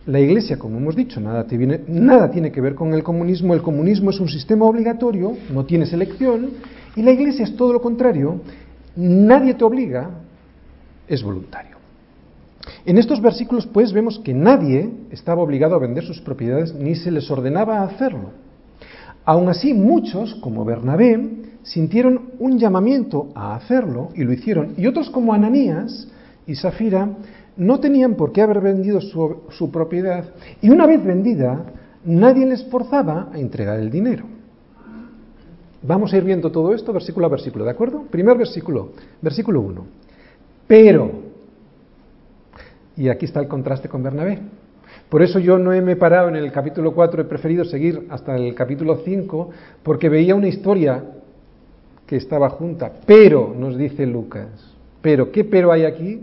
La 0.07 0.21
Iglesia, 0.21 0.59
como 0.59 0.79
hemos 0.79 0.97
dicho, 0.97 1.21
nada, 1.21 1.47
nada 1.87 2.31
tiene 2.31 2.51
que 2.51 2.61
ver 2.61 2.75
con 2.75 2.95
el 2.95 3.03
comunismo. 3.03 3.55
El 3.55 3.63
comunismo 3.63 4.11
es 4.11 4.21
un 4.21 4.29
sistema 4.29 4.65
obligatorio, 4.65 5.37
no 5.53 5.65
tiene 5.65 5.87
selección, 5.87 6.51
y 6.97 7.03
la 7.03 7.11
Iglesia 7.11 7.45
es 7.45 7.57
todo 7.57 7.73
lo 7.73 7.81
contrario, 7.81 8.41
nadie 8.97 9.55
te 9.55 9.65
obliga, 9.65 10.11
es 11.07 11.23
voluntario. 11.23 11.77
En 12.85 12.99
estos 12.99 13.21
versículos, 13.21 13.67
pues, 13.67 13.93
vemos 13.93 14.19
que 14.19 14.35
nadie 14.35 14.91
estaba 15.11 15.43
obligado 15.43 15.75
a 15.75 15.79
vender 15.79 16.05
sus 16.05 16.21
propiedades 16.21 16.75
ni 16.75 16.95
se 16.95 17.11
les 17.11 17.31
ordenaba 17.31 17.83
hacerlo. 17.83 18.31
Aún 19.29 19.51
así, 19.51 19.75
muchos, 19.75 20.37
como 20.37 20.65
Bernabé, 20.65 21.21
sintieron 21.63 22.31
un 22.39 22.59
llamamiento 22.59 23.29
a 23.35 23.57
hacerlo 23.57 24.09
y 24.15 24.25
lo 24.25 24.33
hicieron. 24.33 24.73
Y 24.79 24.87
otros, 24.87 25.11
como 25.11 25.35
Ananías 25.35 26.09
y 26.47 26.55
Safira, 26.55 27.11
no 27.59 27.79
tenían 27.79 28.15
por 28.15 28.33
qué 28.33 28.41
haber 28.41 28.63
vendido 28.63 29.03
su, 29.03 29.43
su 29.51 29.71
propiedad 29.71 30.25
y 30.63 30.71
una 30.71 30.87
vez 30.87 31.05
vendida, 31.05 31.63
nadie 32.07 32.47
les 32.47 32.65
forzaba 32.71 33.29
a 33.31 33.39
entregar 33.39 33.79
el 33.79 33.91
dinero. 33.91 34.25
Vamos 35.83 36.11
a 36.15 36.17
ir 36.17 36.25
viendo 36.25 36.51
todo 36.51 36.75
esto 36.75 36.91
versículo 36.95 37.27
a 37.27 37.29
versículo, 37.29 37.67
¿de 37.67 37.71
acuerdo? 37.71 38.05
Primer 38.11 38.39
versículo, 38.39 38.93
versículo 39.21 39.61
1. 39.61 39.85
Pero, 40.67 41.11
y 42.97 43.11
aquí 43.11 43.27
está 43.27 43.41
el 43.41 43.49
contraste 43.49 43.91
con 43.91 44.03
Bernabé. 44.03 44.41
Por 45.09 45.23
eso 45.23 45.39
yo 45.39 45.59
no 45.59 45.71
me 45.71 45.93
he 45.93 45.97
parado 45.97 46.29
en 46.29 46.37
el 46.37 46.53
capítulo 46.53 46.93
4, 46.93 47.23
he 47.23 47.25
preferido 47.25 47.65
seguir 47.65 48.07
hasta 48.11 48.37
el 48.37 48.55
capítulo 48.55 49.01
5, 49.05 49.51
porque 49.83 50.09
veía 50.09 50.35
una 50.35 50.49
historia 50.49 51.03
que 52.07 52.17
estaba 52.17 52.51
junta. 52.51 52.93
Pero, 53.07 53.55
nos 53.57 53.77
dice 53.77 54.07
Lucas, 54.07 54.49
pero, 55.01 55.31
¿qué 55.31 55.45
pero 55.45 55.73
hay 55.73 55.85
aquí? 55.85 56.21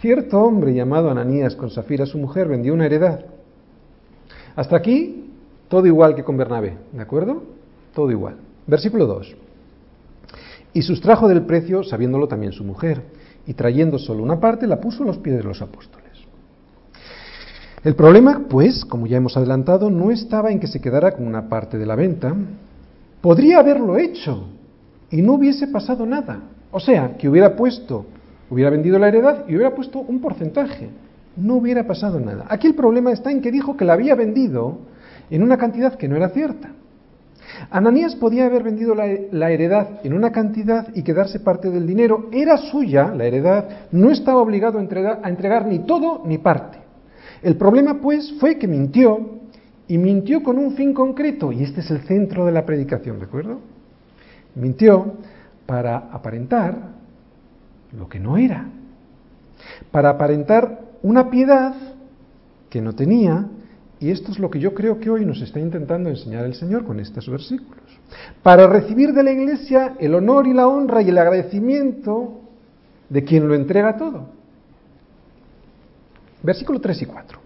Cierto 0.00 0.38
hombre 0.40 0.74
llamado 0.74 1.10
Ananías 1.10 1.56
con 1.56 1.70
Safira, 1.70 2.06
su 2.06 2.18
mujer, 2.18 2.48
vendió 2.48 2.74
una 2.74 2.86
heredad. 2.86 3.24
Hasta 4.54 4.76
aquí, 4.76 5.30
todo 5.68 5.86
igual 5.86 6.14
que 6.14 6.24
con 6.24 6.36
Bernabé, 6.36 6.76
¿de 6.92 7.02
acuerdo? 7.02 7.42
Todo 7.94 8.10
igual. 8.10 8.36
Versículo 8.66 9.06
2. 9.06 9.36
Y 10.74 10.82
sustrajo 10.82 11.28
del 11.28 11.42
precio, 11.42 11.82
sabiéndolo 11.82 12.28
también 12.28 12.52
su 12.52 12.64
mujer, 12.64 13.02
y 13.46 13.54
trayendo 13.54 13.98
solo 13.98 14.22
una 14.22 14.38
parte, 14.40 14.66
la 14.66 14.80
puso 14.80 15.02
a 15.02 15.06
los 15.06 15.18
pies 15.18 15.36
de 15.36 15.42
los 15.42 15.62
apóstoles. 15.62 16.05
El 17.86 17.94
problema, 17.94 18.46
pues, 18.48 18.84
como 18.84 19.06
ya 19.06 19.18
hemos 19.18 19.36
adelantado, 19.36 19.90
no 19.90 20.10
estaba 20.10 20.50
en 20.50 20.58
que 20.58 20.66
se 20.66 20.80
quedara 20.80 21.12
con 21.12 21.24
una 21.24 21.48
parte 21.48 21.78
de 21.78 21.86
la 21.86 21.94
venta. 21.94 22.34
Podría 23.20 23.60
haberlo 23.60 23.96
hecho 23.96 24.48
y 25.08 25.22
no 25.22 25.34
hubiese 25.34 25.68
pasado 25.68 26.04
nada. 26.04 26.40
O 26.72 26.80
sea, 26.80 27.16
que 27.16 27.28
hubiera 27.28 27.54
puesto, 27.54 28.06
hubiera 28.50 28.70
vendido 28.70 28.98
la 28.98 29.06
heredad 29.06 29.44
y 29.46 29.54
hubiera 29.54 29.72
puesto 29.72 30.00
un 30.00 30.20
porcentaje. 30.20 30.88
No 31.36 31.54
hubiera 31.54 31.86
pasado 31.86 32.18
nada. 32.18 32.46
Aquí 32.48 32.66
el 32.66 32.74
problema 32.74 33.12
está 33.12 33.30
en 33.30 33.40
que 33.40 33.52
dijo 33.52 33.76
que 33.76 33.84
la 33.84 33.92
había 33.92 34.16
vendido 34.16 34.78
en 35.30 35.44
una 35.44 35.56
cantidad 35.56 35.94
que 35.94 36.08
no 36.08 36.16
era 36.16 36.30
cierta. 36.30 36.70
Ananías 37.70 38.16
podía 38.16 38.46
haber 38.46 38.64
vendido 38.64 38.96
la, 38.96 39.50
heredad 39.52 40.00
en 40.02 40.12
una 40.12 40.32
cantidad 40.32 40.88
y 40.92 41.04
quedarse 41.04 41.38
parte 41.38 41.70
del 41.70 41.86
dinero. 41.86 42.30
Era 42.32 42.56
suya 42.56 43.14
la 43.14 43.26
heredad, 43.26 43.68
no 43.92 44.10
estaba 44.10 44.42
obligado 44.42 44.78
a 44.78 44.82
entregar, 44.82 45.20
a 45.22 45.28
entregar 45.28 45.68
ni 45.68 45.78
todo 45.78 46.22
ni 46.26 46.38
parte. 46.38 46.85
El 47.42 47.56
problema, 47.56 48.00
pues, 48.00 48.32
fue 48.38 48.58
que 48.58 48.66
mintió 48.66 49.38
y 49.88 49.98
mintió 49.98 50.42
con 50.42 50.58
un 50.58 50.74
fin 50.74 50.92
concreto, 50.92 51.52
y 51.52 51.62
este 51.62 51.80
es 51.80 51.90
el 51.90 52.00
centro 52.02 52.44
de 52.44 52.52
la 52.52 52.66
predicación, 52.66 53.18
¿de 53.18 53.26
acuerdo? 53.26 53.60
Mintió 54.54 55.14
para 55.66 55.96
aparentar 55.96 56.96
lo 57.96 58.08
que 58.08 58.18
no 58.18 58.36
era, 58.36 58.68
para 59.90 60.10
aparentar 60.10 60.80
una 61.02 61.30
piedad 61.30 61.74
que 62.68 62.80
no 62.80 62.94
tenía 62.94 63.46
y 63.98 64.10
esto 64.10 64.30
es 64.30 64.38
lo 64.38 64.50
que 64.50 64.60
yo 64.60 64.74
creo 64.74 65.00
que 65.00 65.08
hoy 65.08 65.24
nos 65.24 65.40
está 65.40 65.58
intentando 65.58 66.10
enseñar 66.10 66.44
el 66.44 66.54
Señor 66.54 66.84
con 66.84 67.00
estos 67.00 67.28
versículos. 67.28 67.84
Para 68.42 68.66
recibir 68.66 69.14
de 69.14 69.22
la 69.22 69.32
Iglesia 69.32 69.94
el 69.98 70.14
honor 70.14 70.46
y 70.46 70.52
la 70.52 70.68
honra 70.68 71.00
y 71.00 71.08
el 71.08 71.18
agradecimiento 71.18 72.40
de 73.08 73.24
quien 73.24 73.48
lo 73.48 73.54
entrega 73.54 73.96
todo. 73.96 74.35
Versículo 76.46 76.80
3 76.80 77.02
y 77.02 77.06
4. 77.06 77.38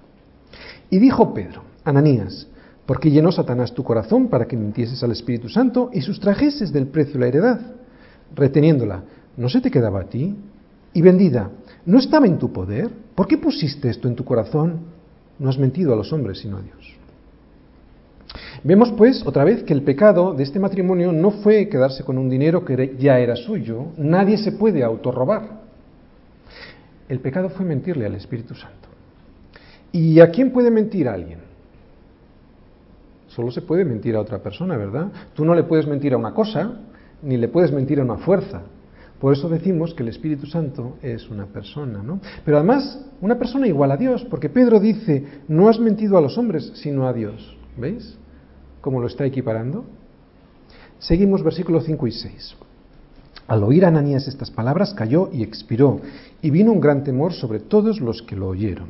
Y 0.90 0.98
dijo 0.98 1.32
Pedro, 1.32 1.62
Ananías, 1.84 2.46
¿por 2.84 3.00
qué 3.00 3.10
llenó 3.10 3.32
Satanás 3.32 3.72
tu 3.72 3.82
corazón 3.82 4.28
para 4.28 4.46
que 4.46 4.58
mintieses 4.58 5.02
al 5.02 5.12
Espíritu 5.12 5.48
Santo 5.48 5.88
y 5.90 6.02
sustrajeses 6.02 6.70
del 6.70 6.88
precio 6.88 7.18
la 7.18 7.28
heredad, 7.28 7.60
reteniéndola? 8.34 9.02
¿No 9.38 9.48
se 9.48 9.62
te 9.62 9.70
quedaba 9.70 10.00
a 10.00 10.04
ti? 10.04 10.36
Y 10.92 11.00
vendida, 11.00 11.50
¿no 11.86 11.98
estaba 11.98 12.26
en 12.26 12.38
tu 12.38 12.52
poder? 12.52 12.90
¿Por 13.14 13.26
qué 13.26 13.38
pusiste 13.38 13.88
esto 13.88 14.06
en 14.06 14.16
tu 14.16 14.24
corazón? 14.24 15.00
no 15.38 15.48
has 15.48 15.56
mentido 15.56 15.94
a 15.94 15.96
los 15.96 16.12
hombres, 16.12 16.38
sino 16.40 16.58
a 16.58 16.60
Dios. 16.60 16.94
Vemos 18.62 18.92
pues 18.92 19.26
otra 19.26 19.42
vez 19.42 19.62
que 19.62 19.72
el 19.72 19.82
pecado 19.82 20.34
de 20.34 20.42
este 20.42 20.60
matrimonio 20.60 21.12
no 21.12 21.30
fue 21.30 21.70
quedarse 21.70 22.04
con 22.04 22.18
un 22.18 22.28
dinero 22.28 22.62
que 22.62 22.94
ya 22.98 23.18
era 23.18 23.34
suyo, 23.36 23.86
nadie 23.96 24.36
se 24.36 24.52
puede 24.52 24.84
autorrobar. 24.84 25.62
El 27.08 27.20
pecado 27.20 27.48
fue 27.48 27.64
mentirle 27.64 28.04
al 28.04 28.16
Espíritu 28.16 28.54
Santo. 28.54 28.79
¿Y 29.92 30.20
a 30.20 30.30
quién 30.30 30.52
puede 30.52 30.70
mentir 30.70 31.08
alguien? 31.08 31.40
Solo 33.28 33.50
se 33.50 33.62
puede 33.62 33.84
mentir 33.84 34.16
a 34.16 34.20
otra 34.20 34.38
persona, 34.38 34.76
¿verdad? 34.76 35.10
Tú 35.34 35.44
no 35.44 35.54
le 35.54 35.62
puedes 35.62 35.86
mentir 35.86 36.14
a 36.14 36.16
una 36.16 36.34
cosa, 36.34 36.80
ni 37.22 37.36
le 37.36 37.48
puedes 37.48 37.72
mentir 37.72 38.00
a 38.00 38.04
una 38.04 38.16
fuerza. 38.16 38.62
Por 39.20 39.34
eso 39.34 39.48
decimos 39.48 39.92
que 39.92 40.02
el 40.02 40.08
Espíritu 40.08 40.46
Santo 40.46 40.96
es 41.02 41.28
una 41.28 41.46
persona, 41.46 42.02
¿no? 42.02 42.20
Pero 42.44 42.56
además, 42.56 43.04
una 43.20 43.38
persona 43.38 43.68
igual 43.68 43.92
a 43.92 43.96
Dios, 43.96 44.24
porque 44.30 44.48
Pedro 44.48 44.80
dice, 44.80 45.26
no 45.46 45.68
has 45.68 45.78
mentido 45.78 46.16
a 46.16 46.22
los 46.22 46.38
hombres, 46.38 46.72
sino 46.74 47.06
a 47.06 47.12
Dios. 47.12 47.56
¿Veis? 47.76 48.16
¿Cómo 48.80 49.00
lo 49.00 49.06
está 49.06 49.26
equiparando? 49.26 49.84
Seguimos 50.98 51.42
versículos 51.42 51.84
5 51.84 52.06
y 52.06 52.12
6. 52.12 52.56
Al 53.46 53.62
oír 53.62 53.84
Ananías 53.84 54.26
estas 54.26 54.50
palabras, 54.50 54.94
cayó 54.94 55.28
y 55.32 55.42
expiró, 55.42 56.00
y 56.40 56.50
vino 56.50 56.72
un 56.72 56.80
gran 56.80 57.04
temor 57.04 57.32
sobre 57.32 57.60
todos 57.60 58.00
los 58.00 58.22
que 58.22 58.36
lo 58.36 58.48
oyeron. 58.48 58.88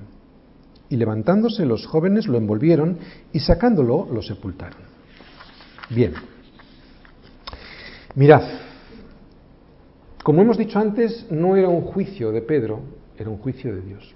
Y 0.91 0.97
levantándose 0.97 1.65
los 1.65 1.87
jóvenes 1.87 2.27
lo 2.27 2.37
envolvieron 2.37 2.99
y 3.33 3.41
sacándolo 3.41 4.07
lo 4.13 4.21
sepultaron. 4.21 4.83
Bien. 5.89 6.13
Mirad, 8.15 8.43
como 10.23 10.43
hemos 10.43 10.59
dicho 10.59 10.79
antes, 10.79 11.27
no 11.31 11.57
era 11.57 11.69
un 11.69 11.83
juicio 11.83 12.31
de 12.31 12.43
Pedro, 12.43 12.81
era 13.17 13.31
un 13.31 13.39
juicio 13.39 13.75
de 13.75 13.81
Dios. 13.81 14.15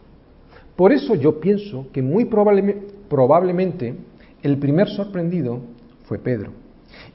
Por 0.77 0.93
eso 0.93 1.15
yo 1.15 1.41
pienso 1.41 1.87
que 1.93 2.03
muy 2.03 2.27
probablemente 2.27 3.95
el 4.43 4.59
primer 4.59 4.89
sorprendido 4.89 5.61
fue 6.05 6.19
Pedro. 6.19 6.51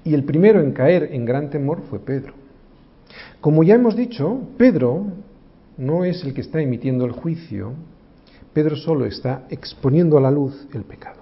Y 0.03 0.13
el 0.13 0.23
primero 0.23 0.61
en 0.61 0.71
caer 0.71 1.09
en 1.11 1.25
gran 1.25 1.49
temor 1.49 1.81
fue 1.89 1.99
Pedro. 1.99 2.33
Como 3.41 3.63
ya 3.63 3.75
hemos 3.75 3.95
dicho, 3.95 4.41
Pedro 4.57 5.05
no 5.77 6.05
es 6.05 6.23
el 6.23 6.33
que 6.33 6.41
está 6.41 6.61
emitiendo 6.61 7.05
el 7.05 7.11
juicio, 7.11 7.73
Pedro 8.53 8.75
solo 8.75 9.05
está 9.05 9.45
exponiendo 9.49 10.17
a 10.17 10.21
la 10.21 10.31
luz 10.31 10.67
el 10.73 10.83
pecado. 10.83 11.21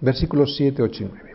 Versículos 0.00 0.56
7, 0.56 0.82
8 0.82 1.04
y 1.04 1.06
9. 1.06 1.30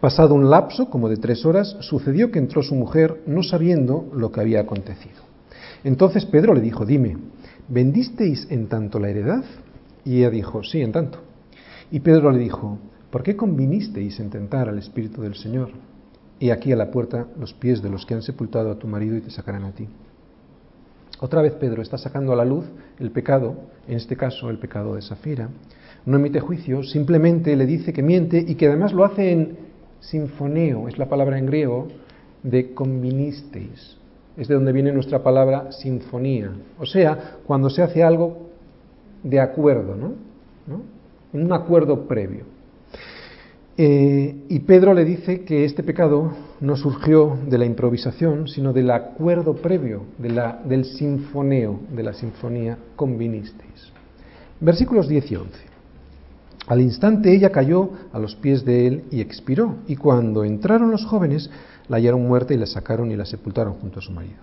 Pasado 0.00 0.34
un 0.34 0.48
lapso 0.48 0.88
como 0.88 1.10
de 1.10 1.18
tres 1.18 1.44
horas, 1.44 1.76
sucedió 1.80 2.30
que 2.30 2.38
entró 2.38 2.62
su 2.62 2.74
mujer 2.74 3.20
no 3.26 3.42
sabiendo 3.42 4.10
lo 4.14 4.32
que 4.32 4.40
había 4.40 4.60
acontecido. 4.60 5.22
Entonces 5.84 6.24
Pedro 6.24 6.54
le 6.54 6.62
dijo, 6.62 6.86
dime, 6.86 7.18
¿vendisteis 7.68 8.46
en 8.50 8.68
tanto 8.68 8.98
la 8.98 9.10
heredad? 9.10 9.44
Y 10.04 10.18
ella 10.18 10.30
dijo, 10.30 10.62
sí, 10.62 10.80
en 10.80 10.92
tanto. 10.92 11.20
Y 11.90 12.00
Pedro 12.00 12.30
le 12.30 12.38
dijo, 12.38 12.78
¿por 13.10 13.22
qué 13.22 13.36
convinisteis 13.36 14.20
en 14.20 14.30
tentar 14.30 14.70
al 14.70 14.78
Espíritu 14.78 15.20
del 15.20 15.34
Señor? 15.34 15.70
Y 16.38 16.48
aquí 16.48 16.72
a 16.72 16.76
la 16.76 16.90
puerta 16.90 17.26
los 17.38 17.52
pies 17.52 17.82
de 17.82 17.90
los 17.90 18.06
que 18.06 18.14
han 18.14 18.22
sepultado 18.22 18.70
a 18.70 18.78
tu 18.78 18.86
marido 18.86 19.16
y 19.16 19.20
te 19.20 19.30
sacarán 19.30 19.64
a 19.64 19.72
ti. 19.72 19.86
Otra 21.20 21.42
vez 21.42 21.52
Pedro 21.54 21.82
está 21.82 21.98
sacando 21.98 22.32
a 22.32 22.36
la 22.36 22.44
luz 22.44 22.64
el 22.98 23.10
pecado, 23.10 23.54
en 23.86 23.96
este 23.96 24.16
caso 24.16 24.48
el 24.48 24.58
pecado 24.58 24.94
de 24.94 25.02
Safira. 25.02 25.50
No 26.06 26.16
emite 26.16 26.40
juicio, 26.40 26.82
simplemente 26.82 27.54
le 27.56 27.66
dice 27.66 27.92
que 27.92 28.02
miente 28.02 28.42
y 28.46 28.54
que 28.54 28.66
además 28.66 28.94
lo 28.94 29.04
hace 29.04 29.30
en 29.30 29.70
Sinfoneo 30.00 30.88
es 30.88 30.98
la 30.98 31.08
palabra 31.08 31.38
en 31.38 31.46
griego 31.46 31.88
de 32.42 32.72
convinisteis. 32.72 33.98
Es 34.36 34.48
de 34.48 34.54
donde 34.54 34.72
viene 34.72 34.92
nuestra 34.92 35.22
palabra 35.22 35.72
sinfonía. 35.72 36.50
O 36.78 36.86
sea, 36.86 37.36
cuando 37.46 37.68
se 37.68 37.82
hace 37.82 38.02
algo 38.02 38.48
de 39.22 39.40
acuerdo, 39.40 39.94
¿no? 39.96 40.14
En 41.32 41.44
un 41.44 41.52
acuerdo 41.52 42.08
previo. 42.08 42.44
Eh, 43.76 44.44
y 44.48 44.58
Pedro 44.60 44.94
le 44.94 45.04
dice 45.04 45.44
que 45.44 45.64
este 45.64 45.82
pecado 45.82 46.32
no 46.60 46.76
surgió 46.76 47.38
de 47.46 47.58
la 47.58 47.64
improvisación, 47.64 48.46
sino 48.46 48.72
del 48.72 48.90
acuerdo 48.90 49.54
previo, 49.54 50.04
del 50.18 50.84
sinfoneo, 50.84 51.80
de 51.94 52.02
la 52.02 52.12
sinfonía 52.12 52.78
convinisteis. 52.96 53.92
Versículos 54.60 55.08
10 55.08 55.30
y 55.30 55.36
11. 55.36 55.70
Al 56.66 56.80
instante 56.82 57.34
ella 57.34 57.50
cayó 57.50 57.90
a 58.12 58.18
los 58.18 58.36
pies 58.36 58.64
de 58.64 58.86
él 58.86 59.04
y 59.10 59.20
expiró, 59.20 59.76
y 59.88 59.96
cuando 59.96 60.44
entraron 60.44 60.90
los 60.90 61.06
jóvenes 61.06 61.50
la 61.88 61.96
hallaron 61.96 62.26
muerta 62.26 62.54
y 62.54 62.58
la 62.58 62.66
sacaron 62.66 63.10
y 63.10 63.16
la 63.16 63.24
sepultaron 63.24 63.74
junto 63.74 63.98
a 63.98 64.02
su 64.02 64.12
marido. 64.12 64.38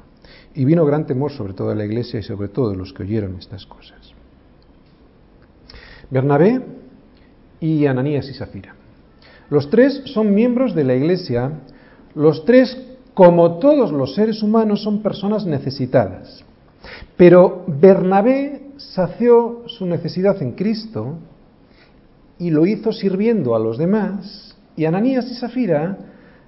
Y 0.56 0.66
vino 0.66 0.86
gran 0.86 1.06
temor 1.06 1.32
sobre 1.32 1.54
toda 1.54 1.76
la 1.76 1.86
iglesia 1.86 2.20
y 2.20 2.24
sobre 2.24 2.50
todos 2.50 2.76
los 2.76 2.92
que 2.92 3.04
oyeron 3.04 3.38
estas 3.38 3.66
cosas. 3.66 4.12
Bernabé 6.10 6.62
y 7.60 7.86
Ananías 7.86 8.28
y 8.30 8.34
Safira. 8.34 8.76
Los 9.50 9.70
tres 9.70 10.02
son 10.06 10.34
miembros 10.34 10.76
de 10.76 10.84
la 10.84 10.96
iglesia, 10.96 11.52
los 12.18 12.46
tres, 12.46 12.76
como 13.14 13.60
todos 13.60 13.92
los 13.92 14.16
seres 14.16 14.42
humanos, 14.42 14.82
son 14.82 15.04
personas 15.04 15.46
necesitadas. 15.46 16.44
Pero 17.16 17.64
Bernabé 17.68 18.72
sació 18.78 19.64
su 19.68 19.86
necesidad 19.86 20.42
en 20.42 20.54
Cristo, 20.54 21.20
y 22.40 22.50
lo 22.50 22.66
hizo 22.66 22.92
sirviendo 22.92 23.56
a 23.56 23.60
los 23.60 23.78
demás, 23.78 24.56
y 24.76 24.86
Ananías 24.86 25.30
y 25.32 25.36
Safira 25.36 25.98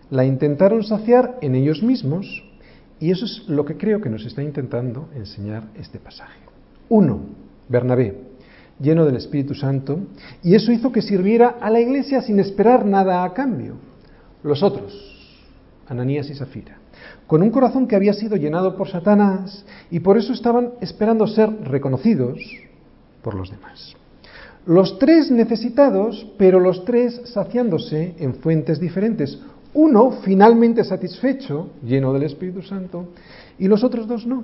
la 0.09 0.25
intentaron 0.25 0.83
saciar 0.83 1.37
en 1.41 1.55
ellos 1.55 1.83
mismos, 1.83 2.43
y 2.99 3.11
eso 3.11 3.25
es 3.25 3.47
lo 3.47 3.63
que 3.63 3.77
creo 3.77 4.01
que 4.01 4.09
nos 4.09 4.25
está 4.25 4.43
intentando 4.43 5.07
enseñar 5.15 5.63
este 5.79 5.99
pasaje. 5.99 6.39
Uno, 6.89 7.19
Bernabé, 7.67 8.21
lleno 8.79 9.05
del 9.05 9.17
Espíritu 9.17 9.53
Santo, 9.53 9.99
y 10.43 10.55
eso 10.55 10.71
hizo 10.71 10.91
que 10.91 11.03
sirviera 11.03 11.57
a 11.61 11.69
la 11.69 11.79
iglesia 11.79 12.21
sin 12.21 12.39
esperar 12.39 12.85
nada 12.85 13.23
a 13.23 13.33
cambio. 13.33 13.75
Los 14.43 14.63
otros, 14.63 15.18
Ananías 15.89 16.29
y 16.29 16.35
Zafira, 16.35 16.77
con 17.27 17.41
un 17.41 17.49
corazón 17.49 17.87
que 17.87 17.95
había 17.95 18.13
sido 18.13 18.37
llenado 18.37 18.75
por 18.77 18.89
Satanás 18.89 19.65
y 19.89 19.99
por 19.99 20.17
eso 20.17 20.33
estaban 20.33 20.73
esperando 20.81 21.27
ser 21.27 21.49
reconocidos 21.63 22.39
por 23.23 23.33
los 23.33 23.49
demás. 23.49 23.95
Los 24.65 24.99
tres 24.99 25.31
necesitados, 25.31 26.27
pero 26.37 26.59
los 26.59 26.85
tres 26.85 27.21
saciándose 27.25 28.13
en 28.19 28.35
fuentes 28.35 28.79
diferentes. 28.79 29.39
Uno 29.73 30.11
finalmente 30.23 30.83
satisfecho, 30.83 31.71
lleno 31.83 32.13
del 32.13 32.23
Espíritu 32.23 32.61
Santo, 32.61 33.07
y 33.57 33.67
los 33.67 33.83
otros 33.83 34.07
dos 34.07 34.27
no. 34.27 34.43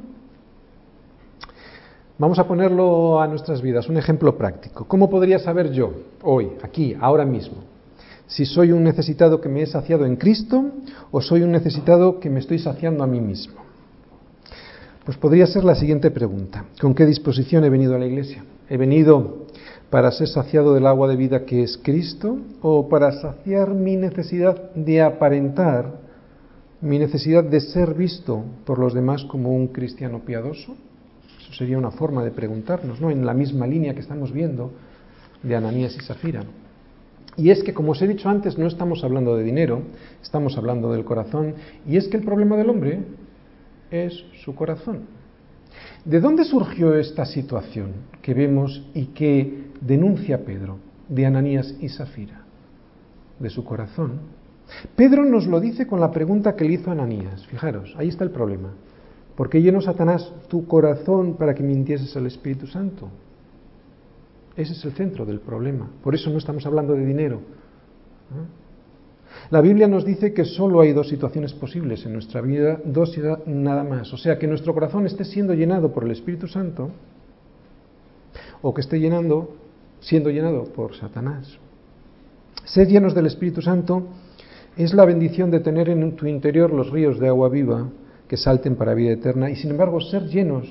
Vamos 2.18 2.40
a 2.40 2.48
ponerlo 2.48 3.22
a 3.22 3.28
nuestras 3.28 3.62
vidas, 3.62 3.90
un 3.90 3.98
ejemplo 3.98 4.38
práctico. 4.38 4.86
¿Cómo 4.88 5.10
podría 5.10 5.38
saber 5.38 5.72
yo, 5.72 5.92
hoy, 6.24 6.52
aquí, 6.64 6.96
ahora 7.00 7.26
mismo, 7.26 7.58
si 8.28 8.46
soy 8.46 8.72
un 8.72 8.84
necesitado 8.84 9.40
que 9.40 9.50
me 9.50 9.62
he 9.62 9.68
saciado 9.68 10.06
en 10.06 10.16
Cristo 10.16 10.66
o 11.12 11.22
soy 11.22 11.42
un 11.42 11.52
necesitado 11.52 12.20
que 12.20 12.30
me 12.30 12.40
estoy 12.40 12.60
saciando 12.60 13.04
a 13.04 13.08
mí 13.08 13.22
mismo? 13.22 13.66
Pues 15.06 15.18
podría 15.18 15.46
ser 15.46 15.64
la 15.64 15.76
siguiente 15.76 16.10
pregunta. 16.10 16.66
¿Con 16.82 16.96
qué 16.96 17.06
disposición 17.06 17.64
he 17.64 17.70
venido 17.70 17.96
a 17.96 18.00
la 18.00 18.08
iglesia? 18.08 18.44
¿He 18.68 18.78
venido 18.78 19.46
para 19.92 20.12
ser 20.12 20.28
saciado 20.28 20.74
del 20.74 20.88
agua 20.88 21.08
de 21.08 21.16
vida 21.16 21.46
que 21.46 21.62
es 21.62 21.78
Cristo 21.78 22.38
o 22.62 22.90
para 22.90 23.12
saciar 23.12 23.76
mi 23.76 23.96
necesidad 23.96 24.74
de 24.74 25.04
aparentar, 25.04 26.00
mi 26.82 26.98
necesidad 26.98 27.44
de 27.44 27.62
ser 27.62 27.94
visto 27.94 28.44
por 28.66 28.80
los 28.80 28.96
demás 28.96 29.24
como 29.26 29.56
un 29.56 29.68
cristiano 29.68 30.22
piadoso? 30.26 30.76
Eso 31.40 31.54
sería 31.54 31.78
una 31.78 31.92
forma 31.92 32.24
de 32.24 32.32
preguntarnos, 32.32 33.00
¿no? 33.00 33.12
En 33.12 33.28
la 33.28 33.36
misma 33.36 33.68
línea 33.68 33.94
que 33.94 34.00
estamos 34.00 34.32
viendo 34.32 34.72
de 35.44 35.56
Ananías 35.56 35.96
y 35.96 36.04
Zafira. 36.04 36.44
Y 37.38 37.50
es 37.50 37.64
que, 37.64 37.74
como 37.74 37.92
os 37.92 38.02
he 38.02 38.08
dicho 38.08 38.30
antes, 38.30 38.58
no 38.58 38.68
estamos 38.68 39.04
hablando 39.04 39.36
de 39.36 39.44
dinero, 39.44 39.82
estamos 40.22 40.58
hablando 40.58 40.92
del 40.92 41.04
corazón, 41.04 41.56
y 41.86 41.98
es 41.98 42.08
que 42.08 42.18
el 42.18 42.24
problema 42.24 42.56
del 42.56 42.70
hombre 42.70 43.00
es 43.92 44.14
su 44.44 44.56
corazón. 44.56 45.02
¿De 46.06 46.20
dónde 46.20 46.46
surgió 46.46 46.96
esta 46.96 47.26
situación 47.26 47.92
que 48.22 48.34
vemos 48.34 48.88
y 48.94 49.08
que 49.08 49.66
denuncia 49.82 50.46
Pedro 50.46 50.78
de 51.10 51.26
Ananías 51.26 51.76
y 51.80 51.90
Zafira? 51.90 52.44
De 53.40 53.50
su 53.50 53.66
corazón. 53.66 54.20
Pedro 54.96 55.26
nos 55.26 55.46
lo 55.46 55.60
dice 55.60 55.88
con 55.88 56.00
la 56.00 56.12
pregunta 56.12 56.56
que 56.56 56.64
le 56.64 56.74
hizo 56.74 56.92
Ananías. 56.92 57.46
Fijaros, 57.48 57.94
ahí 57.98 58.08
está 58.08 58.24
el 58.24 58.32
problema. 58.32 58.70
¿Por 59.36 59.50
qué 59.50 59.62
llenó 59.62 59.82
Satanás 59.82 60.32
tu 60.48 60.66
corazón 60.66 61.36
para 61.36 61.54
que 61.54 61.64
mintieses 61.64 62.16
al 62.16 62.28
Espíritu 62.28 62.68
Santo? 62.68 63.10
Ese 64.58 64.74
es 64.74 64.86
el 64.86 64.94
centro 64.94 65.26
del 65.26 65.40
problema. 65.40 65.90
Por 66.04 66.16
eso 66.16 66.30
no 66.30 66.38
estamos 66.38 66.66
hablando 66.66 66.94
de 66.94 67.06
dinero. 67.06 67.42
La 69.52 69.62
Biblia 69.62 69.88
nos 69.88 70.06
dice 70.06 70.34
que 70.34 70.46
solo 70.46 70.82
hay 70.82 70.94
dos 70.94 71.10
situaciones 71.10 71.54
posibles 71.54 72.06
en 72.06 72.14
nuestra 72.14 72.42
vida, 72.42 72.80
dos 72.84 73.18
y 73.18 73.22
nada 73.50 73.84
más. 73.84 74.12
O 74.14 74.18
sea, 74.18 74.40
que 74.40 74.48
nuestro 74.48 74.74
corazón 74.74 75.06
esté 75.06 75.26
siendo 75.26 75.54
llenado 75.54 75.92
por 75.92 76.04
el 76.06 76.12
Espíritu 76.12 76.48
Santo 76.48 76.90
o 78.62 78.74
que 78.74 78.82
esté 78.82 79.00
llenando, 79.00 79.56
siendo 80.00 80.30
llenado 80.30 80.64
por 80.64 80.96
Satanás. 80.96 81.60
Ser 82.64 82.88
llenos 82.88 83.14
del 83.14 83.28
Espíritu 83.28 83.62
Santo 83.62 84.08
es 84.78 84.94
la 84.94 85.06
bendición 85.06 85.52
de 85.52 85.60
tener 85.60 85.90
en 85.90 86.16
tu 86.16 86.26
interior 86.28 86.72
los 86.72 86.90
ríos 86.90 87.20
de 87.20 87.28
agua 87.28 87.50
viva 87.50 87.90
que 88.28 88.38
salten 88.38 88.76
para 88.76 88.94
vida 88.94 89.12
eterna 89.12 89.52
y 89.52 89.56
sin 89.56 89.72
embargo 89.72 90.02
ser 90.02 90.24
llenos 90.28 90.68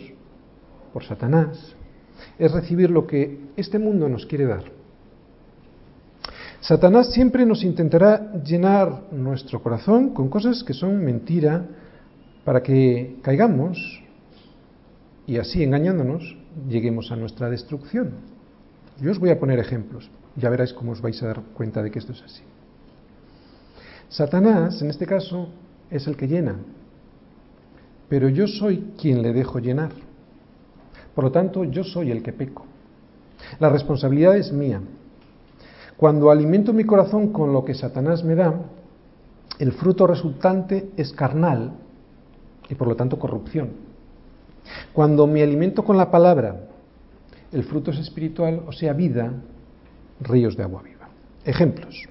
por 0.93 1.05
Satanás 1.05 1.77
es 2.39 2.53
recibir 2.53 2.91
lo 2.91 3.07
que 3.07 3.39
este 3.57 3.79
mundo 3.79 4.09
nos 4.09 4.27
quiere 4.27 4.47
dar. 4.47 4.65
Satanás 6.61 7.13
siempre 7.13 7.45
nos 7.45 7.63
intentará 7.63 8.33
llenar 8.43 9.13
nuestro 9.13 9.63
corazón 9.63 10.15
con 10.15 10.29
cosas 10.29 10.65
que 10.65 10.73
son 10.73 11.05
mentira 11.05 11.67
para 12.45 12.63
que 12.63 13.17
caigamos 13.23 14.03
y 15.27 15.37
así 15.37 15.63
engañándonos 15.63 16.37
lleguemos 16.69 17.11
a 17.13 17.17
nuestra 17.17 17.51
destrucción. 17.51 18.13
Yo 19.01 19.11
os 19.11 19.19
voy 19.19 19.31
a 19.31 19.39
poner 19.39 19.59
ejemplos, 19.59 20.11
ya 20.37 20.49
veréis 20.49 20.73
cómo 20.73 20.93
os 20.93 21.01
vais 21.01 21.23
a 21.23 21.27
dar 21.27 21.43
cuenta 21.55 21.83
de 21.83 21.91
que 21.91 21.99
esto 21.99 22.13
es 22.13 22.23
así. 22.23 22.43
Satanás, 24.09 24.81
en 24.81 24.91
este 24.91 25.07
caso, 25.07 25.49
es 25.91 26.07
el 26.07 26.17
que 26.17 26.29
llena, 26.29 26.57
pero 28.09 28.29
yo 28.29 28.47
soy 28.47 28.93
quien 29.01 29.23
le 29.23 29.33
dejo 29.33 29.59
llenar. 29.59 29.91
Por 31.15 31.25
lo 31.25 31.33
tanto, 31.33 31.65
yo 31.65 31.85
soy 31.85 32.11
el 32.11 32.23
que 32.23 32.33
peco. 32.33 32.65
La 33.59 33.69
responsabilidad 33.69 34.37
es 34.37 34.53
mía. 34.53 34.81
Cuando 35.97 36.31
alimento 36.31 36.73
mi 36.73 36.85
corazón 36.85 37.33
con 37.33 37.53
lo 37.53 37.65
que 37.65 37.75
Satanás 37.75 38.25
me 38.25 38.35
da, 38.35 38.55
el 39.59 39.73
fruto 39.73 40.07
resultante 40.07 40.91
es 40.97 41.13
carnal 41.13 41.73
y 42.69 42.75
por 42.75 42.89
lo 42.89 42.97
tanto 42.97 43.19
corrupción. 43.19 43.71
Cuando 44.93 45.27
me 45.27 45.43
alimento 45.43 45.85
con 45.85 45.97
la 45.97 46.11
palabra, 46.11 46.69
el 47.53 47.65
fruto 47.65 47.93
es 47.93 47.99
espiritual, 47.99 48.63
o 48.67 48.73
sea, 48.73 48.93
vida, 48.93 49.33
ríos 50.21 50.57
de 50.57 50.65
agua 50.65 50.83
viva. 50.83 51.09
Ejemplos. 51.45 52.09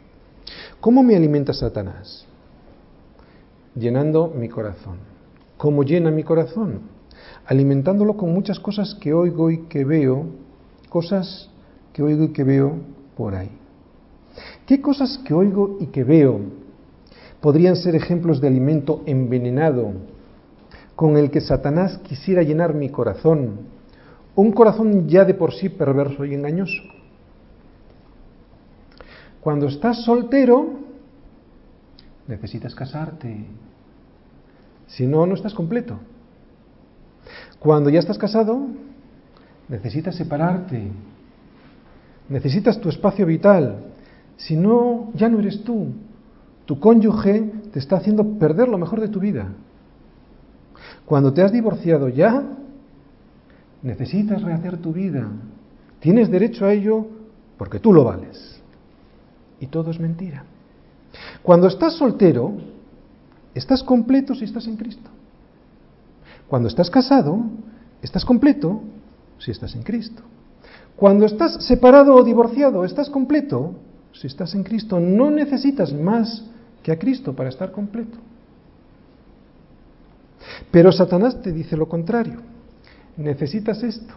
¿Cómo 0.80 1.04
me 1.04 1.16
alimenta 1.16 1.54
Satanás? 1.54 2.26
Llenando 3.76 4.28
mi 4.28 4.48
corazón. 4.48 4.98
¿Cómo 5.58 5.84
llena 5.84 6.12
mi 6.12 6.24
corazón? 6.24 6.82
Alimentándolo 7.46 8.16
con 8.18 8.34
muchas 8.34 8.60
cosas 8.60 8.96
que 8.96 9.14
oigo 9.14 9.52
y 9.52 9.64
que 9.68 9.86
veo, 9.86 10.26
cosas 10.90 11.50
que 11.92 12.04
oigo 12.04 12.26
y 12.26 12.30
que 12.30 12.44
veo 12.44 12.78
por 13.16 13.36
ahí. 13.36 13.52
¿Qué 14.66 14.82
cosas 14.82 15.20
que 15.26 15.34
oigo 15.34 15.78
y 15.80 15.88
que 15.88 16.04
veo 16.04 16.40
podrían 17.42 17.76
ser 17.76 17.96
ejemplos 17.96 18.42
de 18.42 18.48
alimento 18.48 19.04
envenenado 19.06 19.92
con 20.96 21.18
el 21.18 21.30
que 21.30 21.42
Satanás 21.42 22.00
quisiera 22.00 22.44
llenar 22.44 22.74
mi 22.74 22.90
corazón? 22.90 23.60
Un 24.36 24.52
corazón 24.52 25.08
ya 25.08 25.26
de 25.26 25.34
por 25.34 25.54
sí 25.54 25.70
perverso 25.70 26.26
y 26.26 26.34
engañoso. 26.34 26.82
Cuando 29.42 29.68
estás 29.68 30.04
soltero, 30.04 30.80
necesitas 32.28 32.74
casarte. 32.74 33.46
Si 34.88 35.06
no, 35.06 35.26
no 35.26 35.36
estás 35.36 35.54
completo. 35.54 36.00
Cuando 37.64 37.90
ya 37.90 38.00
estás 38.00 38.18
casado, 38.18 38.68
necesitas 39.70 40.16
separarte, 40.16 40.92
necesitas 42.28 42.78
tu 42.82 42.90
espacio 42.90 43.26
vital. 43.26 43.86
Si 44.36 44.58
no, 44.58 45.12
ya 45.14 45.30
no 45.30 45.40
eres 45.40 45.64
tú. 45.64 45.88
Tu 46.66 46.78
cónyuge 46.78 47.40
te 47.72 47.80
está 47.80 47.96
haciendo 47.96 48.38
perder 48.38 48.68
lo 48.68 48.78
mejor 48.78 49.00
de 49.00 49.08
tu 49.08 49.22
vida. 49.22 49.48
Cuando 51.06 51.32
te 51.34 51.42
has 51.42 51.54
divorciado 51.54 52.10
ya, 52.10 52.44
necesitas 53.82 54.42
rehacer 54.42 54.78
tu 54.80 54.92
vida. 54.92 55.26
Tienes 56.02 56.30
derecho 56.30 56.66
a 56.66 56.74
ello 56.74 57.08
porque 57.58 57.80
tú 57.80 57.94
lo 57.94 58.04
vales. 58.04 58.62
Y 59.62 59.68
todo 59.68 59.92
es 59.92 60.02
mentira. 60.02 60.44
Cuando 61.42 61.68
estás 61.68 61.94
soltero, 61.94 62.52
estás 63.56 63.82
completo 63.84 64.36
si 64.36 64.44
estás 64.44 64.68
en 64.68 64.76
Cristo. 64.76 65.10
Cuando 66.54 66.70
estás 66.70 66.92
casado, 66.92 67.40
estás 68.04 68.24
completo 68.24 68.80
si 69.40 69.50
estás 69.50 69.74
en 69.74 69.82
Cristo. 69.82 70.22
Cuando 70.96 71.26
estás 71.26 71.66
separado 71.66 72.14
o 72.14 72.24
divorciado, 72.24 72.86
estás 72.86 73.10
completo 73.10 73.74
si 74.12 74.28
estás 74.28 74.54
en 74.54 74.62
Cristo. 74.62 75.00
No 75.00 75.32
necesitas 75.32 75.92
más 75.92 76.46
que 76.84 76.92
a 76.92 77.00
Cristo 77.00 77.34
para 77.34 77.50
estar 77.50 77.72
completo. 77.72 78.20
Pero 80.70 80.92
Satanás 80.92 81.42
te 81.42 81.52
dice 81.52 81.76
lo 81.76 81.90
contrario. 81.90 82.42
Necesitas 83.18 83.82
esto. 83.82 84.14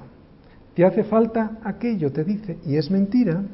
Te 0.74 0.84
hace 0.84 1.04
falta 1.04 1.52
aquello, 1.64 2.12
te 2.12 2.22
dice. 2.22 2.58
Y 2.66 2.76
es 2.76 2.90
mentira. 2.90 3.44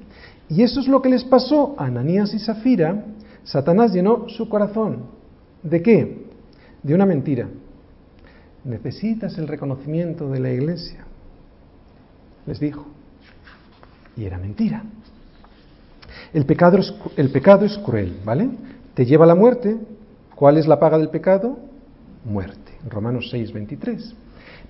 Y 0.48 0.64
eso 0.64 0.80
es 0.80 0.88
lo 0.88 1.00
que 1.00 1.08
les 1.08 1.22
pasó 1.22 1.76
a 1.78 1.84
Ananías 1.84 2.34
y 2.34 2.40
Zafira. 2.40 3.04
Satanás 3.44 3.92
llenó 3.92 4.28
su 4.28 4.48
corazón. 4.48 5.04
¿De 5.62 5.80
qué? 5.80 6.26
De 6.82 6.96
una 6.96 7.06
mentira 7.06 7.46
necesitas 8.64 9.38
el 9.38 9.48
reconocimiento 9.48 10.30
de 10.30 10.40
la 10.40 10.50
iglesia. 10.50 11.04
Les 12.46 12.60
dijo. 12.60 12.86
Y 14.16 14.24
era 14.24 14.38
mentira. 14.38 14.82
El 16.32 16.44
pecado, 16.46 16.78
es, 16.78 16.94
el 17.16 17.30
pecado 17.30 17.64
es 17.64 17.78
cruel, 17.78 18.20
¿vale? 18.24 18.50
Te 18.94 19.04
lleva 19.04 19.24
a 19.24 19.28
la 19.28 19.34
muerte. 19.34 19.76
¿Cuál 20.34 20.58
es 20.58 20.66
la 20.66 20.78
paga 20.78 20.98
del 20.98 21.08
pecado? 21.08 21.58
Muerte. 22.24 22.72
Romanos 22.88 23.28
6, 23.30 23.52
23. 23.52 24.14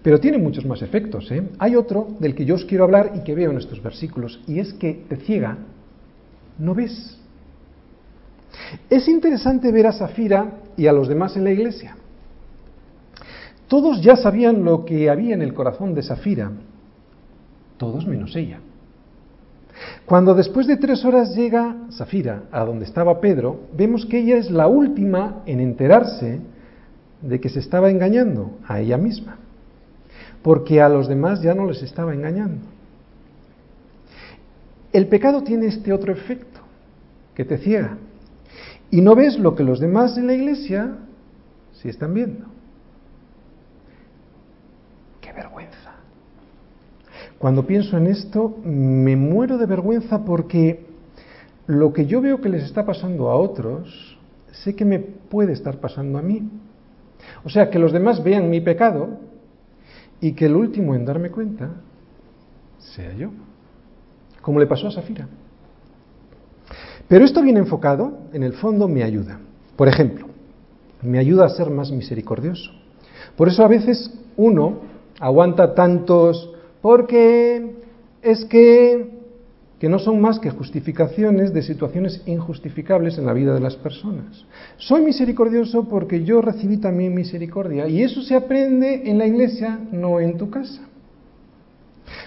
Pero 0.03 0.21
tiene 0.21 0.39
muchos 0.39 0.65
más 0.65 0.83
efectos. 0.83 1.31
¿eh? 1.31 1.49
Hay 1.59 1.77
otro 1.77 2.09
del 2.19 2.35
que 2.35 2.45
yo 2.45 2.57
os 2.57 2.65
quiero 2.65 2.85
hablar 2.85 3.13
y 3.15 3.23
que 3.23 3.35
veo 3.35 3.51
en 3.51 3.59
estos 3.59 3.83
versículos, 3.83 4.41
y 4.47 4.59
es 4.59 4.73
que 4.75 5.05
te 5.09 5.17
ciega, 5.17 5.59
no 6.59 6.75
ves. 6.75 7.19
Es 8.91 9.09
interesante 9.09 9.71
ver 9.73 9.87
a 9.87 9.93
Zafira 9.93 10.59
y 10.77 10.87
a 10.87 10.93
los 10.93 11.09
demás 11.09 11.37
en 11.37 11.45
la 11.45 11.53
iglesia. 11.53 11.97
Todos 13.73 14.03
ya 14.03 14.17
sabían 14.17 14.67
lo 14.67 14.85
que 14.85 15.09
había 15.09 15.33
en 15.33 15.41
el 15.41 15.55
corazón 15.55 15.95
de 15.95 16.03
Safira, 16.03 16.53
todos 17.79 18.07
menos 18.07 18.37
ella. 18.37 18.61
Cuando 20.05 20.35
después 20.35 20.67
de 20.67 20.77
tres 20.77 21.07
horas 21.07 21.35
llega 21.35 21.75
Zafira 21.91 22.43
a 22.53 22.67
donde 22.67 22.85
estaba 22.85 23.19
Pedro, 23.19 23.61
vemos 23.75 24.05
que 24.05 24.19
ella 24.19 24.37
es 24.37 24.51
la 24.51 24.67
última 24.67 25.41
en 25.47 25.59
enterarse 25.59 26.41
de 27.23 27.41
que 27.41 27.49
se 27.49 27.61
estaba 27.61 27.91
engañando 27.91 28.59
a 28.69 28.79
ella 28.79 28.99
misma, 28.99 29.39
porque 30.43 30.83
a 30.83 30.91
los 30.91 31.09
demás 31.09 31.41
ya 31.41 31.55
no 31.55 31.65
les 31.65 31.83
estaba 31.83 32.13
engañando. 32.13 32.67
El 34.93 35.07
pecado 35.07 35.45
tiene 35.45 35.69
este 35.69 35.95
otro 35.95 36.13
efecto, 36.13 36.61
que 37.35 37.47
te 37.47 37.57
ciega, 37.57 37.97
y 38.91 39.01
no 39.01 39.15
ves 39.15 39.39
lo 39.39 39.55
que 39.55 39.65
los 39.65 39.81
demás 39.81 40.19
en 40.19 40.27
la 40.27 40.35
iglesia 40.35 40.93
sí 41.73 41.89
están 41.89 42.13
viendo. 42.13 42.53
¡Qué 45.23 45.33
vergüenza! 45.33 45.93
Cuando 47.43 47.67
pienso 47.67 47.97
en 47.97 48.07
esto, 48.07 48.57
me 48.63 49.17
muero 49.17 49.59
de 49.59 49.67
vergüenza 49.67 50.25
porque 50.25 50.87
lo 51.67 51.93
que 51.93 52.07
yo 52.07 52.21
veo 52.21 52.41
que 52.41 52.49
les 52.49 52.63
está 52.63 52.87
pasando 52.87 53.31
a 53.31 53.35
otros, 53.35 54.17
sé 54.53 54.77
que 54.77 54.85
me 54.85 55.01
puede 55.01 55.53
estar 55.53 55.79
pasando 55.79 56.21
a 56.21 56.23
mí. 56.23 56.49
O 57.43 57.49
sea, 57.49 57.69
que 57.69 57.81
los 57.81 57.91
demás 57.91 58.23
vean 58.23 58.49
mi 58.49 58.61
pecado 58.61 59.19
y 60.21 60.35
que 60.35 60.47
el 60.47 60.55
último 60.55 60.95
en 60.95 61.05
darme 61.05 61.33
cuenta 61.33 61.71
sea 62.79 63.13
yo, 63.13 63.31
como 64.41 64.61
le 64.61 64.69
pasó 64.69 64.87
a 64.87 64.93
Safira. 64.93 65.27
Pero 67.09 67.25
esto 67.25 67.43
bien 67.43 67.57
enfocado, 67.57 68.19
en 68.33 68.45
el 68.45 68.53
fondo, 68.53 68.87
me 68.87 69.03
ayuda. 69.03 69.41
Por 69.75 69.89
ejemplo, 69.89 70.29
me 71.03 71.19
ayuda 71.19 71.47
a 71.47 71.49
ser 71.49 71.71
más 71.71 71.91
misericordioso. 71.91 72.71
Por 73.37 73.49
eso 73.49 73.65
a 73.65 73.69
veces 73.69 74.17
uno 74.37 74.79
aguanta 75.19 75.75
tantos 75.75 76.52
porque 76.83 77.77
es 78.21 78.45
que, 78.45 79.07
que 79.79 79.89
no 79.89 79.99
son 79.99 80.21
más 80.21 80.39
que 80.41 80.51
justificaciones 80.51 81.55
de 81.55 81.63
situaciones 81.63 82.23
injustificables 82.27 83.17
en 83.17 83.25
la 83.25 83.33
vida 83.33 83.55
de 83.55 83.61
las 83.61 83.77
personas. 83.77 84.45
Soy 84.77 85.03
misericordioso 85.03 85.89
porque 85.89 86.25
yo 86.25 86.43
recibí 86.43 86.77
también 86.77 87.15
misericordia 87.15 87.89
y 87.89 88.03
eso 88.03 88.21
se 88.23 88.35
aprende 88.35 89.09
en 89.09 89.17
la 89.17 89.27
iglesia, 89.27 89.79
no 89.93 90.21
en 90.21 90.37
tu 90.37 90.51
casa. 90.51 90.83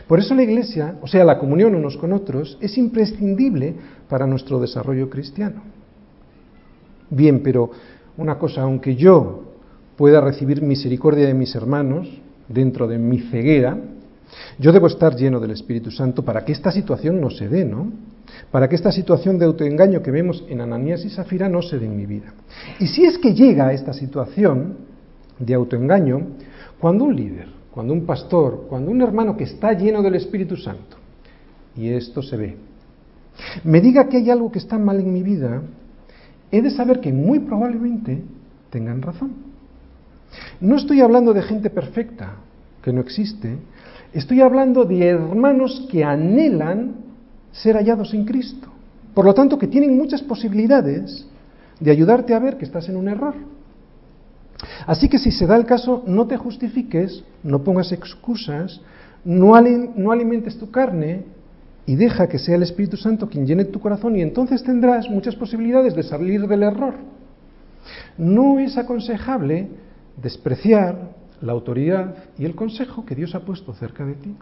Por 0.08 0.20
eso 0.20 0.34
la 0.34 0.44
iglesia, 0.44 0.98
o 1.02 1.08
sea, 1.08 1.26
la 1.26 1.38
comunión 1.38 1.76
unos 1.76 1.98
con 1.98 2.14
otros, 2.14 2.58
es 2.62 2.78
imprescindible 2.78 3.76
para 4.08 4.26
nuestro 4.26 4.60
desarrollo 4.60 5.10
cristiano. 5.10 5.62
Bien, 7.10 7.42
pero 7.44 7.72
una 8.18 8.38
cosa, 8.38 8.62
aunque 8.62 8.96
yo 8.96 9.44
pueda 9.98 10.22
recibir 10.22 10.62
misericordia 10.62 11.28
de 11.28 11.34
mis 11.34 11.54
hermanos 11.56 12.10
dentro 12.48 12.88
de 12.88 12.98
mi 12.98 13.20
ceguera, 13.20 13.78
yo 14.58 14.72
debo 14.72 14.88
estar 14.88 15.16
lleno 15.16 15.40
del 15.40 15.52
Espíritu 15.52 15.92
Santo 15.92 16.24
para 16.24 16.44
que 16.44 16.52
esta 16.52 16.72
situación 16.72 17.20
no 17.20 17.30
se 17.30 17.48
dé, 17.48 17.66
¿no? 17.66 17.92
Para 18.52 18.68
que 18.68 18.76
esta 18.76 18.92
situación 18.92 19.38
de 19.38 19.46
autoengaño 19.46 20.02
que 20.02 20.12
vemos 20.12 20.44
en 20.48 20.62
Ananías 20.62 21.06
y 21.06 21.10
Zafira 21.10 21.50
no 21.50 21.62
se 21.62 21.80
dé 21.80 21.86
en 21.86 21.96
mi 21.96 22.06
vida. 22.06 22.34
Y 22.80 22.88
si 22.88 23.06
es 23.06 23.18
que 23.18 23.34
llega 23.34 23.68
a 23.68 23.74
esta 23.74 23.94
situación 23.94 24.78
de 25.40 25.54
autoengaño, 25.54 26.28
cuando 26.80 27.06
un 27.06 27.16
líder, 27.16 27.48
cuando 27.72 27.94
un 27.94 28.06
pastor, 28.06 28.66
cuando 28.70 28.92
un 28.92 29.02
hermano 29.02 29.36
que 29.36 29.44
está 29.44 29.74
lleno 29.74 30.02
del 30.02 30.16
Espíritu 30.16 30.56
Santo, 30.56 30.98
y 31.76 31.90
esto 31.90 32.22
se 32.22 32.38
ve, 32.38 32.58
me 33.64 33.82
diga 33.82 34.08
que 34.08 34.18
hay 34.18 34.30
algo 34.30 34.52
que 34.52 34.60
está 34.60 34.78
mal 34.78 35.00
en 35.00 35.12
mi 35.12 35.24
vida, 35.24 35.62
he 36.52 36.62
de 36.62 36.72
saber 36.72 37.02
que 37.02 37.12
muy 37.12 37.40
probablemente 37.40 38.24
tengan 38.70 39.02
razón. 39.02 39.34
No 40.60 40.78
estoy 40.78 41.02
hablando 41.02 41.34
de 41.34 41.42
gente 41.42 41.70
perfecta, 41.70 42.36
que 42.82 42.94
no 42.94 43.02
existe, 43.02 43.58
Estoy 44.16 44.40
hablando 44.40 44.86
de 44.86 45.08
hermanos 45.10 45.90
que 45.92 46.06
anhelan 46.06 46.96
ser 47.52 47.76
hallados 47.76 48.14
en 48.14 48.24
Cristo. 48.24 48.70
Por 49.14 49.26
lo 49.26 49.34
tanto, 49.34 49.60
que 49.60 49.68
tienen 49.68 49.98
muchas 49.98 50.22
posibilidades 50.24 51.28
de 51.82 51.92
ayudarte 51.92 52.34
a 52.34 52.40
ver 52.40 52.58
que 52.58 52.64
estás 52.64 52.88
en 52.88 52.96
un 52.96 53.10
error. 53.10 53.36
Así 54.88 55.10
que 55.10 55.20
si 55.20 55.32
se 55.32 55.46
da 55.46 55.58
el 55.58 55.66
caso, 55.66 56.02
no 56.08 56.28
te 56.28 56.38
justifiques, 56.38 57.26
no 57.44 57.62
pongas 57.62 57.92
excusas, 57.92 58.80
no, 59.26 59.54
alimentes 59.54 60.58
tu 60.58 60.72
carne 60.72 61.26
y 61.86 61.98
deja 61.98 62.30
que 62.30 62.40
sea 62.40 62.56
el 62.56 62.64
Espíritu 62.64 62.96
Santo 62.96 63.28
quien 63.28 63.46
llene 63.46 63.66
tu 63.66 63.82
corazón 63.82 64.16
y 64.16 64.22
entonces 64.22 64.64
tendrás 64.64 65.10
muchas 65.10 65.36
posibilidades 65.36 65.94
de 65.94 66.04
salir 66.04 66.48
del 66.48 66.64
error. 66.64 66.94
No 68.18 68.60
es 68.60 68.78
aconsejable 68.78 69.68
despreciar 70.24 71.25
la 71.46 71.54
autoridad 71.54 72.16
y 72.38 72.46
el 72.46 72.56
consejo 72.56 73.06
que 73.06 73.16
Dios 73.16 73.36
ha 73.36 73.42
puesto 73.42 73.74
cerca 73.74 74.06
de 74.06 74.16
ti. 74.16 74.36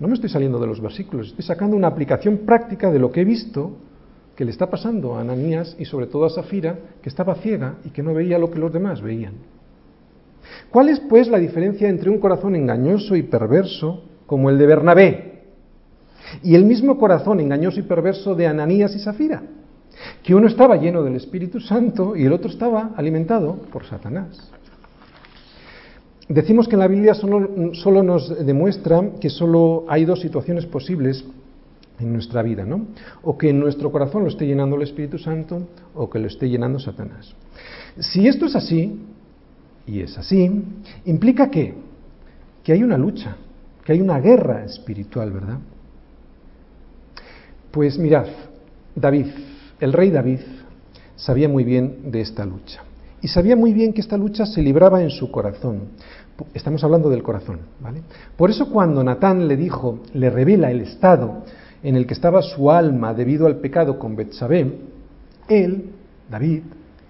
No 0.00 0.08
me 0.08 0.14
estoy 0.14 0.28
saliendo 0.28 0.58
de 0.58 0.66
los 0.66 0.80
versículos, 0.80 1.28
estoy 1.28 1.44
sacando 1.44 1.76
una 1.76 1.88
aplicación 1.88 2.38
práctica 2.38 2.90
de 2.90 2.98
lo 2.98 3.12
que 3.12 3.22
he 3.22 3.24
visto 3.24 3.76
que 4.34 4.44
le 4.44 4.50
está 4.50 4.68
pasando 4.68 5.14
a 5.14 5.22
Ananías 5.22 5.74
y 5.78 5.86
sobre 5.86 6.06
todo 6.06 6.26
a 6.26 6.30
Zafira, 6.30 6.78
que 7.00 7.08
estaba 7.08 7.36
ciega 7.36 7.76
y 7.84 7.90
que 7.90 8.02
no 8.02 8.12
veía 8.12 8.38
lo 8.38 8.50
que 8.50 8.58
los 8.58 8.72
demás 8.72 9.00
veían. 9.00 9.34
¿Cuál 10.70 10.90
es 10.90 11.00
pues 11.00 11.28
la 11.28 11.38
diferencia 11.38 11.88
entre 11.88 12.10
un 12.10 12.18
corazón 12.18 12.54
engañoso 12.54 13.16
y 13.16 13.22
perverso 13.22 14.04
como 14.26 14.50
el 14.50 14.58
de 14.58 14.66
Bernabé 14.66 15.42
y 16.42 16.54
el 16.54 16.64
mismo 16.64 16.98
corazón 16.98 17.40
engañoso 17.40 17.80
y 17.80 17.84
perverso 17.84 18.34
de 18.34 18.46
Ananías 18.46 18.94
y 18.94 18.98
Zafira? 18.98 19.42
Que 20.22 20.34
uno 20.34 20.46
estaba 20.46 20.76
lleno 20.76 21.02
del 21.02 21.16
Espíritu 21.16 21.58
Santo 21.60 22.14
y 22.14 22.26
el 22.26 22.32
otro 22.32 22.50
estaba 22.50 22.90
alimentado 22.96 23.54
por 23.72 23.86
Satanás. 23.86 24.52
Decimos 26.28 26.66
que 26.66 26.74
en 26.74 26.80
la 26.80 26.88
Biblia 26.88 27.14
solo, 27.14 28.02
nos 28.02 28.44
demuestra 28.44 29.12
que 29.20 29.30
solo 29.30 29.84
hay 29.88 30.04
dos 30.04 30.20
situaciones 30.20 30.66
posibles 30.66 31.24
en 32.00 32.12
nuestra 32.12 32.42
vida, 32.42 32.64
¿no? 32.64 32.86
O 33.22 33.38
que 33.38 33.50
en 33.50 33.60
nuestro 33.60 33.92
corazón 33.92 34.24
lo 34.24 34.28
esté 34.28 34.46
llenando 34.46 34.76
el 34.76 34.82
Espíritu 34.82 35.18
Santo 35.18 35.68
o 35.94 36.10
que 36.10 36.18
lo 36.18 36.26
esté 36.26 36.48
llenando 36.48 36.80
Satanás. 36.80 37.32
Si 37.98 38.26
esto 38.26 38.46
es 38.46 38.56
así, 38.56 39.00
y 39.86 40.00
es 40.00 40.18
así, 40.18 40.50
implica 41.04 41.48
que, 41.48 41.74
que 42.64 42.72
hay 42.72 42.82
una 42.82 42.98
lucha, 42.98 43.36
que 43.84 43.92
hay 43.92 44.00
una 44.00 44.18
guerra 44.18 44.64
espiritual, 44.64 45.30
¿verdad? 45.30 45.58
Pues 47.70 47.98
mirad, 47.98 48.26
David, 48.96 49.26
el 49.78 49.92
rey 49.92 50.10
David, 50.10 50.40
sabía 51.14 51.48
muy 51.48 51.62
bien 51.62 52.10
de 52.10 52.20
esta 52.20 52.44
lucha. 52.44 52.85
Y 53.26 53.28
sabía 53.28 53.56
muy 53.56 53.72
bien 53.72 53.92
que 53.92 54.02
esta 54.02 54.16
lucha 54.16 54.46
se 54.46 54.62
libraba 54.62 55.02
en 55.02 55.10
su 55.10 55.32
corazón. 55.32 55.88
Estamos 56.54 56.84
hablando 56.84 57.10
del 57.10 57.24
corazón, 57.24 57.58
¿vale? 57.80 58.02
Por 58.36 58.50
eso 58.50 58.70
cuando 58.70 59.02
Natán 59.02 59.48
le 59.48 59.56
dijo, 59.56 59.98
le 60.14 60.30
revela 60.30 60.70
el 60.70 60.82
estado 60.82 61.42
en 61.82 61.96
el 61.96 62.06
que 62.06 62.14
estaba 62.14 62.40
su 62.40 62.70
alma 62.70 63.14
debido 63.14 63.48
al 63.48 63.56
pecado 63.56 63.98
con 63.98 64.14
Betsabé, 64.14 64.78
él, 65.48 65.90
David, 66.30 66.62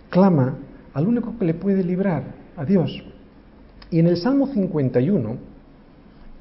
clama 0.08 0.56
al 0.94 1.06
único 1.06 1.38
que 1.38 1.44
le 1.44 1.52
puede 1.52 1.84
librar, 1.84 2.22
a 2.56 2.64
Dios. 2.64 2.98
Y 3.90 3.98
en 3.98 4.06
el 4.06 4.16
Salmo 4.16 4.46
51, 4.46 5.36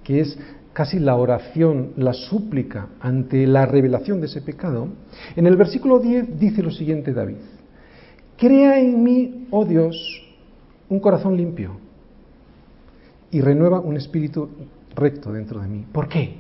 que 0.06 0.22
es 0.22 0.40
casi 0.72 1.00
la 1.00 1.18
oración, 1.18 1.92
la 1.98 2.14
súplica 2.14 2.88
ante 3.02 3.46
la 3.46 3.66
revelación 3.66 4.22
de 4.22 4.28
ese 4.28 4.40
pecado, 4.40 4.88
en 5.36 5.48
el 5.48 5.58
versículo 5.58 6.00
10 6.00 6.40
dice 6.40 6.64
lo 6.64 6.72
siguiente 6.72 7.12
David, 7.12 7.36
Crea 8.38 8.80
en 8.80 9.04
mí, 9.04 9.48
oh 9.52 9.66
Dios, 9.66 9.96
un 10.90 11.00
corazón 11.00 11.38
limpio 11.38 11.78
y 13.32 13.42
renueva 13.42 13.80
un 13.80 13.98
espíritu 13.98 14.50
recto 14.96 15.32
dentro 15.32 15.62
de 15.62 15.68
mí. 15.68 15.86
¿Por 15.92 16.08
qué? 16.08 16.36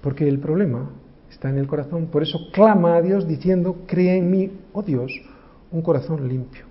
Porque 0.00 0.26
el 0.26 0.38
problema 0.38 0.90
está 1.30 1.50
en 1.50 1.58
el 1.58 1.66
corazón. 1.66 2.06
Por 2.06 2.22
eso 2.22 2.50
clama 2.52 2.96
a 2.96 3.02
Dios 3.02 3.28
diciendo, 3.28 3.76
crea 3.86 4.14
en 4.14 4.30
mí, 4.30 4.50
oh 4.72 4.82
Dios, 4.82 5.12
un 5.70 5.82
corazón 5.82 6.28
limpio. 6.28 6.64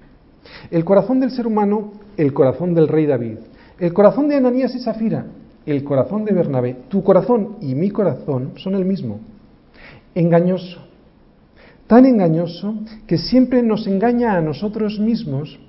El 0.71 0.85
corazón 0.85 1.19
del 1.19 1.31
ser 1.31 1.47
humano, 1.47 1.93
el 2.17 2.33
corazón 2.33 2.73
del 2.73 2.87
rey 2.87 3.05
David, 3.05 3.37
el 3.79 3.93
corazón 3.93 4.27
de 4.27 4.35
Ananías 4.35 4.73
y 4.75 4.79
Zafira, 4.79 5.25
el 5.65 5.83
corazón 5.83 6.25
de 6.25 6.33
Bernabé, 6.33 6.75
tu 6.89 7.03
corazón 7.03 7.57
y 7.61 7.75
mi 7.75 7.89
corazón 7.89 8.53
son 8.57 8.75
el 8.75 8.85
mismo. 8.85 9.19
Engañoso, 10.13 10.84
tan 11.87 12.05
engañoso 12.05 12.75
que 13.07 13.17
siempre 13.17 13.61
nos 13.61 13.87
engaña 13.87 14.35
a 14.35 14.41
nosotros 14.41 14.99
mismos 14.99 15.59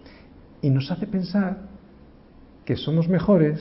y 0.62 0.70
nos 0.70 0.90
hace 0.90 1.06
pensar 1.06 1.58
que 2.64 2.76
somos 2.76 3.08
mejores 3.08 3.60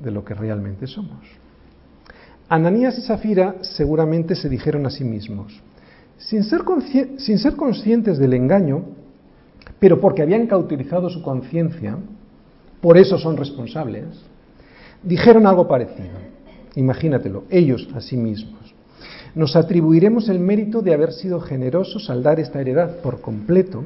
de 0.00 0.10
lo 0.10 0.24
que 0.24 0.34
realmente 0.34 0.86
somos. 0.86 1.26
Ananías 2.48 2.96
y 2.98 3.02
Zafira 3.02 3.56
seguramente 3.62 4.36
se 4.36 4.48
dijeron 4.48 4.86
a 4.86 4.90
sí 4.90 5.02
mismos, 5.02 5.60
sin 6.16 6.44
ser, 6.44 6.62
conscientes 7.56 8.18
del 8.18 8.34
engaño, 8.34 8.84
pero 9.80 10.00
porque 10.00 10.22
habían 10.22 10.46
cauterizado 10.46 11.10
su 11.10 11.22
conciencia, 11.22 11.98
por 12.80 12.96
eso 12.96 13.18
son 13.18 13.36
responsables, 13.36 14.06
dijeron 15.02 15.46
algo 15.46 15.66
parecido. 15.66 16.36
Imagínatelo, 16.76 17.44
ellos 17.50 17.88
a 17.94 18.00
sí 18.00 18.16
mismos 18.16 18.75
nos 19.34 19.54
atribuiremos 19.54 20.28
el 20.28 20.40
mérito 20.40 20.80
de 20.80 20.94
haber 20.94 21.12
sido 21.12 21.40
generosos 21.40 22.08
al 22.08 22.22
dar 22.22 22.40
esta 22.40 22.60
heredad 22.60 22.96
por 23.02 23.20
completo 23.20 23.82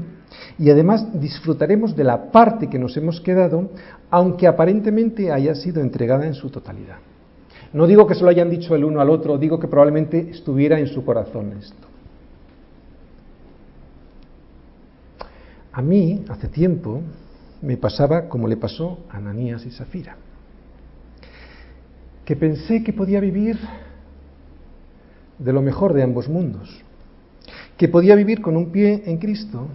y 0.59 0.71
además 0.71 1.21
disfrutaremos 1.21 1.97
de 1.97 2.05
la 2.05 2.31
parte 2.31 2.69
que 2.69 2.79
nos 2.79 2.97
hemos 2.97 3.21
quedado, 3.21 3.71
aunque 4.11 4.47
aparentemente 4.47 5.33
haya 5.33 5.55
sido 5.57 5.81
entregada 5.81 6.27
en 6.27 6.35
su 6.35 6.51
totalidad. 6.51 6.99
No 7.73 7.87
digo 7.87 8.07
que 8.07 8.15
se 8.15 8.23
lo 8.23 8.31
hayan 8.31 8.51
dicho 8.51 8.75
el 8.75 8.85
uno 8.85 9.01
al 9.01 9.11
otro, 9.11 9.39
digo 9.39 9.59
que 9.59 9.69
probablemente 9.69 10.31
estuviera 10.31 10.79
en 10.79 10.87
su 10.87 11.05
corazón 11.05 11.53
esto. 11.59 11.89
A 15.73 15.83
mí, 15.83 16.25
hace 16.29 16.49
tiempo, 16.49 17.01
me 17.63 17.77
pasaba 17.77 18.29
como 18.29 18.49
le 18.49 18.57
pasó 18.57 19.01
a 19.11 19.19
Ananías 19.19 19.65
y 19.67 19.71
Safira, 19.71 20.17
que 22.25 22.37
pensé 22.37 22.83
que 22.83 22.93
podía 22.93 23.21
vivir 23.21 23.59
de 25.41 25.53
lo 25.53 25.63
mejor 25.63 25.95
de 25.95 26.03
ambos 26.03 26.29
mundos, 26.29 26.85
que 27.77 27.89
podía 27.89 28.15
vivir 28.15 28.41
con 28.41 28.57
un 28.57 28.71
pie 28.71 29.03
en 29.07 29.19
Cristo 29.19 29.69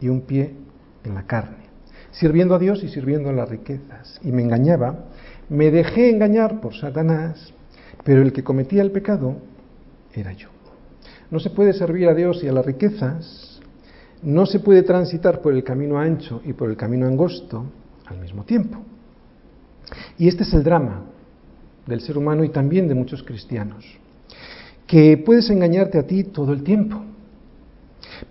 y 0.00 0.08
un 0.08 0.22
pie 0.22 0.54
en 1.04 1.14
la 1.14 1.22
carne, 1.22 1.64
sirviendo 2.10 2.54
a 2.54 2.58
Dios 2.58 2.82
y 2.82 2.88
sirviendo 2.88 3.30
a 3.30 3.32
las 3.32 3.48
riquezas. 3.48 4.20
Y 4.22 4.32
me 4.32 4.42
engañaba, 4.42 5.04
me 5.48 5.70
dejé 5.70 6.10
engañar 6.10 6.60
por 6.60 6.74
Satanás, 6.74 7.54
pero 8.02 8.22
el 8.22 8.32
que 8.32 8.42
cometía 8.42 8.82
el 8.82 8.90
pecado 8.90 9.36
era 10.12 10.32
yo. 10.32 10.48
No 11.30 11.38
se 11.38 11.50
puede 11.50 11.72
servir 11.72 12.08
a 12.08 12.14
Dios 12.14 12.42
y 12.42 12.48
a 12.48 12.52
las 12.52 12.66
riquezas 12.66 13.60
no 14.22 14.46
se 14.46 14.60
puede 14.60 14.82
transitar 14.82 15.40
por 15.40 15.52
el 15.52 15.62
camino 15.62 15.98
ancho 15.98 16.40
y 16.44 16.54
por 16.54 16.70
el 16.70 16.76
camino 16.76 17.06
angosto 17.06 17.66
al 18.06 18.18
mismo 18.18 18.44
tiempo. 18.44 18.78
Y 20.18 20.28
este 20.28 20.42
es 20.42 20.52
el 20.54 20.64
drama 20.64 21.04
del 21.86 22.00
ser 22.00 22.16
humano 22.16 22.42
y 22.42 22.48
también 22.48 22.88
de 22.88 22.94
muchos 22.94 23.22
cristianos, 23.22 23.84
que 24.86 25.16
puedes 25.18 25.50
engañarte 25.50 25.98
a 25.98 26.06
ti 26.06 26.24
todo 26.24 26.52
el 26.52 26.62
tiempo, 26.62 27.02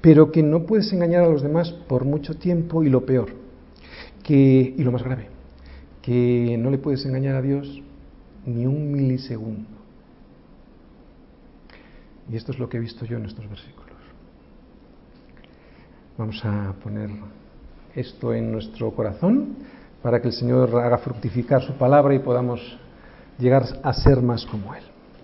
pero 0.02 0.32
que 0.32 0.44
no 0.44 0.66
puedes 0.66 0.92
engañar 0.94 1.24
a 1.24 1.30
los 1.30 1.42
demás 1.42 1.72
por 1.88 2.06
mucho 2.06 2.36
tiempo 2.36 2.84
y 2.84 2.90
lo 2.90 3.06
peor, 3.06 3.30
que, 4.24 4.74
y 4.78 4.84
lo 4.84 4.92
más 4.92 5.04
grave, 5.04 5.28
que 6.02 6.58
no 6.60 6.70
le 6.70 6.78
puedes 6.78 7.06
engañar 7.06 7.36
a 7.36 7.42
Dios 7.42 7.82
ni 8.46 8.66
un 8.66 8.92
milisegundo. 8.92 9.70
Y 12.32 12.36
esto 12.36 12.52
es 12.52 12.60
lo 12.60 12.70
que 12.70 12.78
he 12.78 12.80
visto 12.80 13.06
yo 13.06 13.18
en 13.18 13.26
estos 13.26 13.48
versículos. 13.50 13.84
Vamos 16.18 16.40
a 16.46 16.74
poner 16.84 17.10
esto 17.96 18.34
en 18.34 18.52
nuestro 18.52 18.92
corazón 18.92 19.56
para 20.02 20.22
que 20.22 20.28
el 20.28 20.34
Señor 20.34 20.70
haga 20.80 20.98
fructificar 21.00 21.62
su 21.62 21.74
palabra 21.74 22.14
y 22.14 22.20
podamos 22.20 22.62
llegar 23.40 23.66
a 23.82 23.94
ser 23.94 24.22
más 24.22 24.46
como 24.46 24.74
Él. 24.76 24.84